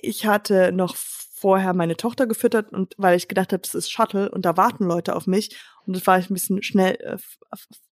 ich 0.00 0.26
hatte 0.26 0.72
noch 0.72 0.96
vorher 0.96 1.74
meine 1.74 1.96
Tochter 1.96 2.26
gefüttert 2.26 2.72
und 2.72 2.94
weil 2.96 3.16
ich 3.16 3.28
gedacht 3.28 3.52
habe, 3.52 3.60
das 3.60 3.74
ist 3.74 3.90
Shuttle 3.90 4.30
und 4.30 4.46
da 4.46 4.56
warten 4.56 4.84
Leute 4.84 5.14
auf 5.14 5.26
mich 5.26 5.56
und 5.86 5.96
das 5.96 6.06
war 6.06 6.18
ich 6.18 6.30
ein 6.30 6.34
bisschen 6.34 6.62
schnell, 6.62 6.96
äh, 7.00 7.18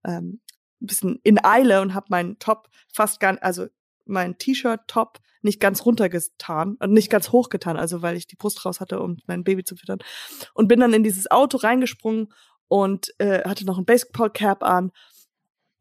ähm, 0.05 0.41
ein 0.81 0.85
bisschen 0.85 1.19
in 1.23 1.43
Eile 1.43 1.81
und 1.81 1.93
habe 1.93 2.07
meinen 2.09 2.39
Top 2.39 2.69
fast 2.93 3.19
gar, 3.19 3.37
also 3.41 3.67
mein 4.11 4.37
T-Shirt-Top 4.37 5.19
nicht 5.41 5.59
ganz 5.59 5.85
runtergetan 5.85 6.75
und 6.79 6.93
nicht 6.93 7.09
ganz 7.09 7.31
hochgetan, 7.31 7.77
also 7.77 8.01
weil 8.01 8.15
ich 8.15 8.27
die 8.27 8.35
Brust 8.35 8.63
raus 8.65 8.79
hatte, 8.79 9.01
um 9.01 9.17
mein 9.25 9.43
Baby 9.43 9.63
zu 9.63 9.75
füttern 9.75 9.99
und 10.53 10.67
bin 10.67 10.79
dann 10.79 10.93
in 10.93 11.03
dieses 11.03 11.31
Auto 11.31 11.57
reingesprungen 11.57 12.31
und 12.67 13.13
äh, 13.19 13.43
hatte 13.47 13.65
noch 13.65 13.79
ein 13.79 13.85
Baseball-Cap 13.85 14.63
an 14.63 14.91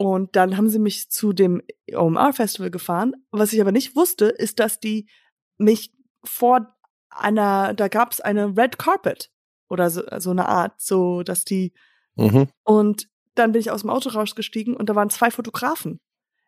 und 0.00 0.34
dann 0.34 0.56
haben 0.56 0.70
sie 0.70 0.78
mich 0.78 1.10
zu 1.10 1.34
dem 1.34 1.60
OMR-Festival 1.92 2.70
gefahren. 2.70 3.12
Was 3.32 3.52
ich 3.52 3.60
aber 3.60 3.70
nicht 3.70 3.96
wusste, 3.96 4.26
ist, 4.26 4.58
dass 4.58 4.80
die 4.80 5.10
mich 5.58 5.92
vor 6.24 6.74
einer, 7.10 7.74
da 7.74 7.88
gab 7.88 8.12
es 8.12 8.22
eine 8.22 8.56
Red 8.56 8.78
Carpet 8.78 9.30
oder 9.68 9.90
so, 9.90 10.00
so 10.16 10.30
eine 10.30 10.48
Art, 10.48 10.80
so 10.80 11.22
dass 11.22 11.44
die. 11.44 11.74
Mhm. 12.16 12.48
Und 12.64 13.10
dann 13.34 13.52
bin 13.52 13.60
ich 13.60 13.70
aus 13.70 13.82
dem 13.82 13.90
Auto 13.90 14.08
rausgestiegen 14.08 14.74
und 14.74 14.88
da 14.88 14.94
waren 14.94 15.10
zwei 15.10 15.30
Fotografen. 15.30 16.00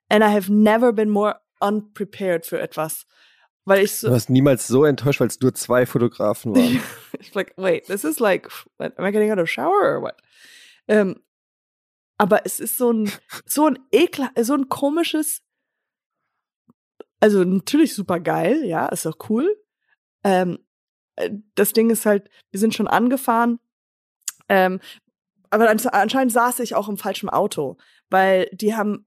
And 0.09 0.25
I 0.25 0.29
have 0.29 0.51
never 0.51 0.95
been 0.95 1.11
more 1.11 1.42
unprepared 1.63 2.47
für 2.47 2.61
etwas. 2.61 3.07
Weil 3.65 3.85
ich 3.85 3.97
so. 3.97 4.09
Du 4.09 4.13
warst 4.13 4.31
niemals 4.31 4.67
so 4.67 4.85
enttäuscht, 4.85 5.21
weil 5.21 5.29
es 5.29 5.41
nur 5.41 5.55
zwei 5.55 5.87
Fotografen 5.87 6.55
waren. 6.57 6.83
ich 7.19 7.35
like, 7.35 7.55
wait, 7.57 7.87
this 7.87 8.05
is 8.05 8.19
like, 8.19 8.49
am 8.79 9.05
I 9.05 9.13
getting 9.13 9.31
out 9.31 9.39
of 9.39 9.49
shower 9.49 9.97
or 9.97 10.03
what? 10.03 10.17
Ähm, 10.89 11.21
aber 12.19 12.45
es 12.45 12.61
ist 12.61 12.77
so 12.77 12.93
ein, 12.93 13.11
so 13.47 13.67
ein 13.67 13.79
Ekler, 13.91 14.31
so 14.41 14.55
ein 14.55 14.69
komisches, 14.69 15.43
also 17.21 17.45
natürlich 17.45 17.95
super 17.95 18.21
geil, 18.21 18.65
ja, 18.65 18.87
ist 18.87 19.07
auch 19.07 19.29
cool. 19.29 19.57
Ähm, 20.25 20.59
äh, 21.17 21.31
das 21.55 21.73
Ding 21.73 21.91
ist 21.91 22.07
halt, 22.07 22.29
wir 22.51 22.61
sind 22.61 22.75
schon 22.75 22.89
angefahren, 22.89 23.61
ähm, 24.49 24.81
aber 25.51 25.69
anscheinend 25.69 26.33
saß 26.33 26.61
ich 26.61 26.75
auch 26.75 26.89
im 26.89 26.97
falschen 26.97 27.29
Auto, 27.29 27.77
weil 28.09 28.49
die 28.53 28.75
haben 28.75 29.07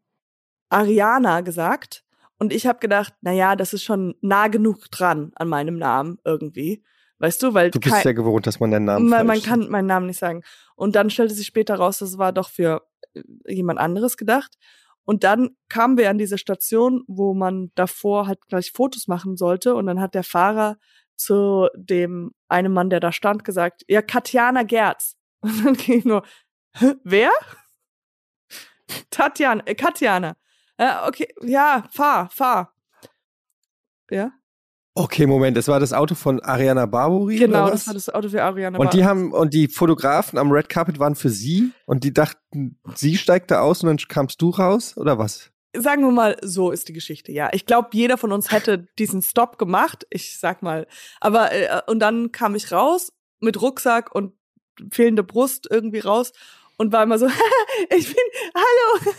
Ariana 0.70 1.42
gesagt 1.42 2.05
Und 2.38 2.54
ich 2.54 2.68
habe 2.68 2.80
gedacht, 2.80 3.14
na 3.22 3.32
ja, 3.32 3.56
das 3.56 3.74
ist 3.74 3.84
schon 3.84 4.16
nah 4.22 4.48
genug 4.48 4.92
dran 4.92 5.32
an 5.36 5.48
meinem 5.48 5.78
Namen 5.78 6.18
irgendwie. 6.26 6.84
Weißt 7.20 7.42
du, 7.42 7.54
weil 7.54 7.72
du 7.72 7.80
bist 7.80 8.04
ja 8.04 8.12
gewohnt, 8.12 8.46
dass 8.46 8.60
man 8.60 8.72
deinen 8.72 8.86
Namen 8.86 9.10
weil 9.10 9.24
man 9.24 9.42
kann 9.42 9.70
meinen 9.70 9.86
Namen 9.86 10.08
nicht 10.08 10.20
sagen. 10.20 10.44
Und 10.76 10.96
dann 10.96 11.10
stellte 11.10 11.34
sich 11.34 11.48
später 11.48 11.76
raus, 11.76 12.00
das 12.00 12.18
war 12.18 12.34
doch 12.34 12.50
für 12.50 12.86
äh, 13.14 13.22
jemand 13.48 13.80
anderes 13.80 14.18
gedacht. 14.18 14.58
Und 15.06 15.24
dann 15.24 15.52
kamen 15.70 15.98
wir 15.98 16.10
an 16.10 16.18
diese 16.18 16.38
Station, 16.38 17.04
wo 17.08 17.34
man 17.34 17.72
davor 17.76 18.28
halt 18.28 18.46
gleich 18.48 18.72
Fotos 18.74 19.08
machen 19.08 19.38
sollte. 19.38 19.76
Und 19.76 19.86
dann 19.86 20.02
hat 20.02 20.16
der 20.16 20.24
Fahrer 20.24 20.78
zu 21.16 21.70
dem 21.76 22.32
einen 22.50 22.74
Mann, 22.74 22.90
der 22.90 23.00
da 23.00 23.12
stand, 23.12 23.46
gesagt, 23.46 23.84
ja, 23.88 24.02
Katjana 24.02 24.64
Gerz. 24.64 25.16
Und 25.42 25.64
dann 25.64 25.74
ging 25.76 26.00
ich 26.00 26.06
nur, 26.06 26.24
wer? 27.04 27.32
Tatjana, 29.10 29.64
äh, 29.66 29.76
Katjana. 29.76 30.36
Ja, 30.80 31.08
okay, 31.08 31.28
ja, 31.42 31.84
fahr, 31.92 32.30
fahr. 32.30 32.74
Ja. 34.10 34.32
Okay, 34.98 35.26
Moment, 35.26 35.58
das 35.58 35.68
war 35.68 35.82
das 35.82 35.92
Auto 35.92 36.16
von 36.16 36.40
Ariana 36.40 36.86
Barbori? 36.86 37.36
Genau, 37.38 37.70
das 37.70 37.86
war 37.86 37.94
das 37.94 38.10
Auto 38.10 38.30
für 38.30 38.42
Ariana 38.42 38.78
Barbori. 38.78 38.88
Und 38.88 38.94
die 38.94 39.06
haben, 39.06 39.34
und 39.34 39.54
die 39.54 39.68
Fotografen 39.68 40.40
am 40.40 40.52
Red 40.52 40.70
Carpet 40.70 41.00
waren 41.00 41.16
für 41.16 41.30
sie 41.30 41.72
und 41.86 42.06
die 42.06 42.14
dachten, 42.14 42.80
sie 42.96 43.18
steigt 43.18 43.52
da 43.52 43.60
aus 43.60 43.84
und 43.84 43.88
dann 43.88 43.98
kamst 44.08 44.42
du 44.42 44.52
raus, 44.52 44.96
oder 44.96 45.18
was? 45.18 45.52
Sagen 45.76 46.04
wir 46.04 46.12
mal, 46.12 46.38
so 46.42 46.72
ist 46.72 46.88
die 46.88 46.94
Geschichte, 46.94 47.34
ja. 47.34 47.50
Ich 47.52 47.66
glaube, 47.66 47.90
jeder 47.92 48.18
von 48.18 48.32
uns 48.32 48.52
hätte 48.52 48.88
diesen 48.98 49.22
Stop 49.22 49.58
gemacht, 49.58 50.08
ich 50.10 50.40
sag 50.40 50.62
mal. 50.62 50.88
Aber, 51.20 51.52
äh, 51.52 51.82
und 51.88 52.00
dann 52.00 52.32
kam 52.32 52.56
ich 52.56 52.72
raus 52.72 53.12
mit 53.42 53.62
Rucksack 53.62 54.16
und 54.16 54.32
fehlende 54.92 55.24
Brust 55.24 55.68
irgendwie 55.70 56.00
raus 56.00 56.32
und 56.78 56.94
war 56.94 57.04
immer 57.04 57.20
so, 57.20 57.28
ich 57.90 58.08
bin, 58.08 58.24
hallo. 58.54 59.14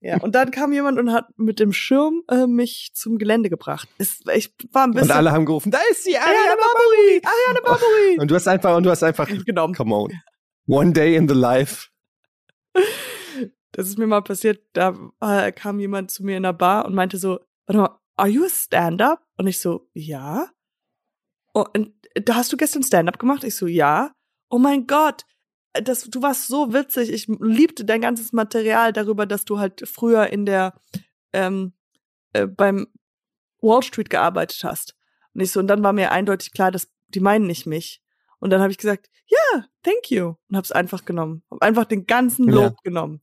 Ja, 0.00 0.18
und 0.20 0.34
dann 0.34 0.50
kam 0.50 0.72
jemand 0.72 0.98
und 0.98 1.12
hat 1.12 1.26
mit 1.36 1.58
dem 1.58 1.72
Schirm 1.72 2.22
äh, 2.28 2.46
mich 2.46 2.90
zum 2.94 3.18
Gelände 3.18 3.48
gebracht. 3.48 3.88
Es, 3.98 4.20
ich 4.34 4.54
war 4.72 4.84
ein 4.84 4.92
bisschen. 4.92 5.10
Und 5.10 5.16
alle 5.16 5.32
haben 5.32 5.46
gerufen, 5.46 5.70
da 5.70 5.78
ist 5.90 6.04
sie, 6.04 6.16
Ariane, 6.16 6.36
Ariane 6.36 6.56
Barbori, 6.60 7.22
Ariane 7.24 7.60
Barbori. 7.64 8.18
Und 8.20 8.30
du 8.30 8.34
hast 8.34 8.46
einfach, 8.46 8.76
und 8.76 8.82
du 8.82 8.90
hast 8.90 9.02
einfach 9.02 9.28
genommen. 9.44 9.74
Come 9.74 9.94
on. 9.94 10.12
One 10.66 10.92
day 10.92 11.16
in 11.16 11.28
the 11.28 11.34
life. 11.34 11.88
Das 13.72 13.88
ist 13.88 13.98
mir 13.98 14.06
mal 14.06 14.22
passiert, 14.22 14.62
da 14.72 14.94
äh, 15.20 15.50
kam 15.52 15.80
jemand 15.80 16.10
zu 16.10 16.24
mir 16.24 16.36
in 16.36 16.42
der 16.42 16.52
Bar 16.52 16.84
und 16.84 16.94
meinte 16.94 17.18
so, 17.18 17.40
warte 17.66 17.80
mal, 17.80 18.00
are 18.16 18.28
you 18.28 18.44
a 18.44 18.48
stand-up? 18.48 19.20
Und 19.36 19.46
ich 19.46 19.58
so, 19.58 19.88
ja. 19.94 20.48
Oh, 21.54 21.64
und 21.74 21.92
da 22.14 22.36
hast 22.36 22.52
du 22.52 22.56
gestern 22.56 22.82
Stand-up 22.82 23.18
gemacht? 23.18 23.44
Ich 23.44 23.56
so, 23.56 23.66
ja. 23.66 24.12
Oh 24.48 24.58
mein 24.58 24.86
Gott, 24.86 25.24
das, 25.82 26.04
du 26.04 26.22
warst 26.22 26.46
so 26.46 26.72
witzig. 26.72 27.12
Ich 27.12 27.26
liebte 27.26 27.84
dein 27.84 28.00
ganzes 28.00 28.32
Material 28.32 28.92
darüber, 28.92 29.26
dass 29.26 29.44
du 29.44 29.58
halt 29.58 29.86
früher 29.88 30.28
in 30.28 30.46
der 30.46 30.74
ähm, 31.32 31.72
äh, 32.32 32.46
beim 32.46 32.86
Wall 33.60 33.82
Street 33.82 34.10
gearbeitet 34.10 34.62
hast. 34.64 34.94
Und 35.34 35.40
ich 35.40 35.50
so, 35.50 35.60
und 35.60 35.66
dann 35.66 35.82
war 35.82 35.92
mir 35.92 36.12
eindeutig 36.12 36.52
klar, 36.52 36.70
dass 36.70 36.88
die 37.08 37.20
meinen 37.20 37.46
nicht 37.46 37.66
mich. 37.66 38.02
Und 38.38 38.50
dann 38.50 38.60
habe 38.60 38.70
ich 38.70 38.78
gesagt, 38.78 39.10
ja, 39.26 39.38
yeah, 39.54 39.66
thank 39.82 40.10
you. 40.10 40.34
Und 40.48 40.56
hab's 40.56 40.70
einfach 40.70 41.04
genommen. 41.04 41.42
Hab 41.50 41.62
einfach 41.62 41.86
den 41.86 42.06
ganzen 42.06 42.48
Lob 42.48 42.74
ja. 42.74 42.76
genommen. 42.84 43.20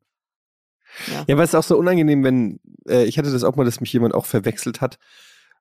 Ja. 1.07 1.23
ja, 1.27 1.37
weil 1.37 1.45
es 1.45 1.55
auch 1.55 1.63
so 1.63 1.77
unangenehm, 1.77 2.23
wenn, 2.23 2.59
äh, 2.87 3.05
ich 3.05 3.17
hatte 3.17 3.31
das 3.31 3.43
auch 3.43 3.55
mal, 3.55 3.63
dass 3.63 3.79
mich 3.79 3.93
jemand 3.93 4.13
auch 4.13 4.25
verwechselt 4.25 4.81
hat. 4.81 4.99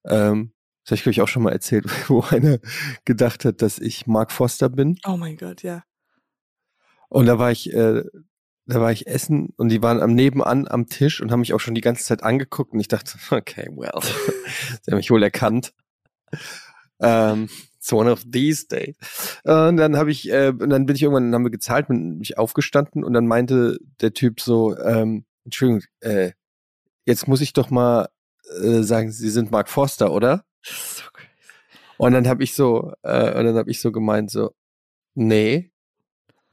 Ähm, 0.04 0.52
das 0.82 0.92
habe 0.92 0.96
ich, 0.96 1.02
glaube 1.02 1.12
ich, 1.12 1.20
auch 1.20 1.28
schon 1.28 1.42
mal 1.42 1.52
erzählt, 1.52 1.84
wo 2.08 2.22
einer 2.22 2.58
gedacht 3.04 3.44
hat, 3.44 3.62
dass 3.62 3.78
ich 3.78 4.06
Mark 4.06 4.32
Foster 4.32 4.68
bin. 4.68 4.98
Oh 5.06 5.16
mein 5.16 5.36
Gott, 5.36 5.62
ja. 5.62 5.84
Und 7.10 7.26
da 7.26 7.38
war 7.38 7.50
ich, 7.50 7.72
äh, 7.72 8.04
da 8.66 8.80
war 8.80 8.92
ich 8.92 9.06
essen 9.06 9.52
und 9.56 9.68
die 9.68 9.82
waren 9.82 10.00
am 10.00 10.14
nebenan 10.14 10.68
am 10.68 10.86
Tisch 10.86 11.20
und 11.20 11.30
haben 11.30 11.40
mich 11.40 11.52
auch 11.52 11.60
schon 11.60 11.74
die 11.74 11.80
ganze 11.80 12.04
Zeit 12.04 12.22
angeguckt 12.22 12.72
und 12.72 12.80
ich 12.80 12.88
dachte, 12.88 13.18
okay, 13.30 13.68
well, 13.72 14.00
sie 14.82 14.90
haben 14.90 14.96
mich 14.98 15.10
wohl 15.10 15.22
erkannt. 15.22 15.74
Ähm, 17.00 17.48
it's 17.76 17.92
one 17.92 18.10
of 18.10 18.24
these 18.30 18.66
days. 18.68 18.94
Und 19.44 19.76
dann 19.76 19.96
habe 19.96 20.10
ich, 20.10 20.30
äh, 20.30 20.52
und 20.58 20.70
dann 20.70 20.86
bin 20.86 20.96
ich 20.96 21.02
irgendwann, 21.02 21.24
dann 21.24 21.34
haben 21.34 21.44
wir 21.44 21.50
gezahlt, 21.50 21.88
bin 21.88 22.18
mich 22.18 22.38
aufgestanden 22.38 23.04
und 23.04 23.12
dann 23.12 23.26
meinte 23.26 23.78
der 24.00 24.14
Typ 24.14 24.40
so, 24.40 24.76
ähm, 24.78 25.24
Entschuldigung, 25.44 25.82
äh, 26.00 26.32
jetzt 27.06 27.26
muss 27.26 27.40
ich 27.40 27.52
doch 27.52 27.70
mal 27.70 28.08
äh, 28.62 28.82
sagen, 28.82 29.10
Sie 29.10 29.30
sind 29.30 29.50
Mark 29.50 29.68
Forster, 29.68 30.12
oder? 30.12 30.44
So 30.62 31.04
und 32.00 32.12
dann 32.12 32.26
habe 32.28 32.42
ich 32.42 32.54
so, 32.54 32.94
äh, 33.02 33.38
und 33.38 33.44
dann 33.44 33.56
habe 33.56 33.70
ich 33.70 33.80
so 33.80 33.92
gemeint 33.92 34.30
so, 34.30 34.54
nee. 35.14 35.69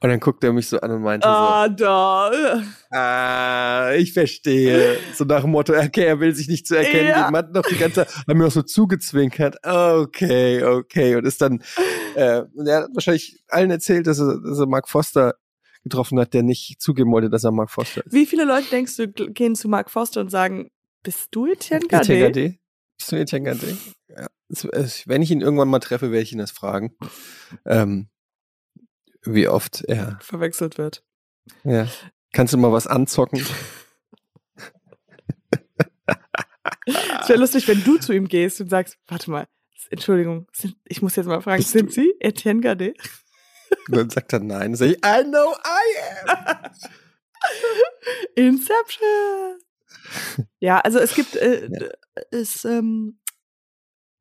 Und 0.00 0.10
dann 0.10 0.20
guckt 0.20 0.44
er 0.44 0.52
mich 0.52 0.68
so 0.68 0.78
an 0.80 0.92
und 0.92 1.02
meinte 1.02 1.26
ah, 1.26 1.66
so, 1.68 1.74
da. 1.74 2.62
Ah, 2.90 3.92
ich 3.94 4.12
verstehe. 4.12 4.96
So 5.14 5.24
nach 5.24 5.40
dem 5.40 5.50
Motto, 5.50 5.72
okay, 5.72 6.04
er 6.04 6.20
will 6.20 6.32
sich 6.34 6.48
nicht 6.48 6.68
zu 6.68 6.76
erkennen 6.76 7.08
ja. 7.08 7.30
Man 7.32 7.46
hat 7.46 7.52
noch 7.52 7.66
die 7.66 7.76
ganze 7.76 8.06
Zeit, 8.06 8.16
hat 8.16 8.36
mir 8.36 8.46
auch 8.46 8.52
so 8.52 8.62
zugezwinkert. 8.62 9.56
Okay, 9.64 10.62
okay. 10.62 11.16
Und 11.16 11.26
ist 11.26 11.40
dann, 11.40 11.64
äh, 12.14 12.42
er 12.64 12.76
hat 12.76 12.90
wahrscheinlich 12.94 13.42
allen 13.48 13.72
erzählt, 13.72 14.06
dass 14.06 14.20
er, 14.20 14.38
dass 14.40 14.60
er 14.60 14.66
Mark 14.66 14.88
Foster 14.88 15.34
getroffen 15.82 16.20
hat, 16.20 16.32
der 16.32 16.44
nicht 16.44 16.80
zugeben 16.80 17.10
wollte, 17.10 17.28
dass 17.28 17.42
er 17.42 17.50
Mark 17.50 17.70
Foster 17.70 18.06
ist. 18.06 18.12
Wie 18.12 18.26
viele 18.26 18.44
Leute 18.44 18.68
denkst 18.70 18.96
du 18.96 19.08
gehen 19.08 19.56
zu 19.56 19.68
Mark 19.68 19.90
Foster 19.90 20.20
und 20.20 20.30
sagen, 20.30 20.70
bist 21.02 21.28
du 21.32 21.46
Etienne 21.46 21.86
Gade? 21.88 22.04
Etienne 22.04 22.32
Gade? 22.32 22.58
Bist 22.98 23.12
du 23.12 23.16
Etienne 23.16 23.44
Gade? 23.44 23.76
Ja. 24.08 24.28
Wenn 25.06 25.22
ich 25.22 25.32
ihn 25.32 25.40
irgendwann 25.40 25.68
mal 25.68 25.80
treffe, 25.80 26.12
werde 26.12 26.22
ich 26.22 26.32
ihn 26.32 26.38
das 26.38 26.52
fragen. 26.52 26.96
Ähm, 27.66 28.08
wie 29.34 29.48
oft 29.48 29.84
er 29.84 30.18
verwechselt 30.20 30.78
wird. 30.78 31.02
Ja. 31.64 31.86
Kannst 32.32 32.52
du 32.52 32.58
mal 32.58 32.72
was 32.72 32.86
anzocken? 32.86 33.44
Es 37.20 37.28
wäre 37.28 37.38
lustig, 37.38 37.68
wenn 37.68 37.84
du 37.84 37.98
zu 37.98 38.12
ihm 38.12 38.28
gehst 38.28 38.60
und 38.60 38.70
sagst, 38.70 38.98
warte 39.06 39.30
mal, 39.30 39.46
Entschuldigung, 39.90 40.46
sind, 40.52 40.76
ich 40.84 41.02
muss 41.02 41.16
jetzt 41.16 41.26
mal 41.26 41.40
fragen, 41.40 41.58
Bist 41.58 41.72
sind 41.72 41.88
du? 41.88 41.92
Sie 41.92 42.14
Etienne 42.20 42.60
Gade? 42.60 42.94
Und 43.88 43.96
dann 43.96 44.10
sagt 44.10 44.32
er 44.32 44.40
nein. 44.40 44.72
Dann 44.72 44.74
sage 44.76 44.92
ich, 44.92 44.98
I 44.98 45.24
know 45.24 45.54
I 45.54 46.30
am. 46.30 46.70
Inception. 48.36 49.58
Ja, 50.58 50.80
also 50.80 50.98
es 50.98 51.14
gibt, 51.14 51.36
äh, 51.36 51.68
ja. 51.70 51.88
es, 52.30 52.64
ähm, 52.64 53.18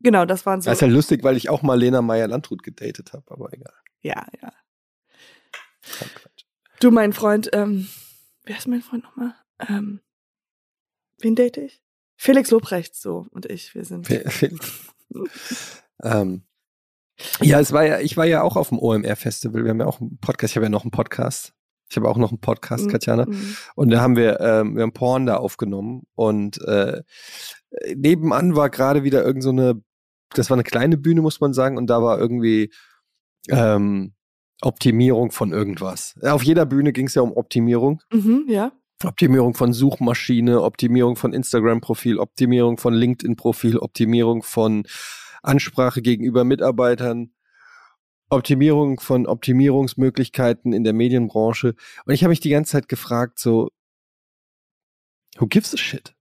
genau, 0.01 0.26
das 0.26 0.45
waren 0.45 0.62
so. 0.62 0.70
Das 0.70 0.78
ist 0.78 0.82
ja 0.82 0.88
lustig, 0.88 1.24
weil 1.24 1.38
ich 1.38 1.49
auch 1.49 1.62
mal 1.62 1.80
Lena 1.80 2.01
Meyer-Landrut 2.01 2.64
gedatet 2.64 3.14
habe, 3.14 3.24
aber 3.30 3.53
egal. 3.53 3.74
Ja, 4.01 4.28
ja. 4.41 4.51
Du, 6.80 6.92
mein 6.92 7.14
Freund, 7.14 7.50
ähm, 7.54 7.88
wer 8.44 8.58
ist 8.58 8.68
mein 8.68 8.82
Freund 8.82 9.04
nochmal? 9.04 9.34
Ähm, 9.68 10.02
wen 11.20 11.36
date 11.36 11.58
ich? 11.58 11.82
Felix 12.18 12.52
Lobrecht, 12.52 12.96
so, 12.96 13.28
und 13.32 13.46
ich, 13.46 13.74
wir 13.76 13.86
sind. 13.86 14.08
Ähm, 16.04 16.44
ja, 17.42 17.60
es 17.60 17.72
war 17.72 17.86
ja, 17.86 18.00
ich 18.00 18.18
war 18.18 18.26
ja 18.26 18.44
auch 18.44 18.56
auf 18.56 18.70
dem 18.70 18.80
OMR-Festival. 18.80 19.64
Wir 19.64 19.72
haben 19.72 19.80
ja 19.80 19.88
auch 19.88 20.00
einen 20.00 20.20
Podcast, 20.20 20.52
ich 20.52 20.58
habe 20.58 20.66
ja 20.66 20.70
noch 20.70 20.84
einen 20.84 20.92
Podcast. 20.92 21.54
Ich 21.90 21.96
habe 21.96 22.10
auch 22.10 22.18
noch 22.18 22.32
einen 22.32 22.42
Podcast, 22.42 22.86
mhm. 22.86 22.90
Katjana. 22.90 23.26
Mhm. 23.26 23.58
Und 23.76 23.90
da 23.90 24.02
haben 24.02 24.16
wir, 24.16 24.40
ähm, 24.42 24.76
wir 24.76 24.84
haben 24.84 24.94
Porn 24.94 25.26
da 25.26 25.38
aufgenommen. 25.38 26.04
Und 26.16 26.62
äh, 26.64 27.02
nebenan 27.96 28.56
war 28.56 28.70
gerade 28.70 29.04
wieder 29.04 29.24
irgend 29.24 29.44
so 29.44 29.50
eine, 29.50 29.82
das 30.34 30.50
war 30.50 30.56
eine 30.56 30.64
kleine 30.64 30.98
Bühne, 30.98 31.22
muss 31.22 31.40
man 31.40 31.54
sagen. 31.54 31.78
Und 31.78 31.88
da 31.88 32.04
war 32.04 32.20
irgendwie 32.20 32.74
ähm, 33.50 34.14
Optimierung 34.62 35.32
von 35.32 35.51
irgendwas. 35.51 36.16
Auf 36.22 36.43
jeder 36.43 36.66
Bühne 36.66 36.93
ging 36.93 37.08
es 37.08 37.16
ja 37.16 37.22
um 37.22 37.32
Optimierung. 37.32 38.01
Mhm, 38.12 38.45
ja. 38.47 38.72
Optimierung 39.03 39.53
von 39.53 39.74
Suchmaschine, 39.74 40.64
Optimierung 40.64 41.16
von 41.16 41.34
Instagram-Profil, 41.34 42.18
Optimierung 42.18 42.78
von 42.78 42.93
LinkedIn-Profil, 42.93 43.78
Optimierung 43.78 44.41
von 44.41 44.88
Ansprache 45.43 46.01
gegenüber 46.01 46.43
Mitarbeitern, 46.43 47.32
Optimierung 48.30 48.99
von 48.99 49.28
Optimierungsmöglichkeiten 49.28 50.74
in 50.74 50.84
der 50.84 50.93
Medienbranche. 50.93 51.76
Und 52.05 52.14
ich 52.14 52.24
habe 52.24 52.30
mich 52.30 52.39
die 52.39 52.49
ganze 52.49 52.72
Zeit 52.72 52.89
gefragt, 52.89 53.38
so, 53.39 53.70
who 55.38 55.47
gives 55.47 55.74
a 55.74 55.78
shit? 55.78 56.16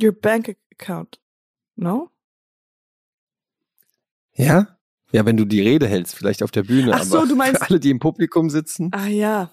Your 0.00 0.12
bank 0.12 0.56
account, 0.72 1.20
no? 1.74 2.10
Ja? 4.34 4.78
Ja, 5.12 5.26
wenn 5.26 5.36
du 5.36 5.44
die 5.44 5.60
Rede 5.60 5.88
hältst, 5.88 6.14
vielleicht 6.14 6.42
auf 6.42 6.50
der 6.50 6.62
Bühne. 6.62 6.92
Ach 6.94 7.02
so, 7.02 7.26
du 7.26 7.34
meinst. 7.34 7.58
Für 7.58 7.70
alle, 7.70 7.80
die 7.80 7.90
im 7.90 7.98
Publikum 7.98 8.50
sitzen. 8.50 8.90
Ah 8.92 9.08
ja. 9.08 9.50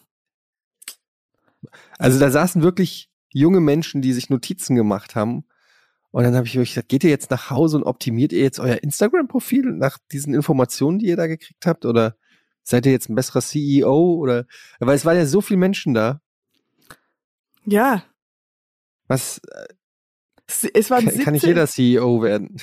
Also 1.97 2.19
da 2.19 2.29
saßen 2.29 2.61
wirklich 2.61 3.09
junge 3.31 3.59
Menschen, 3.59 4.01
die 4.01 4.13
sich 4.13 4.29
Notizen 4.29 4.75
gemacht 4.75 5.15
haben. 5.15 5.45
Und 6.11 6.23
dann 6.23 6.35
habe 6.35 6.47
ich 6.47 6.57
euch 6.57 6.69
gesagt, 6.69 6.89
geht 6.89 7.03
ihr 7.03 7.09
jetzt 7.09 7.31
nach 7.31 7.49
Hause 7.49 7.77
und 7.77 7.83
optimiert 7.83 8.33
ihr 8.33 8.41
jetzt 8.41 8.59
euer 8.59 8.81
Instagram-Profil 8.81 9.63
nach 9.73 9.97
diesen 10.11 10.33
Informationen, 10.33 10.99
die 10.99 11.07
ihr 11.07 11.17
da 11.17 11.27
gekriegt 11.27 11.65
habt? 11.65 11.85
Oder 11.85 12.15
seid 12.63 12.85
ihr 12.85 12.91
jetzt 12.91 13.09
ein 13.09 13.15
besserer 13.15 13.41
CEO? 13.41 14.15
Oder 14.15 14.45
weil 14.79 14.95
es 14.95 15.05
waren 15.05 15.17
ja 15.17 15.25
so 15.25 15.41
viele 15.41 15.59
Menschen 15.59 15.93
da. 15.93 16.21
Ja. 17.65 18.03
Was? 19.07 19.41
Es, 20.47 20.63
es 20.63 20.89
waren 20.89 21.05
kann, 21.05 21.19
kann 21.19 21.33
nicht 21.33 21.45
jeder 21.45 21.67
CEO 21.67 22.21
werden? 22.21 22.57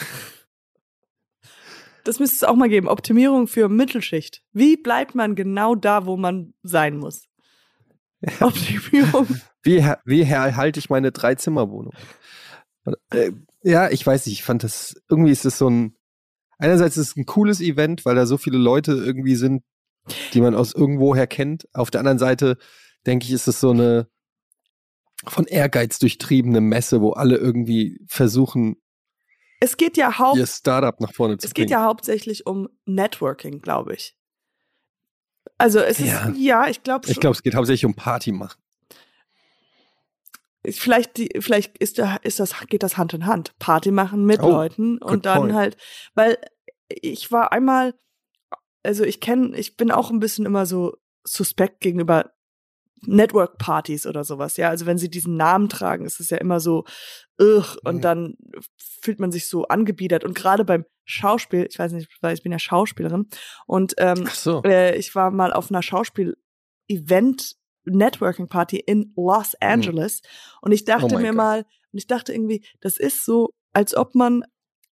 Das 2.05 2.20
müsste 2.20 2.36
es 2.36 2.44
auch 2.44 2.55
mal 2.55 2.68
geben. 2.68 2.88
Optimierung 2.88 3.48
für 3.48 3.68
Mittelschicht. 3.68 4.42
Wie 4.52 4.76
bleibt 4.76 5.14
man 5.14 5.34
genau 5.34 5.74
da, 5.74 6.07
wo 6.07 6.16
man 6.16 6.55
sein 6.62 6.98
muss? 6.98 7.28
Optimierung. 8.40 9.26
Wie, 9.62 9.84
wie 10.05 10.22
erhalte 10.22 10.78
ich 10.78 10.90
meine 10.90 11.12
Dreizimmerwohnung? 11.12 11.94
Äh, 13.11 13.32
ja, 13.62 13.90
ich 13.90 14.07
weiß 14.07 14.26
nicht, 14.26 14.34
ich 14.34 14.44
fand 14.44 14.62
das, 14.62 14.94
irgendwie 15.09 15.32
ist 15.32 15.46
es 15.46 15.57
so 15.57 15.68
ein, 15.68 15.96
einerseits 16.59 16.98
ist 16.98 17.09
es 17.09 17.16
ein 17.16 17.26
cooles 17.26 17.61
Event, 17.61 18.05
weil 18.05 18.14
da 18.14 18.26
so 18.26 18.36
viele 18.36 18.59
Leute 18.59 18.92
irgendwie 18.92 19.36
sind, 19.36 19.62
die 20.34 20.42
man 20.42 20.55
aus 20.55 20.74
irgendwoher 20.74 21.26
kennt. 21.26 21.66
Auf 21.72 21.90
der 21.90 22.00
anderen 22.00 22.18
Seite, 22.18 22.59
denke 23.07 23.24
ich, 23.24 23.32
ist 23.32 23.48
es 23.48 23.61
so 23.61 23.70
eine 23.70 24.09
von 25.26 25.46
Ehrgeiz 25.46 25.98
durchtriebene 25.98 26.61
Messe, 26.61 27.00
wo 27.00 27.12
alle 27.12 27.36
irgendwie 27.36 28.00
versuchen, 28.07 28.76
es 29.65 29.77
geht 29.77 29.97
ja 29.97 30.19
haupt 30.19 30.39
ihr 30.39 30.47
Startup 30.47 30.99
nach 31.01 31.12
vorne 31.12 31.39
zu 31.39 31.47
Es 31.47 31.55
bringen. 31.55 31.67
geht 31.67 31.71
ja 31.71 31.85
hauptsächlich 31.85 32.47
um 32.47 32.69
Networking, 32.85 33.61
glaube 33.61 33.95
ich. 33.95 34.17
Also 35.59 35.81
es 35.81 36.01
ist, 36.01 36.09
ja, 36.09 36.33
ja 36.37 36.69
ich 36.69 36.83
glaube 36.83 37.11
Ich 37.11 37.21
glaube, 37.21 37.35
es 37.35 37.43
geht 37.43 37.55
hauptsächlich 37.55 37.87
um 37.87 37.95
Party 37.95 38.33
machen. 38.33 38.61
Vielleicht, 40.67 41.19
die, 41.19 41.29
vielleicht 41.41 41.77
ist, 41.79 42.01
ist 42.23 42.41
das, 42.41 42.55
geht 42.69 42.83
das 42.83 42.97
Hand 42.97 43.12
in 43.12 43.27
Hand. 43.27 43.59
Party 43.59 43.91
machen 43.91 44.25
mit 44.25 44.43
oh, 44.43 44.49
Leuten 44.49 44.99
und 44.99 45.27
dann 45.27 45.39
point. 45.39 45.55
halt, 45.55 45.77
weil 46.15 46.39
ich 46.89 47.31
war 47.33 47.53
einmal, 47.53 47.95
also 48.83 49.05
ich 49.05 49.21
kenne, 49.21 49.57
ich 49.57 49.77
bin 49.77 49.91
auch 49.91 50.11
ein 50.11 50.21
bisschen 50.21 50.47
immer 50.47 50.65
so 50.65 50.97
suspekt 51.23 51.81
gegenüber 51.81 52.33
Network-Partys 53.07 54.07
oder 54.07 54.24
sowas, 54.24 54.57
ja. 54.57 54.68
Also 54.68 54.86
wenn 54.86 54.98
sie 54.98 55.11
diesen 55.11 55.36
Namen 55.36 55.68
tragen, 55.68 56.05
ist 56.05 56.20
es 56.20 56.30
ja 56.30 56.38
immer 56.38 56.61
so, 56.61 56.84
ugh, 57.40 57.76
und 57.84 57.96
mhm. 57.96 58.00
dann 58.00 58.34
fühlt 59.02 59.20
man 59.20 59.32
sich 59.32 59.48
so 59.48 59.66
angebiedert. 59.66 60.24
Und 60.24 60.34
gerade 60.34 60.64
beim 60.64 60.84
Schauspiel, 61.05 61.66
ich 61.68 61.78
weiß 61.78 61.92
nicht, 61.92 62.09
weil 62.20 62.34
ich 62.34 62.42
bin 62.42 62.52
ja 62.52 62.59
Schauspielerin 62.59 63.28
und 63.66 63.94
ähm, 63.98 64.26
so. 64.32 64.62
äh, 64.64 64.96
ich 64.96 65.14
war 65.14 65.30
mal 65.30 65.52
auf 65.52 65.70
einer 65.70 65.82
Schauspiel-Event 65.82 67.57
Networking 67.84 68.48
Party 68.48 68.78
in 68.78 69.12
Los 69.16 69.52
mhm. 69.61 69.68
Angeles 69.68 70.22
mhm. 70.22 70.59
und 70.62 70.72
ich 70.72 70.84
dachte 70.84 71.14
oh 71.14 71.18
mir 71.18 71.28
God. 71.28 71.36
mal, 71.36 71.59
und 71.92 71.98
ich 71.98 72.07
dachte 72.07 72.32
irgendwie, 72.32 72.64
das 72.80 72.98
ist 72.98 73.24
so, 73.24 73.50
als 73.72 73.96
ob 73.96 74.14
man 74.14 74.44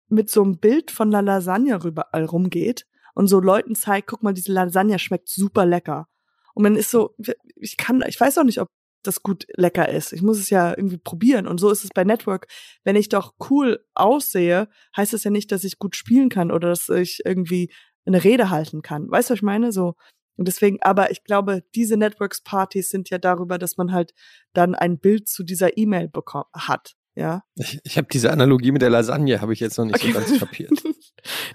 mit 0.07 0.29
so 0.29 0.43
einem 0.43 0.59
Bild 0.59 0.91
von 0.91 1.07
einer 1.13 1.21
Lasagne 1.21 1.79
überall 1.83 2.25
rumgeht 2.25 2.85
und 3.15 3.27
so 3.27 3.39
Leuten 3.39 3.75
zeigt, 3.75 4.07
guck 4.07 4.23
mal, 4.23 4.33
diese 4.33 4.51
Lasagne 4.51 4.99
schmeckt 4.99 5.29
super 5.29 5.65
lecker. 5.65 6.07
Und 6.53 6.63
man 6.63 6.75
ist 6.75 6.91
so, 6.91 7.15
ich 7.55 7.77
kann, 7.77 8.03
ich 8.07 8.19
weiß 8.19 8.37
auch 8.37 8.43
nicht, 8.43 8.59
ob 8.59 8.69
das 9.03 9.21
gut 9.21 9.45
lecker 9.55 9.89
ist. 9.89 10.13
Ich 10.13 10.21
muss 10.21 10.39
es 10.39 10.49
ja 10.49 10.71
irgendwie 10.75 10.97
probieren. 10.97 11.45
Und 11.47 11.59
so 11.59 11.69
ist 11.69 11.83
es 11.83 11.89
bei 11.93 12.03
Network. 12.03 12.47
Wenn 12.83 12.95
ich 12.95 13.09
doch 13.09 13.33
cool 13.49 13.83
aussehe, 13.93 14.69
heißt 14.95 15.13
das 15.13 15.23
ja 15.23 15.31
nicht, 15.31 15.51
dass 15.51 15.63
ich 15.63 15.77
gut 15.77 15.95
spielen 15.95 16.29
kann 16.29 16.51
oder 16.51 16.69
dass 16.69 16.89
ich 16.89 17.21
irgendwie 17.25 17.71
eine 18.05 18.23
Rede 18.23 18.49
halten 18.49 18.81
kann. 18.81 19.09
Weißt 19.09 19.29
du, 19.29 19.33
was 19.33 19.39
ich 19.39 19.43
meine? 19.43 19.71
So. 19.71 19.95
Und 20.35 20.47
deswegen, 20.47 20.81
aber 20.81 21.11
ich 21.11 21.23
glaube, 21.23 21.63
diese 21.75 21.97
Networks-Partys 21.97 22.89
sind 22.89 23.09
ja 23.09 23.17
darüber, 23.17 23.57
dass 23.57 23.77
man 23.77 23.91
halt 23.91 24.13
dann 24.53 24.73
ein 24.73 24.99
Bild 24.99 25.27
zu 25.27 25.43
dieser 25.43 25.77
E-Mail 25.77 26.07
bekommen 26.07 26.49
hat. 26.53 26.95
Ja. 27.15 27.43
Ich, 27.55 27.79
ich 27.83 27.97
habe 27.97 28.07
diese 28.11 28.31
Analogie 28.31 28.71
mit 28.71 28.81
der 28.81 28.89
Lasagne, 28.89 29.41
habe 29.41 29.53
ich 29.53 29.59
jetzt 29.59 29.77
noch 29.77 29.85
nicht 29.85 29.95
okay. 29.95 30.11
so 30.11 30.19
ganz 30.19 30.39
kapiert. 30.39 30.71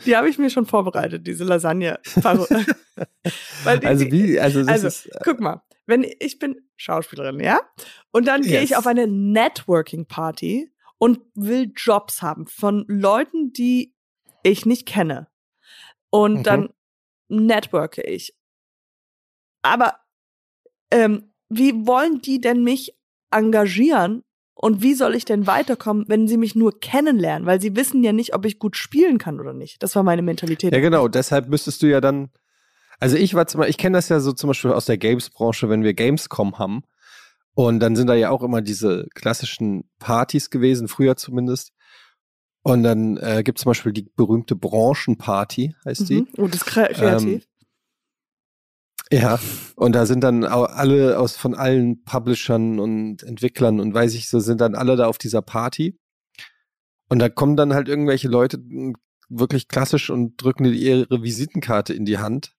die 0.04 0.16
habe 0.16 0.28
ich 0.28 0.38
mir 0.38 0.50
schon 0.50 0.66
vorbereitet, 0.66 1.26
diese 1.26 1.44
Lasagne. 1.44 2.00
die, 2.14 3.86
also 3.86 4.10
wie, 4.10 4.40
also, 4.40 4.60
also 4.60 4.86
ist, 4.86 5.06
äh, 5.06 5.18
guck 5.22 5.40
mal, 5.40 5.62
wenn 5.86 6.04
ich 6.18 6.38
bin 6.38 6.60
Schauspielerin, 6.76 7.40
ja, 7.40 7.60
und 8.10 8.26
dann 8.26 8.42
yes. 8.42 8.50
gehe 8.50 8.62
ich 8.62 8.76
auf 8.76 8.86
eine 8.86 9.06
Networking 9.06 10.06
Party 10.06 10.72
und 10.98 11.20
will 11.34 11.72
Jobs 11.74 12.22
haben 12.22 12.46
von 12.46 12.84
Leuten, 12.88 13.52
die 13.52 13.94
ich 14.42 14.66
nicht 14.66 14.86
kenne. 14.86 15.28
Und 16.10 16.38
mhm. 16.38 16.42
dann 16.42 16.68
networke 17.28 18.02
ich. 18.02 18.34
Aber 19.62 19.98
ähm, 20.90 21.32
wie 21.48 21.86
wollen 21.86 22.20
die 22.20 22.40
denn 22.40 22.62
mich 22.62 22.96
engagieren, 23.30 24.24
und 24.60 24.82
wie 24.82 24.94
soll 24.94 25.14
ich 25.14 25.24
denn 25.24 25.46
weiterkommen, 25.46 26.04
wenn 26.08 26.26
sie 26.26 26.36
mich 26.36 26.56
nur 26.56 26.80
kennenlernen? 26.80 27.46
Weil 27.46 27.60
sie 27.60 27.76
wissen 27.76 28.02
ja 28.02 28.12
nicht, 28.12 28.34
ob 28.34 28.44
ich 28.44 28.58
gut 28.58 28.76
spielen 28.76 29.18
kann 29.18 29.38
oder 29.38 29.54
nicht. 29.54 29.80
Das 29.84 29.94
war 29.94 30.02
meine 30.02 30.22
Mentalität. 30.22 30.72
Ja, 30.72 30.80
genau. 30.80 31.06
Deshalb 31.06 31.48
müsstest 31.48 31.80
du 31.80 31.86
ja 31.86 32.00
dann. 32.00 32.30
Also 32.98 33.16
ich 33.16 33.34
war 33.34 33.46
zum 33.46 33.60
Beispiel, 33.60 33.70
ich 33.70 33.78
kenne 33.78 33.96
das 33.96 34.08
ja 34.08 34.18
so 34.18 34.32
zum 34.32 34.48
Beispiel 34.48 34.72
aus 34.72 34.86
der 34.86 34.98
Games-Branche, 34.98 35.68
wenn 35.68 35.84
wir 35.84 35.94
Gamescom 35.94 36.58
haben. 36.58 36.82
Und 37.54 37.78
dann 37.78 37.94
sind 37.94 38.08
da 38.08 38.14
ja 38.14 38.30
auch 38.30 38.42
immer 38.42 38.60
diese 38.60 39.06
klassischen 39.14 39.88
Partys 40.00 40.50
gewesen, 40.50 40.88
früher 40.88 41.16
zumindest. 41.16 41.72
Und 42.62 42.82
dann 42.82 43.16
äh, 43.18 43.44
gibt 43.44 43.58
es 43.58 43.62
zum 43.62 43.70
Beispiel 43.70 43.92
die 43.92 44.10
berühmte 44.16 44.56
Branchenparty, 44.56 45.76
heißt 45.84 46.08
die. 46.08 46.22
Mhm. 46.22 46.28
Oh, 46.36 46.48
das 46.48 46.62
ist 46.62 46.66
kreativ. 46.66 47.02
Ähm, 47.02 47.42
ja, 49.10 49.38
und 49.76 49.94
da 49.94 50.06
sind 50.06 50.22
dann 50.22 50.44
alle 50.44 51.18
aus 51.18 51.36
von 51.36 51.54
allen 51.54 52.02
Publishern 52.04 52.78
und 52.78 53.22
Entwicklern 53.22 53.80
und 53.80 53.94
weiß 53.94 54.14
ich 54.14 54.28
so, 54.28 54.38
sind 54.38 54.60
dann 54.60 54.74
alle 54.74 54.96
da 54.96 55.06
auf 55.06 55.18
dieser 55.18 55.42
Party. 55.42 55.98
Und 57.08 57.20
da 57.20 57.28
kommen 57.28 57.56
dann 57.56 57.72
halt 57.72 57.88
irgendwelche 57.88 58.28
Leute 58.28 58.58
wirklich 59.30 59.68
klassisch 59.68 60.10
und 60.10 60.42
drücken 60.42 60.64
dir 60.64 60.72
ihre 60.72 61.22
Visitenkarte 61.22 61.94
in 61.94 62.04
die 62.04 62.18
Hand 62.18 62.54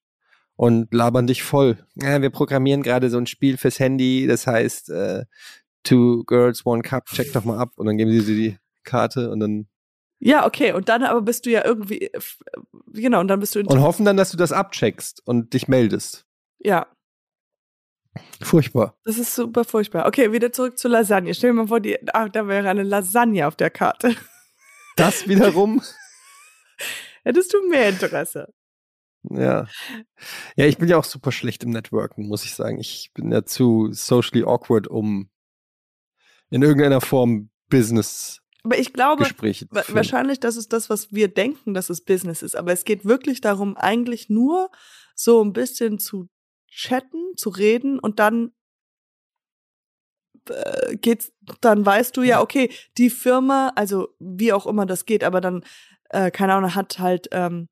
und 0.55 0.93
labern 0.93 1.27
dich 1.27 1.43
voll. 1.43 1.77
Ja, 1.95 2.21
wir 2.21 2.31
programmieren 2.31 2.83
gerade 2.83 3.09
so 3.09 3.17
ein 3.17 3.27
Spiel 3.27 3.57
fürs 3.57 3.79
Handy, 3.79 4.25
das 4.27 4.47
heißt 4.47 4.89
äh, 4.89 5.25
Two 5.83 6.23
Girls, 6.25 6.65
One 6.65 6.81
Cup, 6.81 7.05
check 7.05 7.31
doch 7.31 7.45
mal 7.45 7.59
ab. 7.59 7.73
Und 7.75 7.85
dann 7.85 7.97
geben 7.97 8.11
sie 8.11 8.25
dir 8.25 8.35
die 8.35 8.57
Karte 8.83 9.29
und 9.29 9.39
dann 9.39 9.67
ja, 10.21 10.45
okay. 10.45 10.73
Und 10.73 10.89
dann 10.89 11.03
aber 11.03 11.21
bist 11.21 11.45
du 11.45 11.49
ja 11.49 11.65
irgendwie, 11.65 12.11
genau, 12.87 13.21
und 13.21 13.29
dann 13.29 13.39
bist 13.39 13.55
du. 13.55 13.61
Und 13.61 13.79
hoffen 13.79 14.03
dann, 14.03 14.17
dass 14.17 14.31
du 14.31 14.37
das 14.37 14.51
abcheckst 14.51 15.25
und 15.25 15.53
dich 15.53 15.69
meldest. 15.69 16.25
Ja. 16.59 16.87
Furchtbar. 18.41 18.97
Das 19.03 19.17
ist 19.17 19.35
super 19.35 19.63
furchtbar. 19.63 20.05
Okay, 20.07 20.31
wieder 20.31 20.51
zurück 20.51 20.77
zur 20.77 20.91
Lasagne. 20.91 21.33
Stell 21.33 21.51
dir 21.51 21.55
mal 21.55 21.67
vor, 21.67 21.79
die, 21.79 21.97
ach, 22.13 22.29
da 22.29 22.47
wäre 22.47 22.69
eine 22.69 22.83
Lasagne 22.83 23.47
auf 23.47 23.55
der 23.55 23.69
Karte. 23.69 24.15
Das 24.95 25.27
wiederum. 25.27 25.81
Hättest 27.23 27.53
du 27.53 27.67
mehr 27.69 27.89
Interesse. 27.89 28.53
Ja. 29.23 29.67
Ja, 30.55 30.65
ich 30.65 30.77
bin 30.77 30.89
ja 30.89 30.97
auch 30.97 31.03
super 31.03 31.31
schlecht 31.31 31.63
im 31.63 31.69
Networken, 31.69 32.27
muss 32.27 32.45
ich 32.45 32.55
sagen. 32.55 32.79
Ich 32.79 33.11
bin 33.13 33.31
ja 33.31 33.45
zu 33.45 33.91
socially 33.91 34.43
awkward, 34.43 34.87
um 34.87 35.29
in 36.49 36.63
irgendeiner 36.63 37.01
Form 37.01 37.49
Business 37.69 38.41
aber 38.63 38.77
ich 38.77 38.93
glaube, 38.93 39.23
Gespräche 39.23 39.67
wahrscheinlich, 39.69 40.39
das 40.39 40.57
ist 40.57 40.73
das, 40.73 40.89
was 40.89 41.13
wir 41.13 41.29
denken, 41.29 41.73
dass 41.73 41.89
es 41.89 42.01
Business 42.01 42.41
ist. 42.41 42.55
Aber 42.55 42.73
es 42.73 42.83
geht 42.83 43.05
wirklich 43.05 43.41
darum, 43.41 43.77
eigentlich 43.77 44.29
nur 44.29 44.69
so 45.15 45.43
ein 45.43 45.53
bisschen 45.53 45.97
zu 45.97 46.27
chatten, 46.71 47.35
zu 47.35 47.49
reden 47.49 47.99
und 47.99 48.19
dann 48.19 48.51
äh, 50.49 50.95
geht's, 50.97 51.31
dann 51.61 51.85
weißt 51.85 52.15
du 52.17 52.23
ja, 52.23 52.41
okay, 52.41 52.71
die 52.97 53.09
Firma, 53.09 53.71
also 53.75 54.09
wie 54.19 54.53
auch 54.53 54.65
immer 54.65 54.85
das 54.85 55.05
geht, 55.05 55.23
aber 55.23 55.41
dann, 55.41 55.63
äh, 56.09 56.31
keine 56.31 56.53
Ahnung, 56.53 56.75
hat 56.75 56.99
halt, 56.99 57.27
ähm, 57.31 57.67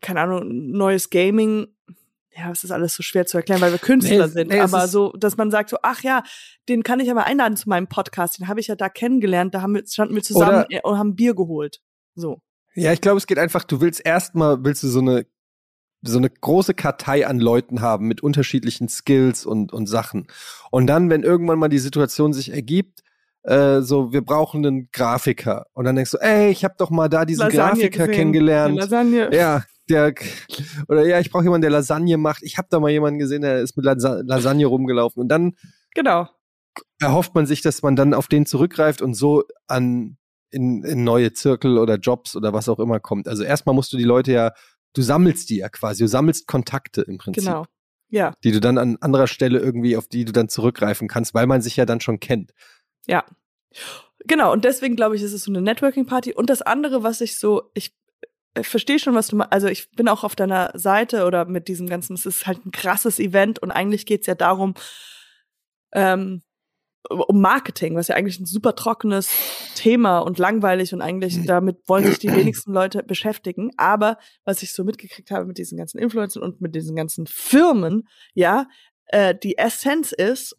keine 0.00 0.20
Ahnung, 0.20 0.70
neues 0.70 1.10
Gaming. 1.10 1.68
Ja, 2.36 2.50
es 2.50 2.64
ist 2.64 2.70
alles 2.70 2.94
so 2.94 3.02
schwer 3.02 3.24
zu 3.24 3.38
erklären, 3.38 3.62
weil 3.62 3.72
wir 3.72 3.78
Künstler 3.78 4.26
nee, 4.26 4.32
sind. 4.32 4.50
Nee, 4.50 4.60
aber 4.60 4.88
so, 4.88 5.12
dass 5.12 5.38
man 5.38 5.50
sagt 5.50 5.70
so, 5.70 5.78
ach 5.82 6.02
ja, 6.02 6.22
den 6.68 6.82
kann 6.82 7.00
ich 7.00 7.12
mal 7.14 7.22
einladen 7.22 7.56
zu 7.56 7.68
meinem 7.68 7.86
Podcast. 7.86 8.38
Den 8.38 8.48
habe 8.48 8.60
ich 8.60 8.66
ja 8.66 8.74
da 8.76 8.90
kennengelernt. 8.90 9.54
Da 9.54 9.62
haben 9.62 9.74
wir, 9.74 9.86
standen 9.86 10.14
wir 10.14 10.22
zusammen 10.22 10.66
Oder, 10.66 10.84
und 10.84 10.98
haben 10.98 11.16
Bier 11.16 11.34
geholt. 11.34 11.80
So. 12.14 12.42
Ja, 12.74 12.92
ich 12.92 13.00
glaube, 13.00 13.16
es 13.16 13.26
geht 13.26 13.38
einfach, 13.38 13.64
du 13.64 13.80
willst 13.80 14.04
erstmal, 14.04 14.62
willst 14.62 14.82
du 14.82 14.88
so 14.88 14.98
eine 14.98 15.24
so 16.06 16.18
eine 16.18 16.30
große 16.30 16.74
Kartei 16.74 17.26
an 17.26 17.40
Leuten 17.40 17.80
haben 17.80 18.06
mit 18.06 18.22
unterschiedlichen 18.22 18.88
Skills 18.88 19.44
und, 19.46 19.72
und 19.72 19.86
Sachen. 19.86 20.26
Und 20.70 20.86
dann, 20.86 21.10
wenn 21.10 21.22
irgendwann 21.22 21.58
mal 21.58 21.68
die 21.68 21.78
Situation 21.78 22.32
sich 22.32 22.52
ergibt, 22.52 23.02
äh, 23.42 23.80
so, 23.80 24.12
wir 24.12 24.22
brauchen 24.22 24.66
einen 24.66 24.88
Grafiker. 24.92 25.66
Und 25.72 25.84
dann 25.84 25.94
denkst 25.96 26.10
du, 26.10 26.18
ey, 26.18 26.50
ich 26.50 26.64
habe 26.64 26.74
doch 26.78 26.90
mal 26.90 27.08
da 27.08 27.24
diesen 27.24 27.42
Lasagne 27.42 27.82
Grafiker 27.82 28.06
gesehen. 28.06 28.12
kennengelernt. 28.12 28.76
Lasagne. 28.76 29.30
Ja, 29.32 29.62
der, 29.88 30.14
oder 30.88 31.06
ja, 31.06 31.20
ich 31.20 31.30
brauche 31.30 31.44
jemanden, 31.44 31.62
der 31.62 31.70
Lasagne 31.70 32.16
macht. 32.16 32.42
Ich 32.42 32.58
habe 32.58 32.68
da 32.70 32.80
mal 32.80 32.90
jemanden 32.90 33.18
gesehen, 33.20 33.42
der 33.42 33.60
ist 33.60 33.76
mit 33.76 33.84
Lasagne 33.86 34.66
rumgelaufen. 34.66 35.20
Und 35.22 35.28
dann 35.28 35.54
genau. 35.94 36.28
erhofft 37.00 37.34
man 37.34 37.46
sich, 37.46 37.62
dass 37.62 37.82
man 37.82 37.94
dann 37.94 38.14
auf 38.14 38.26
den 38.26 38.46
zurückgreift 38.46 39.00
und 39.00 39.14
so 39.14 39.44
an 39.68 40.16
in, 40.50 40.82
in 40.84 41.04
neue 41.04 41.32
Zirkel 41.32 41.78
oder 41.78 41.96
Jobs 41.96 42.34
oder 42.34 42.52
was 42.52 42.68
auch 42.68 42.78
immer 42.78 42.98
kommt. 42.98 43.28
Also 43.28 43.42
erstmal 43.42 43.74
musst 43.74 43.92
du 43.92 43.96
die 43.96 44.04
Leute 44.04 44.32
ja 44.32 44.52
du 44.96 45.02
sammelst 45.02 45.50
die 45.50 45.58
ja 45.58 45.68
quasi, 45.68 46.04
du 46.04 46.08
sammelst 46.08 46.46
Kontakte 46.46 47.02
im 47.02 47.18
Prinzip. 47.18 47.44
Genau. 47.44 47.66
Ja. 48.08 48.34
Die 48.42 48.52
du 48.52 48.60
dann 48.60 48.78
an 48.78 48.96
anderer 49.00 49.26
Stelle 49.26 49.58
irgendwie, 49.58 49.96
auf 49.96 50.08
die 50.08 50.24
du 50.24 50.32
dann 50.32 50.48
zurückgreifen 50.48 51.06
kannst, 51.06 51.34
weil 51.34 51.46
man 51.46 51.60
sich 51.60 51.76
ja 51.76 51.84
dann 51.84 52.00
schon 52.00 52.20
kennt. 52.20 52.52
Ja. 53.06 53.24
Genau, 54.20 54.52
und 54.52 54.64
deswegen 54.64 54.96
glaube 54.96 55.16
ich, 55.16 55.22
ist 55.22 55.32
es 55.32 55.44
so 55.44 55.50
eine 55.50 55.60
Networking-Party. 55.60 56.32
Und 56.32 56.48
das 56.48 56.62
andere, 56.62 57.02
was 57.02 57.20
ich 57.20 57.38
so, 57.38 57.70
ich, 57.74 57.94
ich 58.58 58.68
verstehe 58.68 58.98
schon, 58.98 59.14
was 59.14 59.28
du 59.28 59.36
meinst. 59.36 59.52
Also 59.52 59.66
ich 59.66 59.90
bin 59.90 60.08
auch 60.08 60.24
auf 60.24 60.34
deiner 60.34 60.70
Seite 60.74 61.26
oder 61.26 61.44
mit 61.44 61.68
diesem 61.68 61.88
ganzen, 61.88 62.14
es 62.14 62.24
ist 62.24 62.46
halt 62.46 62.64
ein 62.64 62.72
krasses 62.72 63.18
Event 63.18 63.58
und 63.58 63.70
eigentlich 63.70 64.06
geht 64.06 64.22
es 64.22 64.26
ja 64.26 64.34
darum, 64.34 64.74
ähm, 65.92 66.42
um 67.08 67.40
Marketing, 67.40 67.96
was 67.96 68.08
ja 68.08 68.16
eigentlich 68.16 68.40
ein 68.40 68.46
super 68.46 68.74
trockenes 68.74 69.30
Thema 69.74 70.18
und 70.18 70.38
langweilig 70.38 70.92
und 70.92 71.02
eigentlich 71.02 71.44
damit 71.46 71.78
wollen 71.86 72.04
sich 72.04 72.18
die 72.18 72.28
wenigsten 72.34 72.72
Leute 72.72 73.02
beschäftigen. 73.02 73.70
Aber 73.76 74.18
was 74.44 74.62
ich 74.62 74.72
so 74.72 74.84
mitgekriegt 74.84 75.30
habe 75.30 75.46
mit 75.46 75.58
diesen 75.58 75.78
ganzen 75.78 75.98
Influencern 75.98 76.42
und 76.42 76.60
mit 76.60 76.74
diesen 76.74 76.96
ganzen 76.96 77.26
Firmen, 77.26 78.08
ja, 78.34 78.66
äh, 79.06 79.34
die 79.34 79.58
Essenz 79.58 80.12
ist, 80.12 80.56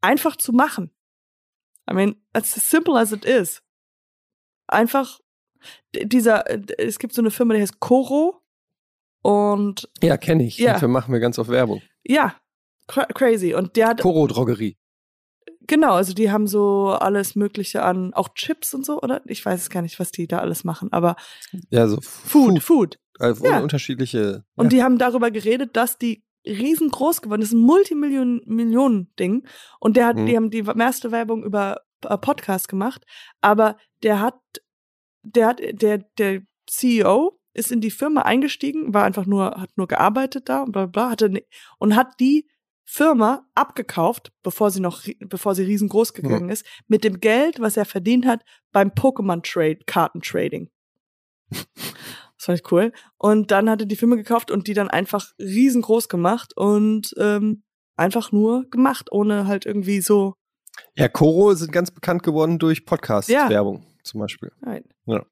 einfach 0.00 0.36
zu 0.36 0.52
machen. 0.52 0.90
I 1.90 1.94
mean, 1.94 2.16
it's 2.36 2.56
as 2.56 2.68
simple 2.68 2.98
as 2.98 3.12
it 3.12 3.24
is. 3.24 3.62
Einfach 4.66 5.20
dieser, 5.94 6.44
es 6.78 6.98
gibt 6.98 7.12
so 7.12 7.22
eine 7.22 7.30
Firma, 7.30 7.54
die 7.54 7.60
heißt 7.60 7.80
Coro 7.80 8.42
und 9.22 9.88
ja, 10.02 10.16
kenne 10.16 10.44
ich. 10.44 10.58
Ja. 10.58 10.74
Dafür 10.74 10.88
machen 10.88 11.12
wir 11.12 11.20
ganz 11.20 11.38
oft 11.38 11.50
Werbung. 11.50 11.82
Ja, 12.04 12.36
crazy. 12.86 13.54
Und 13.54 13.76
der 13.76 13.88
hat 13.88 14.00
Coro 14.00 14.26
Drogerie. 14.26 14.76
Genau, 15.66 15.94
also 15.94 16.12
die 16.12 16.30
haben 16.30 16.46
so 16.46 16.88
alles 16.88 17.34
Mögliche 17.34 17.82
an, 17.82 18.14
auch 18.14 18.30
Chips 18.34 18.74
und 18.74 18.84
so, 18.84 19.00
oder? 19.00 19.22
Ich 19.26 19.44
weiß 19.44 19.60
es 19.60 19.70
gar 19.70 19.82
nicht, 19.82 19.98
was 19.98 20.10
die 20.10 20.26
da 20.26 20.38
alles 20.38 20.64
machen, 20.64 20.92
aber 20.92 21.16
ja, 21.70 21.88
so 21.88 22.00
Food, 22.00 22.62
Food. 22.62 22.62
Food. 22.62 22.98
Also 23.18 23.46
ja. 23.46 23.60
unterschiedliche. 23.60 24.44
Und 24.54 24.66
ja. 24.66 24.70
die 24.70 24.82
haben 24.82 24.98
darüber 24.98 25.30
geredet, 25.30 25.76
dass 25.76 25.98
die 25.98 26.22
riesengroß 26.46 27.22
geworden 27.22 27.42
ist, 27.42 27.52
ein 27.52 27.60
Multimillionen-Ding. 27.60 29.46
Und 29.80 29.96
der 29.96 30.06
hat, 30.06 30.16
mhm. 30.16 30.26
die 30.26 30.36
haben 30.36 30.50
die 30.50 30.62
meiste 30.62 31.10
Werbung 31.10 31.42
über 31.42 31.80
äh, 32.02 32.16
Podcast 32.18 32.68
gemacht, 32.68 33.04
aber 33.40 33.76
der 34.02 34.20
hat, 34.20 34.38
der 35.22 35.48
hat, 35.48 35.60
der, 35.60 35.98
der 36.18 36.42
CEO 36.68 37.40
ist 37.54 37.72
in 37.72 37.80
die 37.80 37.90
Firma 37.90 38.22
eingestiegen, 38.22 38.92
war 38.92 39.04
einfach 39.04 39.26
nur, 39.26 39.60
hat 39.60 39.70
nur 39.76 39.88
gearbeitet 39.88 40.48
da 40.48 40.62
und 40.62 40.72
bla 40.72 40.86
bla, 40.86 41.10
hatte 41.10 41.42
und 41.78 41.96
hat 41.96 42.20
die 42.20 42.46
Firma 42.88 43.46
abgekauft, 43.54 44.32
bevor 44.42 44.70
sie 44.70 44.80
noch, 44.80 45.02
bevor 45.18 45.54
sie 45.54 45.64
riesengroß 45.64 46.14
gegangen 46.14 46.48
ja. 46.48 46.52
ist, 46.52 46.64
mit 46.86 47.02
dem 47.02 47.20
Geld, 47.20 47.60
was 47.60 47.76
er 47.76 47.84
verdient 47.84 48.26
hat 48.26 48.42
beim 48.72 48.90
Pokémon 48.90 49.42
Trade, 49.42 49.80
Kartentrading. 49.86 50.70
Das 51.50 52.44
fand 52.44 52.60
ich 52.60 52.70
cool. 52.70 52.92
Und 53.16 53.50
dann 53.50 53.68
hat 53.68 53.80
er 53.80 53.86
die 53.86 53.96
Firma 53.96 54.14
gekauft 54.16 54.50
und 54.50 54.68
die 54.68 54.74
dann 54.74 54.88
einfach 54.88 55.32
riesengroß 55.38 56.08
gemacht 56.08 56.56
und 56.56 57.14
ähm, 57.18 57.62
einfach 57.96 58.30
nur 58.30 58.68
gemacht, 58.70 59.10
ohne 59.10 59.46
halt 59.46 59.66
irgendwie 59.66 60.00
so. 60.00 60.34
Ja, 60.94 61.08
Koro 61.08 61.54
sind 61.54 61.72
ganz 61.72 61.90
bekannt 61.90 62.22
geworden 62.22 62.58
durch 62.58 62.84
Podcast-Werbung 62.84 63.78
ja. 63.78 64.02
zum 64.02 64.20
Beispiel. 64.20 64.52
Nein. 64.60 64.84
Ja. 65.06 65.24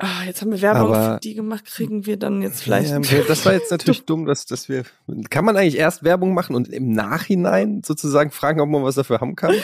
Ah, 0.00 0.22
jetzt 0.26 0.42
haben 0.42 0.52
wir 0.52 0.62
Werbung 0.62 0.94
Aber, 0.94 1.14
für 1.14 1.20
die 1.20 1.34
gemacht, 1.34 1.64
kriegen 1.64 2.06
wir 2.06 2.16
dann 2.16 2.40
jetzt 2.40 2.62
vielleicht. 2.62 2.90
Ja, 2.90 3.00
das 3.28 3.44
war 3.44 3.52
jetzt 3.52 3.72
natürlich 3.72 4.04
dumm, 4.04 4.26
dass, 4.26 4.46
dass 4.46 4.68
wir. 4.68 4.84
Kann 5.28 5.44
man 5.44 5.56
eigentlich 5.56 5.76
erst 5.76 6.04
Werbung 6.04 6.34
machen 6.34 6.54
und 6.54 6.68
im 6.68 6.92
Nachhinein 6.92 7.82
sozusagen 7.84 8.30
fragen, 8.30 8.60
ob 8.60 8.68
man 8.68 8.84
was 8.84 8.94
dafür 8.94 9.20
haben 9.20 9.34
kann? 9.34 9.54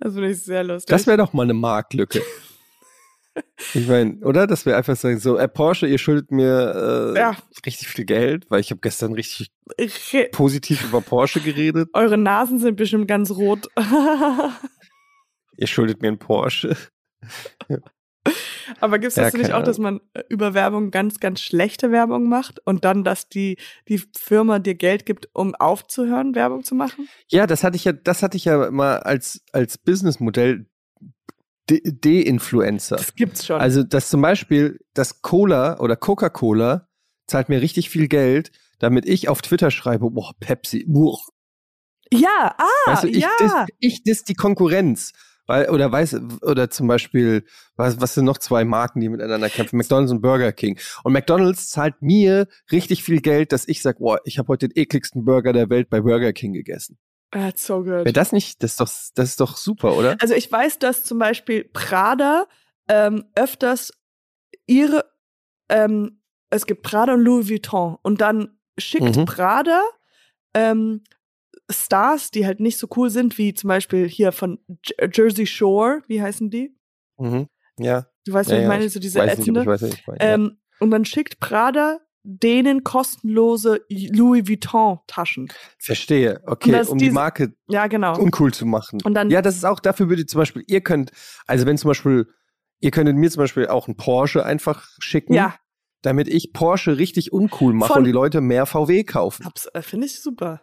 Das 0.00 0.14
finde 0.14 0.30
ich 0.30 0.42
sehr 0.42 0.64
lustig. 0.64 0.88
Das 0.88 1.06
wäre 1.06 1.18
doch 1.18 1.34
mal 1.34 1.44
eine 1.44 1.54
Marktlücke. 1.54 2.22
Ich 3.72 3.88
meine, 3.88 4.16
oder? 4.16 4.46
Dass 4.46 4.66
wir 4.66 4.76
einfach 4.76 4.94
sagen, 4.94 5.18
so, 5.18 5.38
äh, 5.38 5.48
Porsche, 5.48 5.86
ihr 5.86 5.96
schuldet 5.96 6.30
mir 6.30 7.14
äh, 7.14 7.18
ja. 7.18 7.36
richtig 7.64 7.88
viel 7.88 8.04
Geld, 8.04 8.50
weil 8.50 8.60
ich 8.60 8.70
habe 8.70 8.82
gestern 8.82 9.14
richtig 9.14 9.50
positiv 10.32 10.84
über 10.84 11.00
Porsche 11.00 11.40
geredet. 11.40 11.88
Eure 11.94 12.18
Nasen 12.18 12.58
sind 12.58 12.76
bestimmt 12.76 13.08
ganz 13.08 13.30
rot. 13.30 13.68
ihr 15.56 15.66
schuldet 15.66 16.02
mir 16.02 16.08
einen 16.08 16.18
Porsche. 16.18 16.76
Aber 18.80 18.98
gibt 18.98 19.10
es 19.10 19.14
das 19.14 19.32
ja, 19.32 19.38
nicht 19.38 19.52
auch, 19.52 19.62
dass 19.62 19.78
man 19.78 20.00
äh, 20.14 20.22
über 20.28 20.54
Werbung 20.54 20.90
ganz, 20.90 21.20
ganz 21.20 21.40
schlechte 21.40 21.90
Werbung 21.90 22.28
macht 22.28 22.60
und 22.66 22.84
dann, 22.84 23.04
dass 23.04 23.28
die, 23.28 23.58
die 23.88 24.02
Firma 24.16 24.58
dir 24.58 24.74
Geld 24.74 25.06
gibt, 25.06 25.28
um 25.32 25.54
aufzuhören, 25.54 26.34
Werbung 26.34 26.64
zu 26.64 26.74
machen? 26.74 27.08
Ja, 27.28 27.46
das 27.46 27.64
hatte 27.64 27.76
ich 27.76 27.84
ja, 27.84 27.92
das 27.92 28.22
hatte 28.22 28.36
ich 28.36 28.44
ja 28.44 28.70
mal 28.70 28.98
als, 28.98 29.42
als 29.52 29.78
Businessmodell 29.78 30.66
De-Influencer. 31.70 32.96
Das 32.96 33.14
gibt's 33.14 33.46
schon. 33.46 33.60
Also, 33.60 33.82
dass 33.82 34.10
zum 34.10 34.20
Beispiel 34.20 34.80
das 34.94 35.22
Cola 35.22 35.78
oder 35.78 35.96
Coca-Cola 35.96 36.88
zahlt 37.26 37.48
mir 37.48 37.62
richtig 37.62 37.88
viel 37.88 38.08
Geld, 38.08 38.50
damit 38.78 39.06
ich 39.06 39.28
auf 39.28 39.42
Twitter 39.42 39.70
schreibe, 39.70 40.10
boah, 40.10 40.32
Pepsi, 40.40 40.84
boah. 40.88 41.18
Ja, 42.12 42.54
ah, 42.58 42.66
weißt 42.86 43.04
du, 43.04 43.08
ich, 43.08 43.18
ja. 43.18 43.30
Dis, 43.38 43.52
ich 43.78 44.02
dis 44.02 44.24
die 44.24 44.34
Konkurrenz. 44.34 45.12
Weil, 45.46 45.70
oder 45.70 45.90
weiß, 45.90 46.20
oder 46.42 46.70
zum 46.70 46.86
Beispiel, 46.86 47.44
was, 47.76 48.00
was 48.00 48.14
sind 48.14 48.24
noch 48.24 48.38
zwei 48.38 48.64
Marken, 48.64 49.00
die 49.00 49.08
miteinander 49.08 49.48
kämpfen? 49.48 49.76
McDonalds 49.76 50.12
und 50.12 50.20
Burger 50.20 50.52
King. 50.52 50.78
Und 51.02 51.12
McDonalds 51.12 51.68
zahlt 51.68 52.00
mir 52.00 52.46
richtig 52.70 53.02
viel 53.02 53.20
Geld, 53.20 53.52
dass 53.52 53.66
ich 53.66 53.82
sage, 53.82 53.98
boah, 53.98 54.20
ich 54.24 54.38
habe 54.38 54.48
heute 54.48 54.68
den 54.68 54.80
ekligsten 54.80 55.24
Burger 55.24 55.52
der 55.52 55.68
Welt 55.68 55.90
bei 55.90 56.00
Burger 56.00 56.32
King 56.32 56.52
gegessen. 56.52 56.98
That's 57.32 57.66
so 57.66 57.78
good. 57.78 58.04
Wäre 58.04 58.12
das 58.12 58.32
nicht, 58.32 58.62
das 58.62 58.72
ist 58.72 58.80
doch, 58.80 58.90
das 59.14 59.30
ist 59.30 59.40
doch 59.40 59.56
super, 59.56 59.96
oder? 59.96 60.16
Also 60.20 60.34
ich 60.34 60.52
weiß, 60.52 60.78
dass 60.78 61.02
zum 61.02 61.18
Beispiel 61.18 61.64
Prada 61.64 62.46
ähm, 62.88 63.24
öfters 63.34 63.92
ihre, 64.66 65.04
ähm, 65.70 66.20
es 66.50 66.66
gibt 66.66 66.82
Prada 66.82 67.14
und 67.14 67.22
Louis 67.22 67.48
Vuitton 67.48 67.96
und 68.02 68.20
dann 68.20 68.58
schickt 68.78 69.16
mhm. 69.16 69.24
Prada 69.24 69.82
ähm, 70.54 71.02
Stars, 71.70 72.30
die 72.30 72.46
halt 72.46 72.60
nicht 72.60 72.78
so 72.78 72.88
cool 72.96 73.10
sind, 73.10 73.38
wie 73.38 73.54
zum 73.54 73.68
Beispiel 73.68 74.08
hier 74.08 74.32
von 74.32 74.58
J 74.84 75.16
Jersey 75.16 75.46
Shore, 75.46 76.02
wie 76.06 76.20
heißen 76.20 76.50
die? 76.50 76.76
Mhm. 77.18 77.48
Ja. 77.78 78.06
Du 78.24 78.32
weißt, 78.32 78.50
ja, 78.50 78.56
was 78.56 78.62
ich 78.62 78.68
meine, 78.68 78.88
so 78.88 79.00
diese 79.00 79.20
ätzende. 79.20 79.64
Ähm, 80.20 80.42
ja. 80.44 80.50
Und 80.80 80.90
dann 80.90 81.04
schickt 81.04 81.40
Prada 81.40 82.00
denen 82.24 82.84
kostenlose 82.84 83.84
Louis 83.88 84.48
Vuitton 84.48 85.00
Taschen. 85.06 85.52
Verstehe. 85.78 86.40
Okay, 86.46 86.80
um 86.86 86.98
die 86.98 87.10
Marke 87.10 87.54
ja, 87.68 87.86
genau. 87.88 88.16
uncool 88.18 88.54
zu 88.54 88.64
machen. 88.64 89.00
Und 89.02 89.14
dann, 89.14 89.30
ja, 89.30 89.42
das 89.42 89.56
ist 89.56 89.64
auch 89.64 89.80
dafür 89.80 90.08
würde 90.08 90.24
zum 90.26 90.38
Beispiel, 90.38 90.62
ihr 90.68 90.82
könnt, 90.82 91.10
also 91.46 91.66
wenn 91.66 91.76
zum 91.78 91.88
Beispiel, 91.88 92.28
ihr 92.80 92.90
könntet 92.90 93.16
mir 93.16 93.30
zum 93.30 93.40
Beispiel 93.40 93.66
auch 93.66 93.88
einen 93.88 93.96
Porsche 93.96 94.44
einfach 94.44 94.88
schicken. 94.98 95.34
Ja. 95.34 95.56
Damit 96.02 96.26
ich 96.26 96.52
Porsche 96.52 96.98
richtig 96.98 97.32
uncool 97.32 97.72
mache 97.72 97.92
Von, 97.92 97.98
und 97.98 98.04
die 98.04 98.12
Leute 98.12 98.40
mehr 98.40 98.66
VW 98.66 99.04
kaufen. 99.04 99.46
Äh, 99.72 99.82
finde 99.82 100.06
ich 100.06 100.20
super. 100.20 100.60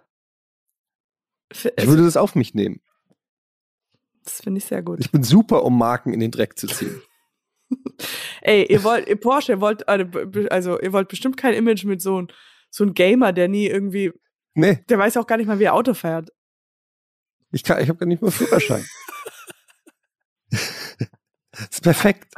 Ich 1.52 1.88
würde 1.88 2.04
das 2.04 2.18
auf 2.18 2.36
mich 2.36 2.54
nehmen. 2.54 2.82
Das 4.24 4.42
finde 4.42 4.60
ich 4.60 4.66
sehr 4.66 4.84
gut. 4.84 5.00
Ich 5.00 5.12
bin 5.12 5.24
super, 5.24 5.64
um 5.64 5.78
Marken 5.78 6.14
in 6.14 6.20
den 6.20 6.32
Dreck 6.32 6.58
zu 6.58 6.68
ziehen. 6.68 7.02
Ey, 8.42 8.66
ihr 8.66 8.84
wollt, 8.84 9.08
ihr 9.08 9.20
Porsche, 9.20 9.54
ihr 9.54 9.62
wollt, 9.62 9.88
also 9.88 10.80
ihr 10.80 10.94
wollt 10.94 11.08
bestimmt 11.08 11.38
kein 11.38 11.54
Image 11.54 11.86
mit 11.86 12.02
so, 12.02 12.28
so 12.70 12.84
einem 12.84 12.94
Gamer, 12.94 13.34
der 13.34 13.48
nie 13.48 13.68
irgendwie. 13.68 14.12
Nee. 14.54 14.84
Der 14.90 14.98
weiß 14.98 15.18
auch 15.18 15.28
gar 15.28 15.38
nicht 15.38 15.48
mal, 15.48 15.60
wie 15.60 15.66
er 15.66 15.74
Auto 15.74 15.94
fährt. 15.94 16.32
Ich, 17.52 17.64
kann, 17.64 17.82
ich 17.82 17.90
habe 17.90 17.98
gar 17.98 18.06
nicht 18.06 18.22
mal 18.22 18.32
Führerschein. 18.32 18.86
das 20.50 20.60
ist 21.72 21.82
perfekt. 21.82 22.32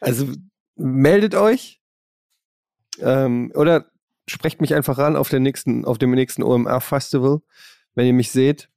Also 0.00 0.28
meldet 0.76 1.34
euch 1.34 1.80
ähm, 2.98 3.52
oder 3.54 3.91
sprecht 4.28 4.60
mich 4.60 4.74
einfach 4.74 4.98
ran 4.98 5.16
auf, 5.16 5.28
der 5.28 5.40
nächsten, 5.40 5.84
auf 5.84 5.98
dem 5.98 6.12
nächsten 6.12 6.42
OMR 6.42 6.80
Festival, 6.80 7.40
wenn 7.94 8.06
ihr 8.06 8.12
mich 8.12 8.30
seht. 8.30 8.68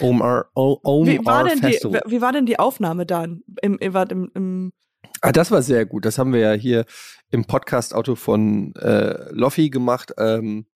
OMR, 0.00 0.46
OMR 0.54 1.06
wie, 1.06 1.24
war 1.24 1.44
denn 1.44 1.58
Festival. 1.58 2.02
Die, 2.04 2.10
wie 2.10 2.20
war 2.20 2.32
denn 2.32 2.46
die 2.46 2.58
Aufnahme 2.58 3.06
dann? 3.06 3.42
Im, 3.62 3.78
im, 3.78 4.30
im 4.34 4.72
Ah, 5.20 5.32
das 5.32 5.50
war 5.50 5.62
sehr 5.62 5.86
gut. 5.86 6.04
Das 6.04 6.18
haben 6.18 6.32
wir 6.32 6.40
ja 6.40 6.52
hier 6.52 6.84
im 7.30 7.46
Podcast-Auto 7.46 8.14
von 8.14 8.74
äh, 8.76 9.30
Loffi 9.32 9.70
gemacht. 9.70 10.12
Ähm, 10.18 10.66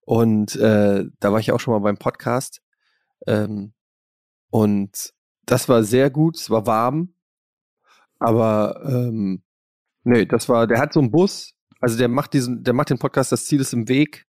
und 0.00 0.56
äh, 0.56 1.04
da 1.20 1.32
war 1.32 1.38
ich 1.38 1.52
auch 1.52 1.60
schon 1.60 1.74
mal 1.74 1.80
beim 1.80 1.96
Podcast. 1.96 2.60
Ähm, 3.26 3.72
und 4.50 5.12
das 5.46 5.68
war 5.68 5.84
sehr 5.84 6.10
gut. 6.10 6.36
Es 6.36 6.50
war 6.50 6.66
warm. 6.66 7.14
Aber 8.18 8.82
ähm, 8.84 9.42
nee, 10.02 10.26
das 10.26 10.48
war, 10.48 10.66
der 10.66 10.80
hat 10.80 10.92
so 10.92 11.00
einen 11.00 11.10
Bus. 11.10 11.53
Also 11.84 11.98
der 11.98 12.08
macht 12.08 12.32
diesen, 12.32 12.64
der 12.64 12.72
macht 12.72 12.88
den 12.88 12.98
Podcast, 12.98 13.30
das 13.30 13.44
Ziel 13.44 13.60
ist 13.60 13.74
im 13.74 13.88
Weg. 13.90 14.24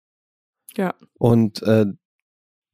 Ja. 0.77 0.95
Und 1.19 1.61
äh, 1.65 1.87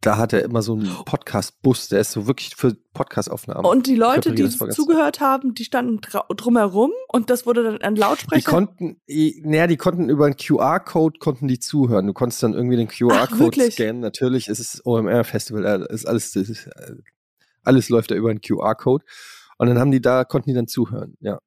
da 0.02 0.18
hat 0.18 0.34
er 0.34 0.44
immer 0.44 0.60
so 0.60 0.74
einen 0.74 0.94
Podcast-Bus, 1.06 1.88
der 1.88 2.00
ist 2.00 2.12
so 2.12 2.26
wirklich 2.26 2.54
für 2.54 2.76
Podcast-Aufnahmen. 2.92 3.64
Und 3.64 3.86
die 3.86 3.94
Leute, 3.94 4.34
die 4.34 4.46
zugehört 4.50 5.20
haben, 5.20 5.54
die 5.54 5.64
standen 5.64 6.02
drumherum 6.02 6.90
und 7.08 7.30
das 7.30 7.46
wurde 7.46 7.62
dann 7.62 7.80
ein 7.80 7.96
Lautsprecher. 7.96 8.38
Die 8.38 8.44
konnten, 8.44 9.00
naja, 9.48 9.66
die 9.66 9.78
konnten 9.78 10.10
über 10.10 10.26
einen 10.26 10.36
QR-Code 10.36 11.20
konnten 11.20 11.48
die 11.48 11.58
zuhören. 11.58 12.06
Du 12.06 12.12
konntest 12.12 12.42
dann 12.42 12.52
irgendwie 12.52 12.76
den 12.76 12.88
QR-Code 12.88 13.70
scannen. 13.70 14.00
Natürlich 14.00 14.48
ist 14.48 14.58
es 14.58 14.84
OMR-Festival, 14.84 15.86
ist 15.88 16.06
alles, 16.06 16.36
ist, 16.36 16.68
alles 17.62 17.88
läuft 17.88 18.10
da 18.10 18.14
über 18.14 18.28
einen 18.28 18.42
QR-Code. 18.42 19.06
Und 19.56 19.68
dann 19.68 19.78
haben 19.78 19.90
die 19.90 20.02
da, 20.02 20.24
konnten 20.24 20.50
die 20.50 20.54
dann 20.54 20.68
zuhören, 20.68 21.16
ja. 21.20 21.38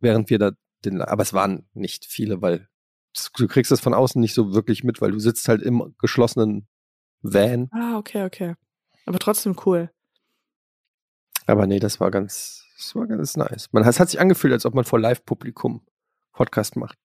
Während 0.00 0.30
wir 0.30 0.38
da 0.38 0.52
den, 0.86 1.02
aber 1.02 1.22
es 1.22 1.34
waren 1.34 1.68
nicht 1.74 2.06
viele, 2.06 2.40
weil 2.40 2.68
du 3.36 3.48
kriegst 3.48 3.70
das 3.70 3.80
von 3.80 3.94
außen 3.94 4.20
nicht 4.20 4.34
so 4.34 4.54
wirklich 4.54 4.84
mit, 4.84 5.00
weil 5.00 5.12
du 5.12 5.18
sitzt 5.18 5.48
halt 5.48 5.62
im 5.62 5.94
geschlossenen 5.98 6.68
Van. 7.22 7.68
Ah, 7.72 7.96
okay, 7.96 8.24
okay. 8.24 8.54
Aber 9.06 9.18
trotzdem 9.18 9.56
cool. 9.66 9.90
Aber 11.46 11.66
nee, 11.66 11.78
das 11.78 11.98
war 11.98 12.10
ganz, 12.10 12.64
das 12.76 12.94
war 12.94 13.06
ganz 13.06 13.36
nice. 13.36 13.72
Man, 13.72 13.82
es 13.84 13.98
hat 13.98 14.10
sich 14.10 14.20
angefühlt, 14.20 14.52
als 14.52 14.66
ob 14.66 14.74
man 14.74 14.84
vor 14.84 15.00
Live-Publikum 15.00 15.86
Podcast 16.32 16.76
macht. 16.76 16.98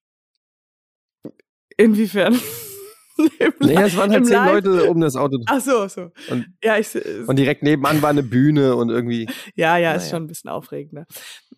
Inwiefern? 1.78 2.34
nee, 3.60 3.76
es 3.76 3.95
waren 3.95 4.12
halt 4.12 4.26
zehn 4.26 4.36
Live 4.36 4.66
Leute 4.66 4.89
um 4.89 4.99
das 5.01 5.16
Auto. 5.16 5.38
Ach 5.45 5.62
so, 5.62 5.88
so. 5.88 6.12
Und, 6.30 6.47
ja, 6.64 6.78
ich, 6.78 6.93
und 7.28 7.38
direkt 7.38 7.64
nebenan 7.64 8.01
war 8.01 8.10
eine 8.10 8.24
Bühne 8.24 8.76
und 8.76 8.89
irgendwie. 8.89 9.28
Ja, 9.56 9.78
ja, 9.78 9.89
naja. 9.89 9.93
ist 9.93 10.10
schon 10.10 10.24
ein 10.24 10.28
bisschen 10.28 10.49
aufregender. 10.49 11.06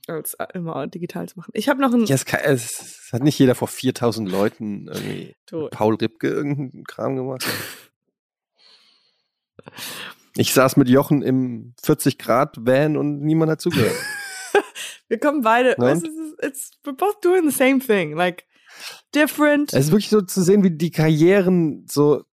Als 0.08 0.36
äh, 0.36 0.47
immer 0.53 0.88
digital 0.88 1.28
zu 1.28 1.38
machen. 1.38 1.51
Ich 1.53 1.70
habe 1.70 1.82
noch 1.82 1.93
ein. 1.93 2.06
Ja, 2.06 2.16
es, 2.16 2.26
kann, 2.26 2.41
es, 2.43 3.10
hat 3.12 3.24
nicht 3.24 3.39
jeder 3.39 3.56
vor 3.56 3.68
4000 3.68 4.30
Leuten 4.30 4.88
irgendwie 4.88 5.36
Paul 5.72 5.95
Ripke 5.95 6.28
irgendeinen 6.28 6.84
Kram 6.84 7.16
gemacht. 7.16 7.45
Ich 10.38 10.53
saß 10.53 10.76
mit 10.76 10.89
Jochen 10.89 11.22
im 11.22 11.74
40 11.82 12.18
Grad 12.18 12.58
Van 12.60 12.97
und 12.97 13.22
niemand 13.22 13.51
hat 13.51 13.62
zugehört. 13.62 13.95
Wir 15.08 15.18
kommen 15.18 15.41
beide. 15.41 15.78
It's, 15.80 16.03
it's, 16.41 16.72
we're 16.84 16.95
both 16.95 17.22
doing 17.22 17.49
the 17.49 17.56
same 17.56 17.80
thing. 17.80 18.16
Like 18.16 18.45
different. 19.14 19.74
Es 19.74 19.86
ist 19.86 19.91
wirklich 19.91 20.10
so 20.10 20.22
zu 20.22 20.41
sehen, 20.41 20.64
wie 20.64 20.72
die 20.72 20.91
Karrieren 20.91 21.86
so 21.89 22.26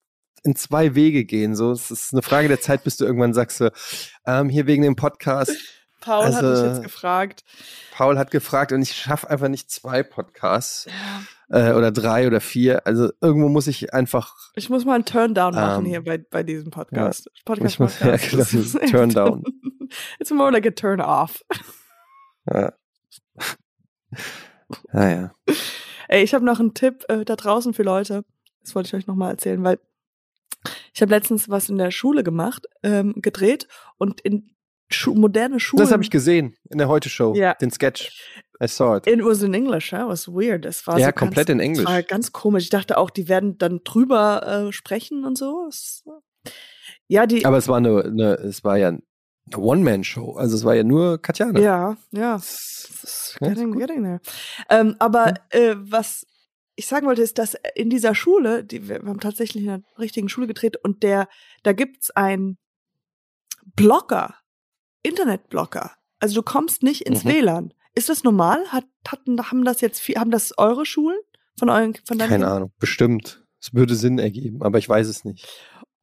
in 0.42 0.56
zwei 0.56 0.94
Wege 0.94 1.24
gehen. 1.24 1.54
So, 1.54 1.72
es 1.72 1.90
ist 1.90 2.12
eine 2.12 2.22
Frage 2.22 2.48
der 2.48 2.60
Zeit, 2.60 2.84
bis 2.84 2.96
du 2.96 3.04
irgendwann 3.04 3.34
sagst, 3.34 3.58
so, 3.58 3.68
ähm, 4.26 4.48
hier 4.48 4.66
wegen 4.66 4.82
dem 4.82 4.96
Podcast. 4.96 5.52
Paul 6.00 6.24
also, 6.24 6.38
hat 6.38 6.44
mich 6.44 6.62
jetzt 6.62 6.82
gefragt. 6.82 7.44
Paul 7.92 8.18
hat 8.18 8.30
gefragt 8.30 8.72
und 8.72 8.82
ich 8.82 8.92
schaffe 8.92 9.28
einfach 9.28 9.48
nicht 9.48 9.70
zwei 9.70 10.02
Podcasts 10.02 10.86
ja. 11.50 11.70
äh, 11.70 11.74
oder 11.74 11.92
drei 11.92 12.26
oder 12.26 12.40
vier. 12.40 12.86
Also 12.86 13.10
irgendwo 13.20 13.48
muss 13.48 13.66
ich 13.66 13.92
einfach. 13.92 14.34
Ich 14.54 14.70
muss 14.70 14.84
mal 14.84 14.94
einen 14.94 15.04
Turndown 15.04 15.54
ähm, 15.54 15.60
machen 15.60 15.84
hier 15.84 16.02
bei, 16.02 16.18
bei 16.18 16.42
diesem 16.42 16.70
Podcast. 16.70 17.26
Ja, 17.26 17.42
Podcast, 17.44 17.74
ich 17.74 17.78
muss, 17.78 17.96
Podcast. 17.98 18.52
Ja, 18.52 18.62
genau, 18.80 18.90
Turndown. 18.90 19.44
It's 20.18 20.30
more 20.30 20.50
like 20.50 20.66
a 20.66 20.70
turn 20.70 21.00
off. 21.00 21.44
Ja. 22.52 22.72
Naja. 24.92 25.32
Ah, 25.48 25.54
Ey, 26.06 26.22
ich 26.22 26.32
habe 26.32 26.44
noch 26.44 26.60
einen 26.60 26.74
Tipp 26.74 27.04
äh, 27.08 27.24
da 27.24 27.34
draußen 27.34 27.74
für 27.74 27.82
Leute. 27.82 28.24
Das 28.62 28.76
wollte 28.76 28.86
ich 28.86 28.94
euch 28.94 29.08
nochmal 29.08 29.32
erzählen, 29.32 29.62
weil 29.64 29.80
ich 30.92 31.02
habe 31.02 31.10
letztens 31.10 31.48
was 31.48 31.68
in 31.68 31.78
der 31.78 31.90
Schule 31.90 32.22
gemacht, 32.22 32.66
ähm, 32.82 33.14
gedreht 33.16 33.66
und 33.96 34.20
in 34.20 34.50
Schu 34.92 35.14
moderne 35.14 35.60
Schulen. 35.60 35.82
Das 35.82 35.92
habe 35.92 36.02
ich 36.02 36.10
gesehen 36.10 36.56
in 36.68 36.78
der 36.78 36.88
Heute-Show, 36.88 37.34
yeah. 37.34 37.54
den 37.54 37.70
Sketch. 37.70 38.10
I 38.62 38.68
saw 38.68 38.96
it. 38.96 39.06
It 39.06 39.24
was 39.24 39.42
in 39.42 39.54
English, 39.54 39.92
yeah? 39.92 40.02
it 40.02 40.08
was 40.08 40.28
weird. 40.28 40.66
Es 40.66 40.86
war 40.86 40.98
ja, 40.98 41.06
so 41.06 41.12
komplett 41.12 41.46
ganz, 41.46 41.56
in 41.56 41.60
Englisch. 41.60 41.86
War 41.86 42.02
ganz 42.02 42.32
komisch. 42.32 42.64
Ich 42.64 42.70
dachte 42.70 42.98
auch, 42.98 43.10
die 43.10 43.28
werden 43.28 43.56
dann 43.56 43.80
drüber 43.84 44.66
äh, 44.68 44.72
sprechen 44.72 45.24
und 45.24 45.38
so. 45.38 45.66
Es, 45.68 46.04
ja, 47.08 47.26
die. 47.26 47.44
Aber 47.46 47.56
es 47.56 47.68
war 47.68 47.78
eine, 47.78 48.04
eine 48.04 48.34
es 48.34 48.62
war 48.64 48.76
ja 48.76 48.88
eine 48.88 49.00
One-Man-Show. 49.56 50.32
Also 50.32 50.56
es 50.56 50.64
war 50.64 50.74
ja 50.74 50.84
nur 50.84 51.20
Katjana. 51.22 51.58
Ja, 51.58 51.96
ja. 52.10 52.40
Getting, 53.40 53.72
getting 53.78 54.02
there. 54.02 54.20
Ähm, 54.68 54.96
aber 54.98 55.34
hm. 55.52 55.60
äh, 55.60 55.74
was 55.78 56.26
ich 56.76 56.86
sagen 56.86 57.06
wollte, 57.06 57.22
ist, 57.22 57.38
dass 57.38 57.56
in 57.74 57.90
dieser 57.90 58.14
Schule, 58.14 58.64
die, 58.64 58.88
wir 58.88 58.96
haben 58.96 59.20
tatsächlich 59.20 59.64
in 59.64 59.70
einer 59.70 59.82
richtigen 59.98 60.28
Schule 60.28 60.46
gedreht 60.46 60.76
und 60.82 61.02
der, 61.02 61.28
da 61.62 61.72
gibt's 61.72 62.10
einen 62.10 62.58
Blogger, 63.76 64.34
Internetblocker. 65.02 65.92
Also 66.18 66.34
du 66.34 66.42
kommst 66.42 66.82
nicht 66.82 67.02
ins 67.02 67.24
mhm. 67.24 67.30
WLAN. 67.30 67.74
Ist 67.94 68.08
das 68.08 68.22
normal? 68.22 68.64
Hat, 68.68 68.86
hatten, 69.06 69.50
haben 69.50 69.64
das 69.64 69.80
jetzt 69.80 70.00
viel, 70.00 70.16
haben 70.16 70.30
das 70.30 70.56
eure 70.58 70.86
Schulen 70.86 71.18
von 71.58 71.68
euren 71.70 71.94
von 72.04 72.18
deinen 72.18 72.28
Keine 72.28 72.44
Kindern? 72.44 72.56
Ahnung, 72.56 72.72
bestimmt. 72.78 73.44
Es 73.60 73.74
würde 73.74 73.94
Sinn 73.94 74.18
ergeben, 74.18 74.62
aber 74.62 74.78
ich 74.78 74.88
weiß 74.88 75.08
es 75.08 75.24
nicht. 75.24 75.46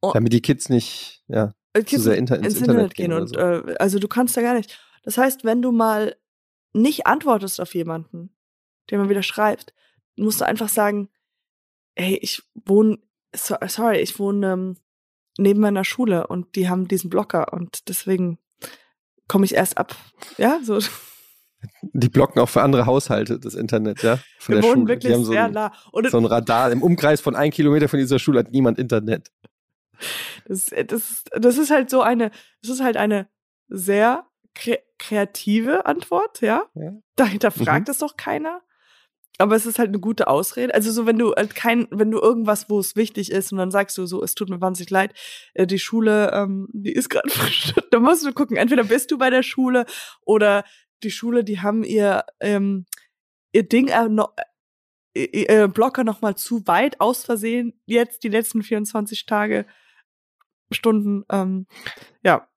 Oh. 0.02 0.12
Damit 0.14 0.34
die 0.34 0.41
Kids 0.41 0.70
nicht, 0.70 1.24
ja, 1.28 1.54
äh, 1.74 1.80
Kids 1.80 1.91
zu 1.91 2.10
sehr 2.10 2.18
inter 2.18 2.38
ins, 2.38 2.48
ins, 2.48 2.60
Internet, 2.60 2.93
gehen. 2.93 3.14
und 3.14 3.28
so. 3.28 3.36
äh, 3.36 3.76
also 3.80 4.00
du 4.00 4.08
kannst 4.08 4.38
da 4.38 4.41
gar 4.41 4.54
nicht. 4.54 4.80
Das 5.04 5.18
heißt, 5.18 5.43
wenn 5.43 5.62
du 5.62 5.72
mal 5.72 6.16
nicht 6.74 7.08
antwortest 7.08 7.60
auf 7.60 7.74
jemanden, 7.74 8.36
der 8.89 9.00
mal 9.00 9.10
wieder 9.10 9.24
schreibt, 9.24 9.74
musst 10.16 10.41
du 10.41 10.45
einfach 10.45 10.70
sagen, 10.70 11.10
hey, 11.95 12.20
ich 12.22 12.43
wohne, 12.54 13.00
sorry, 13.34 14.00
ich 14.00 14.20
wohne 14.20 14.54
ähm, 14.54 14.78
neben 15.38 15.62
meiner 15.62 15.84
Schule 15.84 16.28
und 16.28 16.56
die 16.56 16.70
haben 16.70 16.88
diesen 16.88 17.10
Blocker 17.10 17.54
und 17.54 17.89
deswegen 17.89 18.38
komme 19.28 19.45
ich 19.45 19.55
erst 19.55 19.78
ab. 19.78 19.95
Ja, 20.38 20.59
so. 20.63 20.80
Die 21.82 22.09
blocken 22.09 22.39
auch 22.39 22.49
für 22.49 22.61
andere 22.61 22.86
Haushalte 22.86 23.39
das 23.39 23.55
Internet, 23.55 24.03
ja? 24.03 24.19
Von 24.39 24.55
Wir 24.55 24.61
der 24.61 24.69
wohnen 24.69 24.82
Schule. 24.82 24.88
wirklich 24.88 25.15
so 25.15 25.23
sehr 25.23 25.45
ein, 25.45 25.51
nah. 25.51 25.73
Und 25.91 26.09
so 26.09 26.17
ein 26.17 26.25
Radar. 26.25 26.71
Im 26.71 26.84
Umkreis 26.84 27.19
von 27.21 27.36
einem 27.36 27.51
Kilometer 27.51 27.89
von 27.89 27.99
dieser 27.99 28.19
Schule 28.19 28.39
hat 28.39 28.51
niemand 28.51 28.78
Internet. 28.78 29.32
Das, 30.45 30.71
das, 30.86 31.23
das 31.32 31.57
ist 31.57 31.71
halt 31.71 31.89
so 31.89 32.01
eine, 32.01 32.32
das 32.61 32.71
ist 32.71 32.82
halt 32.82 32.97
eine 32.97 33.28
sehr 33.67 34.25
kre 34.53 34.80
kreative 34.99 35.86
Antwort, 35.86 36.41
ja? 36.41 36.63
ja. 36.73 36.93
Dahinter 37.15 37.51
fragt 37.51 37.88
mhm. 37.88 37.91
es 37.91 37.97
doch 37.99 38.17
keiner. 38.17 38.61
Aber 39.39 39.55
es 39.55 39.65
ist 39.65 39.77
halt 39.77 39.89
eine 39.89 39.99
gute 39.99 40.27
Ausrede. 40.27 40.73
Also 40.73 40.91
so, 40.91 41.05
wenn 41.05 41.19
du 41.19 41.33
halt 41.33 41.53
kein, 41.53 41.88
wenn 41.91 42.09
du 42.09 42.19
irgendwas, 42.19 42.69
wo 42.69 42.79
es 42.79 42.95
wichtig 42.95 43.31
ist 43.31 43.51
und 43.51 43.59
dann 43.59 43.71
sagst 43.71 43.97
du 43.97 44.05
so, 44.05 44.23
es 44.23 44.33
tut 44.33 44.49
mir 44.49 44.61
wahnsinnig 44.61 44.89
leid, 44.89 45.13
äh, 45.53 45.67
die 45.67 45.79
Schule, 45.79 46.31
ähm, 46.33 46.67
die 46.73 46.91
ist 46.91 47.09
gerade 47.09 47.29
frisch. 47.33 47.73
da 47.91 47.99
musst 47.99 48.25
du 48.25 48.33
gucken, 48.33 48.57
entweder 48.57 48.83
bist 48.83 49.11
du 49.11 49.17
bei 49.17 49.29
der 49.29 49.43
Schule 49.43 49.85
oder 50.21 50.63
die 51.03 51.11
Schule, 51.11 51.43
die 51.43 51.59
haben 51.61 51.83
ihr, 51.83 52.25
ähm, 52.39 52.85
ihr 53.51 53.67
Ding 53.67 53.89
äh, 53.89 54.09
no, 54.09 54.29
äh, 55.15 55.63
äh, 55.63 55.67
Blocker 55.67 56.03
noch 56.03 56.21
mal 56.21 56.35
zu 56.35 56.65
weit 56.65 56.99
aus 56.99 57.23
Versehen 57.23 57.79
jetzt 57.85 58.23
die 58.23 58.29
letzten 58.29 58.63
24 58.63 59.25
Tage 59.25 59.65
Stunden. 60.71 61.23
Ähm, 61.29 61.67
ja, 62.23 62.47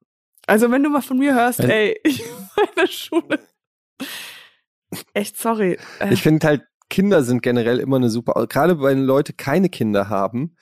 also 0.46 0.70
wenn 0.70 0.82
du 0.82 0.90
mal 0.90 1.02
von 1.02 1.18
mir 1.18 1.34
hörst, 1.34 1.60
ey, 1.60 2.00
ich 2.04 2.24
meine 2.56 2.88
Schule. 2.88 3.38
Echt 5.14 5.36
sorry. 5.36 5.78
Äh. 6.00 6.12
Ich 6.12 6.22
finde 6.22 6.46
halt, 6.46 6.62
Kinder 6.88 7.22
sind 7.22 7.42
generell 7.42 7.78
immer 7.78 7.96
eine 7.96 8.10
super, 8.10 8.46
gerade 8.48 8.80
wenn 8.82 9.04
Leute 9.04 9.32
keine 9.32 9.68
Kinder 9.68 10.08
haben, 10.08 10.56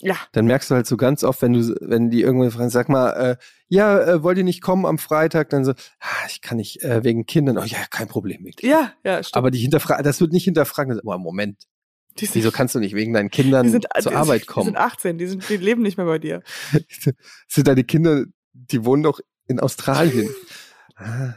ja. 0.00 0.16
Dann 0.32 0.46
merkst 0.46 0.70
du 0.70 0.74
halt 0.74 0.86
so 0.86 0.96
ganz 0.96 1.24
oft, 1.24 1.40
wenn 1.40 1.52
du, 1.52 1.74
wenn 1.80 2.10
die 2.10 2.20
irgendwann 2.20 2.50
fragen, 2.50 2.68
sag 2.68 2.88
mal, 2.88 3.10
äh, 3.12 3.36
ja, 3.68 3.98
äh, 4.00 4.22
wollt 4.22 4.36
ihr 4.36 4.44
nicht 4.44 4.60
kommen 4.60 4.86
am 4.86 4.98
Freitag? 4.98 5.50
Dann 5.50 5.64
so, 5.64 5.72
ah, 5.72 6.26
ich 6.28 6.42
kann 6.42 6.58
nicht, 6.58 6.82
äh, 6.82 7.04
wegen 7.04 7.26
Kindern. 7.26 7.56
Oh 7.58 7.64
ja, 7.64 7.78
kein 7.90 8.08
Problem 8.08 8.42
mit. 8.42 8.62
Ja, 8.62 8.92
ja, 9.04 9.22
stimmt. 9.22 9.36
Aber 9.36 9.50
die 9.50 9.60
hinterfragen, 9.60 10.04
das 10.04 10.20
wird 10.20 10.32
nicht 10.32 10.44
hinterfragen. 10.44 10.94
Das, 10.94 11.04
oh, 11.04 11.16
Moment. 11.16 11.62
Sind, 12.18 12.34
Wieso 12.34 12.52
kannst 12.52 12.74
du 12.74 12.80
nicht 12.80 12.94
wegen 12.94 13.12
deinen 13.12 13.30
Kindern 13.30 13.70
sind, 13.70 13.86
zur 13.98 14.12
die, 14.12 14.16
Arbeit 14.16 14.46
kommen? 14.46 14.66
Die 14.66 14.72
sind 14.72 14.76
18, 14.76 15.18
die, 15.18 15.26
sind, 15.26 15.48
die 15.48 15.56
leben 15.56 15.82
nicht 15.82 15.96
mehr 15.96 16.06
bei 16.06 16.18
dir. 16.18 16.42
sind 17.48 17.66
deine 17.66 17.82
Kinder, 17.82 18.24
die 18.52 18.84
wohnen 18.84 19.02
doch 19.02 19.20
in 19.46 19.60
Australien. 19.60 20.28
Ah. 20.96 21.34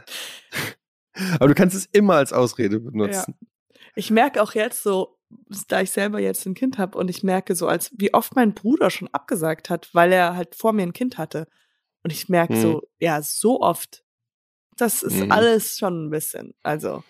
Aber 1.34 1.48
du 1.48 1.54
kannst 1.54 1.76
es 1.76 1.86
immer 1.86 2.14
als 2.14 2.32
Ausrede 2.32 2.80
benutzen. 2.80 3.34
Ja. 3.40 3.46
Ich 3.94 4.10
merke 4.10 4.42
auch 4.42 4.54
jetzt 4.54 4.82
so, 4.82 5.18
da 5.68 5.80
ich 5.80 5.90
selber 5.90 6.20
jetzt 6.20 6.46
ein 6.46 6.54
Kind 6.54 6.78
habe 6.78 6.96
und 6.98 7.10
ich 7.10 7.22
merke 7.22 7.54
so, 7.54 7.66
als 7.66 7.90
wie 7.96 8.14
oft 8.14 8.36
mein 8.36 8.54
Bruder 8.54 8.90
schon 8.90 9.08
abgesagt 9.12 9.70
hat, 9.70 9.90
weil 9.92 10.12
er 10.12 10.36
halt 10.36 10.54
vor 10.54 10.72
mir 10.72 10.82
ein 10.82 10.92
Kind 10.92 11.18
hatte. 11.18 11.46
Und 12.02 12.12
ich 12.12 12.28
merke 12.28 12.54
hm. 12.54 12.62
so, 12.62 12.82
ja, 12.98 13.20
so 13.22 13.60
oft. 13.60 14.04
Das 14.76 15.02
ist 15.02 15.20
hm. 15.20 15.32
alles 15.32 15.76
schon 15.76 16.06
ein 16.06 16.10
bisschen. 16.10 16.54
Also. 16.62 17.02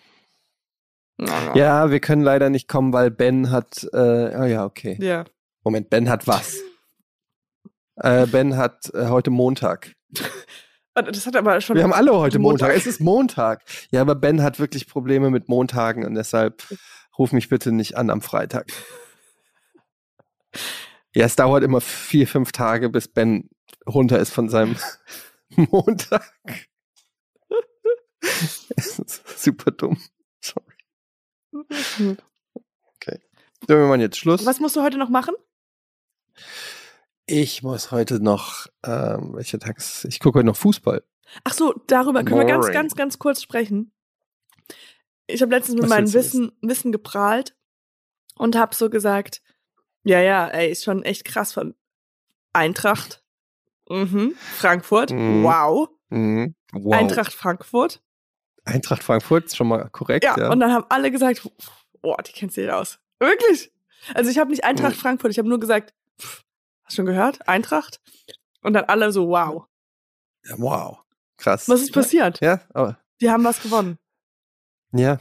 Ja, 1.53 1.91
wir 1.91 1.99
können 1.99 2.21
leider 2.21 2.49
nicht 2.49 2.67
kommen, 2.67 2.93
weil 2.93 3.11
Ben 3.11 3.51
hat. 3.51 3.83
Äh, 3.91 3.97
oh 4.37 4.45
ja, 4.45 4.65
okay. 4.65 4.97
Ja. 5.01 5.25
Moment, 5.63 5.89
Ben 5.89 6.09
hat 6.09 6.27
was? 6.27 6.59
äh, 7.97 8.25
ben 8.27 8.57
hat 8.57 8.93
äh, 8.93 9.07
heute 9.07 9.29
Montag. 9.29 9.95
Das 11.01 11.25
hat 11.25 11.35
aber 11.35 11.59
schon. 11.61 11.75
Wir 11.75 11.83
haben 11.83 11.93
alle 11.93 12.13
heute 12.15 12.39
Montag. 12.39 12.67
Montag. 12.69 12.77
Es 12.77 12.87
ist 12.87 12.99
Montag. 13.01 13.63
Ja, 13.91 14.01
aber 14.01 14.15
Ben 14.15 14.41
hat 14.41 14.59
wirklich 14.59 14.87
Probleme 14.87 15.29
mit 15.29 15.49
Montagen 15.49 16.05
und 16.05 16.15
deshalb 16.15 16.63
ruf 17.17 17.31
mich 17.31 17.49
bitte 17.49 17.71
nicht 17.71 17.95
an 17.97 18.09
am 18.09 18.21
Freitag. 18.21 18.67
Ja, 21.15 21.25
es 21.25 21.35
dauert 21.35 21.63
immer 21.63 21.81
vier, 21.81 22.27
fünf 22.27 22.51
Tage, 22.51 22.89
bis 22.89 23.07
Ben 23.07 23.49
runter 23.87 24.19
ist 24.19 24.31
von 24.31 24.49
seinem 24.49 24.75
Montag. 25.55 26.31
super 29.35 29.71
dumm. 29.71 29.99
Sorry. 30.41 30.65
Okay. 31.51 33.19
Dann 33.67 33.77
wir 33.79 33.87
machen 33.87 34.01
jetzt 34.01 34.17
Schluss. 34.17 34.45
Was 34.45 34.59
musst 34.59 34.75
du 34.75 34.81
heute 34.81 34.97
noch 34.97 35.09
machen? 35.09 35.35
Ich 37.31 37.61
muss 37.61 37.91
heute 37.91 38.19
noch, 38.19 38.65
ähm, 38.83 39.35
welcher 39.35 39.59
Tag 39.59 39.77
ist, 39.77 40.03
ich 40.05 40.19
gucke 40.19 40.39
heute 40.39 40.47
noch 40.47 40.57
Fußball. 40.57 41.03
Ach 41.43 41.53
so, 41.53 41.73
darüber 41.85 42.23
können 42.23 42.41
Boring. 42.41 42.47
wir 42.47 42.53
ganz, 42.55 42.73
ganz, 42.73 42.95
ganz 42.95 43.19
kurz 43.19 43.43
sprechen. 43.43 43.91
Ich 45.27 45.43
habe 45.43 45.51
letztens 45.51 45.75
mit 45.75 45.83
Was 45.83 45.89
meinem 45.91 46.13
Wissen, 46.13 46.51
Wissen 46.61 46.91
geprahlt 46.91 47.55
und 48.35 48.55
habe 48.55 48.73
so 48.73 48.89
gesagt, 48.89 49.43
ja, 50.03 50.19
ja, 50.21 50.47
ey, 50.47 50.71
ist 50.71 50.83
schon 50.83 51.03
echt 51.03 51.23
krass 51.23 51.53
von 51.53 51.75
Eintracht, 52.51 53.23
mhm. 53.87 54.33
Frankfurt, 54.57 55.11
mhm. 55.11 55.43
Wow. 55.43 55.89
Mhm. 56.09 56.55
wow. 56.71 56.95
Eintracht 56.95 57.33
Frankfurt. 57.33 58.01
Eintracht 58.65 59.03
Frankfurt, 59.03 59.45
ist 59.45 59.55
schon 59.55 59.67
mal 59.67 59.87
korrekt. 59.91 60.23
Ja, 60.23 60.35
ja. 60.35 60.49
und 60.49 60.59
dann 60.59 60.73
haben 60.73 60.85
alle 60.89 61.11
gesagt, 61.11 61.47
boah, 62.01 62.17
die 62.23 62.31
kennt 62.31 62.53
sich 62.53 62.71
aus. 62.71 62.97
Wirklich. 63.19 63.71
Also 64.15 64.31
ich 64.31 64.39
habe 64.39 64.49
nicht 64.49 64.63
Eintracht 64.63 64.95
mhm. 64.95 64.99
Frankfurt, 65.01 65.29
ich 65.29 65.37
habe 65.37 65.47
nur 65.47 65.59
gesagt, 65.59 65.93
pff, 66.19 66.43
Hast 66.89 66.97
du 66.97 67.01
schon 67.01 67.05
gehört? 67.05 67.47
Eintracht? 67.47 68.01
Und 68.63 68.73
dann 68.73 68.85
alle 68.85 69.11
so, 69.11 69.27
wow. 69.29 69.67
Ja, 70.43 70.55
wow. 70.57 70.97
Krass. 71.37 71.69
Was 71.69 71.81
ist 71.83 71.93
passiert? 71.93 72.41
Ja, 72.41 72.61
aber. 72.73 72.97
Die 73.21 73.29
haben 73.29 73.43
was 73.43 73.61
gewonnen. 73.61 73.99
Ja, 74.91 75.19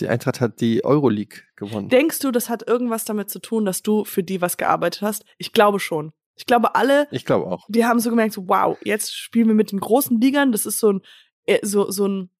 die 0.00 0.08
Eintracht 0.08 0.40
hat 0.40 0.62
die 0.62 0.82
Euroleague 0.82 1.42
gewonnen. 1.56 1.90
Denkst 1.90 2.20
du, 2.20 2.30
das 2.30 2.48
hat 2.48 2.66
irgendwas 2.66 3.04
damit 3.04 3.28
zu 3.28 3.38
tun, 3.38 3.66
dass 3.66 3.82
du 3.82 4.06
für 4.06 4.22
die 4.22 4.40
was 4.40 4.56
gearbeitet 4.56 5.02
hast? 5.02 5.26
Ich 5.36 5.52
glaube 5.52 5.78
schon. 5.78 6.14
Ich 6.36 6.46
glaube, 6.46 6.74
alle. 6.74 7.06
Ich 7.10 7.26
glaube 7.26 7.48
auch. 7.48 7.66
Die 7.68 7.84
haben 7.84 8.00
so 8.00 8.08
gemerkt, 8.08 8.32
so, 8.32 8.48
wow, 8.48 8.78
jetzt 8.82 9.14
spielen 9.14 9.48
wir 9.48 9.54
mit 9.54 9.72
den 9.72 9.80
großen 9.80 10.18
Ligern. 10.18 10.52
Das 10.52 10.64
ist 10.64 10.78
so 10.78 10.94
ein, 10.94 11.02
äh, 11.44 11.58
so, 11.60 11.90
so 11.90 12.08
ein 12.08 12.30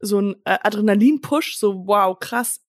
so 0.00 0.20
ein 0.20 0.34
äh, 0.44 0.58
Adrenalin-Push, 0.60 1.56
so 1.56 1.86
wow, 1.86 2.18
krass. 2.18 2.60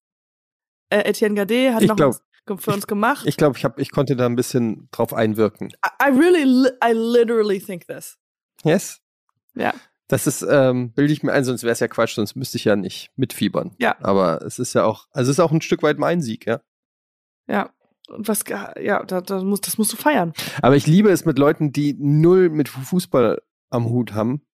Äh, 0.92 1.10
Etienne 1.10 1.34
Gade 1.34 1.74
hat 1.74 1.82
ich 1.82 1.90
noch 1.90 1.96
glaub, 1.96 2.10
was 2.12 2.24
für 2.58 2.72
uns 2.72 2.88
gemacht. 2.88 3.26
Ich 3.28 3.38
glaube, 3.38 3.58
ich, 3.58 3.66
ich 3.78 3.92
konnte 3.92 4.16
da 4.16 4.26
ein 4.26 4.36
bisschen 4.36 4.88
drauf 4.92 5.14
einwirken. 5.14 5.70
I, 5.86 6.10
I 6.10 6.18
really, 6.18 6.70
I 6.84 6.94
literally 6.94 7.60
think 7.60 7.88
this. 7.88 8.18
Yes? 8.64 9.02
Ja. 9.56 9.74
Das 10.08 10.26
ist, 10.26 10.46
ähm, 10.50 10.94
bilde 10.94 11.12
ich 11.12 11.22
mir 11.22 11.34
ein, 11.34 11.44
sonst 11.44 11.64
wäre 11.64 11.74
es 11.74 11.82
ja 11.82 11.88
Quatsch, 11.90 12.16
sonst 12.16 12.36
müsste 12.36 12.58
ich 12.58 12.64
ja 12.64 12.78
nicht 12.78 13.12
mitfiebern. 13.18 13.76
Ja. 13.78 13.98
Aber 14.02 14.42
es 14.42 14.58
ist 14.58 14.74
ja 14.74 14.86
auch, 14.86 15.08
also 15.12 15.30
es 15.30 15.38
ist 15.38 15.44
auch 15.44 15.52
ein 15.52 15.62
Stück 15.62 15.84
weit 15.84 15.98
mein 16.00 16.22
Sieg, 16.22 16.46
ja. 16.46 16.62
Ja. 17.48 17.72
Und 18.08 18.28
was, 18.30 18.44
ja, 18.48 19.04
da, 19.04 19.20
da 19.20 19.44
muss, 19.44 19.60
das 19.60 19.78
musst 19.78 19.92
du 19.92 19.98
feiern. 19.98 20.32
Aber 20.62 20.78
ich 20.78 20.88
liebe 20.88 21.10
es 21.10 21.26
mit 21.26 21.38
Leuten, 21.38 21.74
die 21.74 21.94
null 22.00 22.50
mit 22.50 22.70
Fußball 22.70 23.42
am 23.70 23.90
Hut 23.90 24.14
haben, 24.14 24.46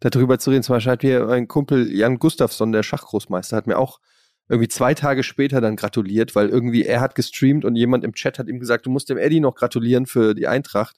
darüber 0.00 0.38
zu 0.38 0.48
reden. 0.48 0.62
Zum 0.62 0.76
Beispiel 0.76 0.92
hat 0.92 1.02
mir 1.02 1.26
mein 1.26 1.48
Kumpel 1.48 1.94
Jan 1.94 2.18
Gustafsson, 2.18 2.72
der 2.72 2.82
Schachgroßmeister, 2.82 3.58
hat 3.58 3.66
mir 3.66 3.76
auch 3.76 4.00
irgendwie 4.48 4.68
zwei 4.68 4.94
Tage 4.94 5.22
später 5.22 5.60
dann 5.60 5.76
gratuliert, 5.76 6.34
weil 6.34 6.48
irgendwie 6.48 6.84
er 6.84 7.00
hat 7.00 7.14
gestreamt 7.14 7.64
und 7.64 7.76
jemand 7.76 8.04
im 8.04 8.14
Chat 8.14 8.38
hat 8.38 8.48
ihm 8.48 8.58
gesagt, 8.58 8.86
du 8.86 8.90
musst 8.90 9.08
dem 9.10 9.18
Eddie 9.18 9.40
noch 9.40 9.54
gratulieren 9.54 10.06
für 10.06 10.34
die 10.34 10.46
Eintracht. 10.46 10.96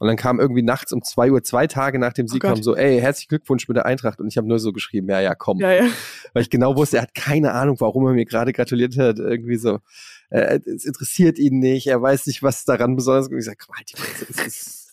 Und 0.00 0.08
dann 0.08 0.16
kam 0.16 0.40
irgendwie 0.40 0.62
nachts 0.62 0.92
um 0.92 1.02
zwei 1.02 1.30
Uhr, 1.30 1.44
zwei 1.44 1.68
Tage 1.68 2.00
nach 2.00 2.12
dem 2.12 2.26
oh 2.26 2.32
Sieg, 2.32 2.44
oh 2.44 2.48
kam 2.48 2.62
so, 2.62 2.74
ey, 2.74 2.98
herzlichen 3.00 3.28
Glückwunsch 3.28 3.68
mit 3.68 3.76
der 3.76 3.86
Eintracht. 3.86 4.20
Und 4.20 4.26
ich 4.26 4.36
habe 4.36 4.48
nur 4.48 4.58
so 4.58 4.72
geschrieben, 4.72 5.08
ja, 5.08 5.20
ja, 5.20 5.36
komm. 5.36 5.60
Ja, 5.60 5.72
ja. 5.72 5.88
Weil 6.32 6.42
ich 6.42 6.50
genau 6.50 6.76
wusste, 6.76 6.96
er 6.96 7.04
hat 7.04 7.14
keine 7.14 7.52
Ahnung, 7.52 7.76
warum 7.78 8.04
er 8.06 8.12
mir 8.12 8.24
gerade 8.24 8.52
gratuliert 8.52 8.98
hat. 8.98 9.20
Irgendwie 9.20 9.56
so, 9.56 9.78
äh, 10.30 10.58
es 10.66 10.84
interessiert 10.84 11.38
ihn 11.38 11.60
nicht, 11.60 11.86
er 11.86 12.02
weiß 12.02 12.26
nicht, 12.26 12.42
was 12.42 12.64
daran 12.64 12.96
besonders 12.96 13.26
ist. 13.26 13.32
Und 13.32 13.38
ich 13.38 13.44
sage, 13.44 13.58
komm 13.64 13.76
halt, 13.76 13.92
die 13.92 14.46
ist 14.46 14.92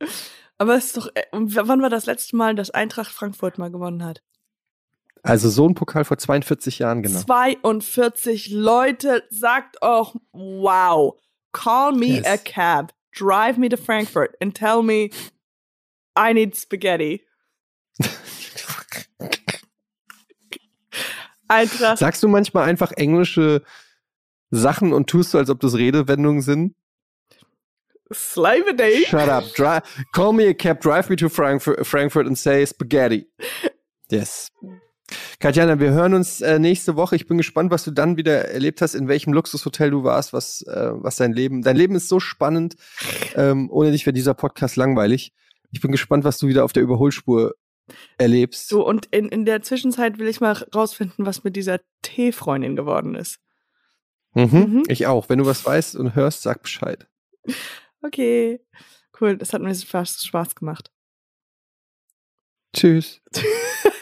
Aber 0.58 0.76
es 0.76 0.86
ist 0.86 0.96
doch, 0.96 1.08
äh, 1.14 1.24
wann 1.32 1.82
war 1.82 1.90
das 1.90 2.06
letzte 2.06 2.36
Mal, 2.36 2.54
dass 2.54 2.70
Eintracht 2.70 3.10
Frankfurt 3.10 3.58
mal 3.58 3.70
gewonnen 3.70 4.04
hat? 4.04 4.22
Also 5.22 5.50
so 5.50 5.68
ein 5.68 5.74
Pokal 5.74 6.04
vor 6.04 6.18
42 6.18 6.80
Jahren, 6.80 7.02
genau. 7.02 7.20
42 7.20 8.50
Leute, 8.50 9.22
sagt 9.30 9.82
auch, 9.82 10.16
wow, 10.32 11.14
call 11.52 11.92
me 11.92 12.16
yes. 12.16 12.26
a 12.26 12.36
cab 12.36 12.92
drive 13.12 13.58
me 13.58 13.68
to 13.68 13.76
Frankfurt 13.76 14.36
and 14.40 14.54
tell 14.54 14.82
me 14.82 15.10
I 16.16 16.32
need 16.32 16.56
spaghetti. 16.56 17.22
Eintracht. 21.48 21.98
Sagst 21.98 22.22
du 22.22 22.28
manchmal 22.28 22.68
einfach 22.68 22.92
englische 22.92 23.62
Sachen 24.50 24.92
und 24.92 25.08
tust 25.08 25.32
du, 25.34 25.38
als 25.38 25.50
ob 25.50 25.60
das 25.60 25.74
Redewendungen 25.74 26.42
sind? 26.42 26.74
Slave 28.12 28.74
day. 28.74 29.04
Shut 29.06 29.28
up. 29.28 29.44
Dri 29.54 29.80
call 30.12 30.34
me 30.34 30.48
a 30.48 30.54
cab, 30.54 30.80
drive 30.80 31.08
me 31.08 31.16
to 31.16 31.30
Frankfurt, 31.30 31.86
Frankfurt 31.86 32.26
and 32.26 32.36
say 32.36 32.66
spaghetti. 32.66 33.26
Yes. 34.10 34.50
Katjana, 35.38 35.80
wir 35.80 35.90
hören 35.90 36.14
uns 36.14 36.40
äh, 36.40 36.58
nächste 36.58 36.96
Woche. 36.96 37.16
Ich 37.16 37.26
bin 37.26 37.36
gespannt, 37.36 37.70
was 37.70 37.84
du 37.84 37.90
dann 37.90 38.16
wieder 38.16 38.48
erlebt 38.48 38.80
hast, 38.80 38.94
in 38.94 39.08
welchem 39.08 39.32
Luxushotel 39.32 39.90
du 39.90 40.04
warst, 40.04 40.32
was, 40.32 40.62
äh, 40.62 40.90
was 40.92 41.16
dein 41.16 41.32
Leben. 41.32 41.62
Dein 41.62 41.76
Leben 41.76 41.94
ist 41.94 42.08
so 42.08 42.20
spannend. 42.20 42.76
Ähm, 43.34 43.70
ohne 43.70 43.90
dich 43.90 44.06
wäre 44.06 44.14
dieser 44.14 44.34
Podcast 44.34 44.76
langweilig. 44.76 45.32
Ich 45.70 45.80
bin 45.80 45.90
gespannt, 45.90 46.24
was 46.24 46.38
du 46.38 46.46
wieder 46.46 46.64
auf 46.64 46.72
der 46.72 46.82
Überholspur 46.82 47.54
erlebst. 48.18 48.68
So, 48.68 48.86
und 48.86 49.06
in, 49.06 49.28
in 49.28 49.44
der 49.44 49.62
Zwischenzeit 49.62 50.18
will 50.18 50.28
ich 50.28 50.40
mal 50.40 50.52
rausfinden, 50.74 51.26
was 51.26 51.44
mit 51.44 51.56
dieser 51.56 51.80
T-Freundin 52.02 52.76
geworden 52.76 53.14
ist. 53.14 53.38
Mhm, 54.34 54.44
mhm. 54.44 54.82
Ich 54.88 55.06
auch. 55.06 55.28
Wenn 55.28 55.38
du 55.38 55.46
was 55.46 55.64
weißt 55.64 55.96
und 55.96 56.14
hörst, 56.14 56.42
sag 56.42 56.62
Bescheid. 56.62 57.06
Okay. 58.02 58.60
Cool, 59.20 59.36
das 59.36 59.52
hat 59.52 59.62
mir 59.62 59.74
Spaß 59.74 60.54
gemacht. 60.54 60.90
Tschüss. 62.74 63.20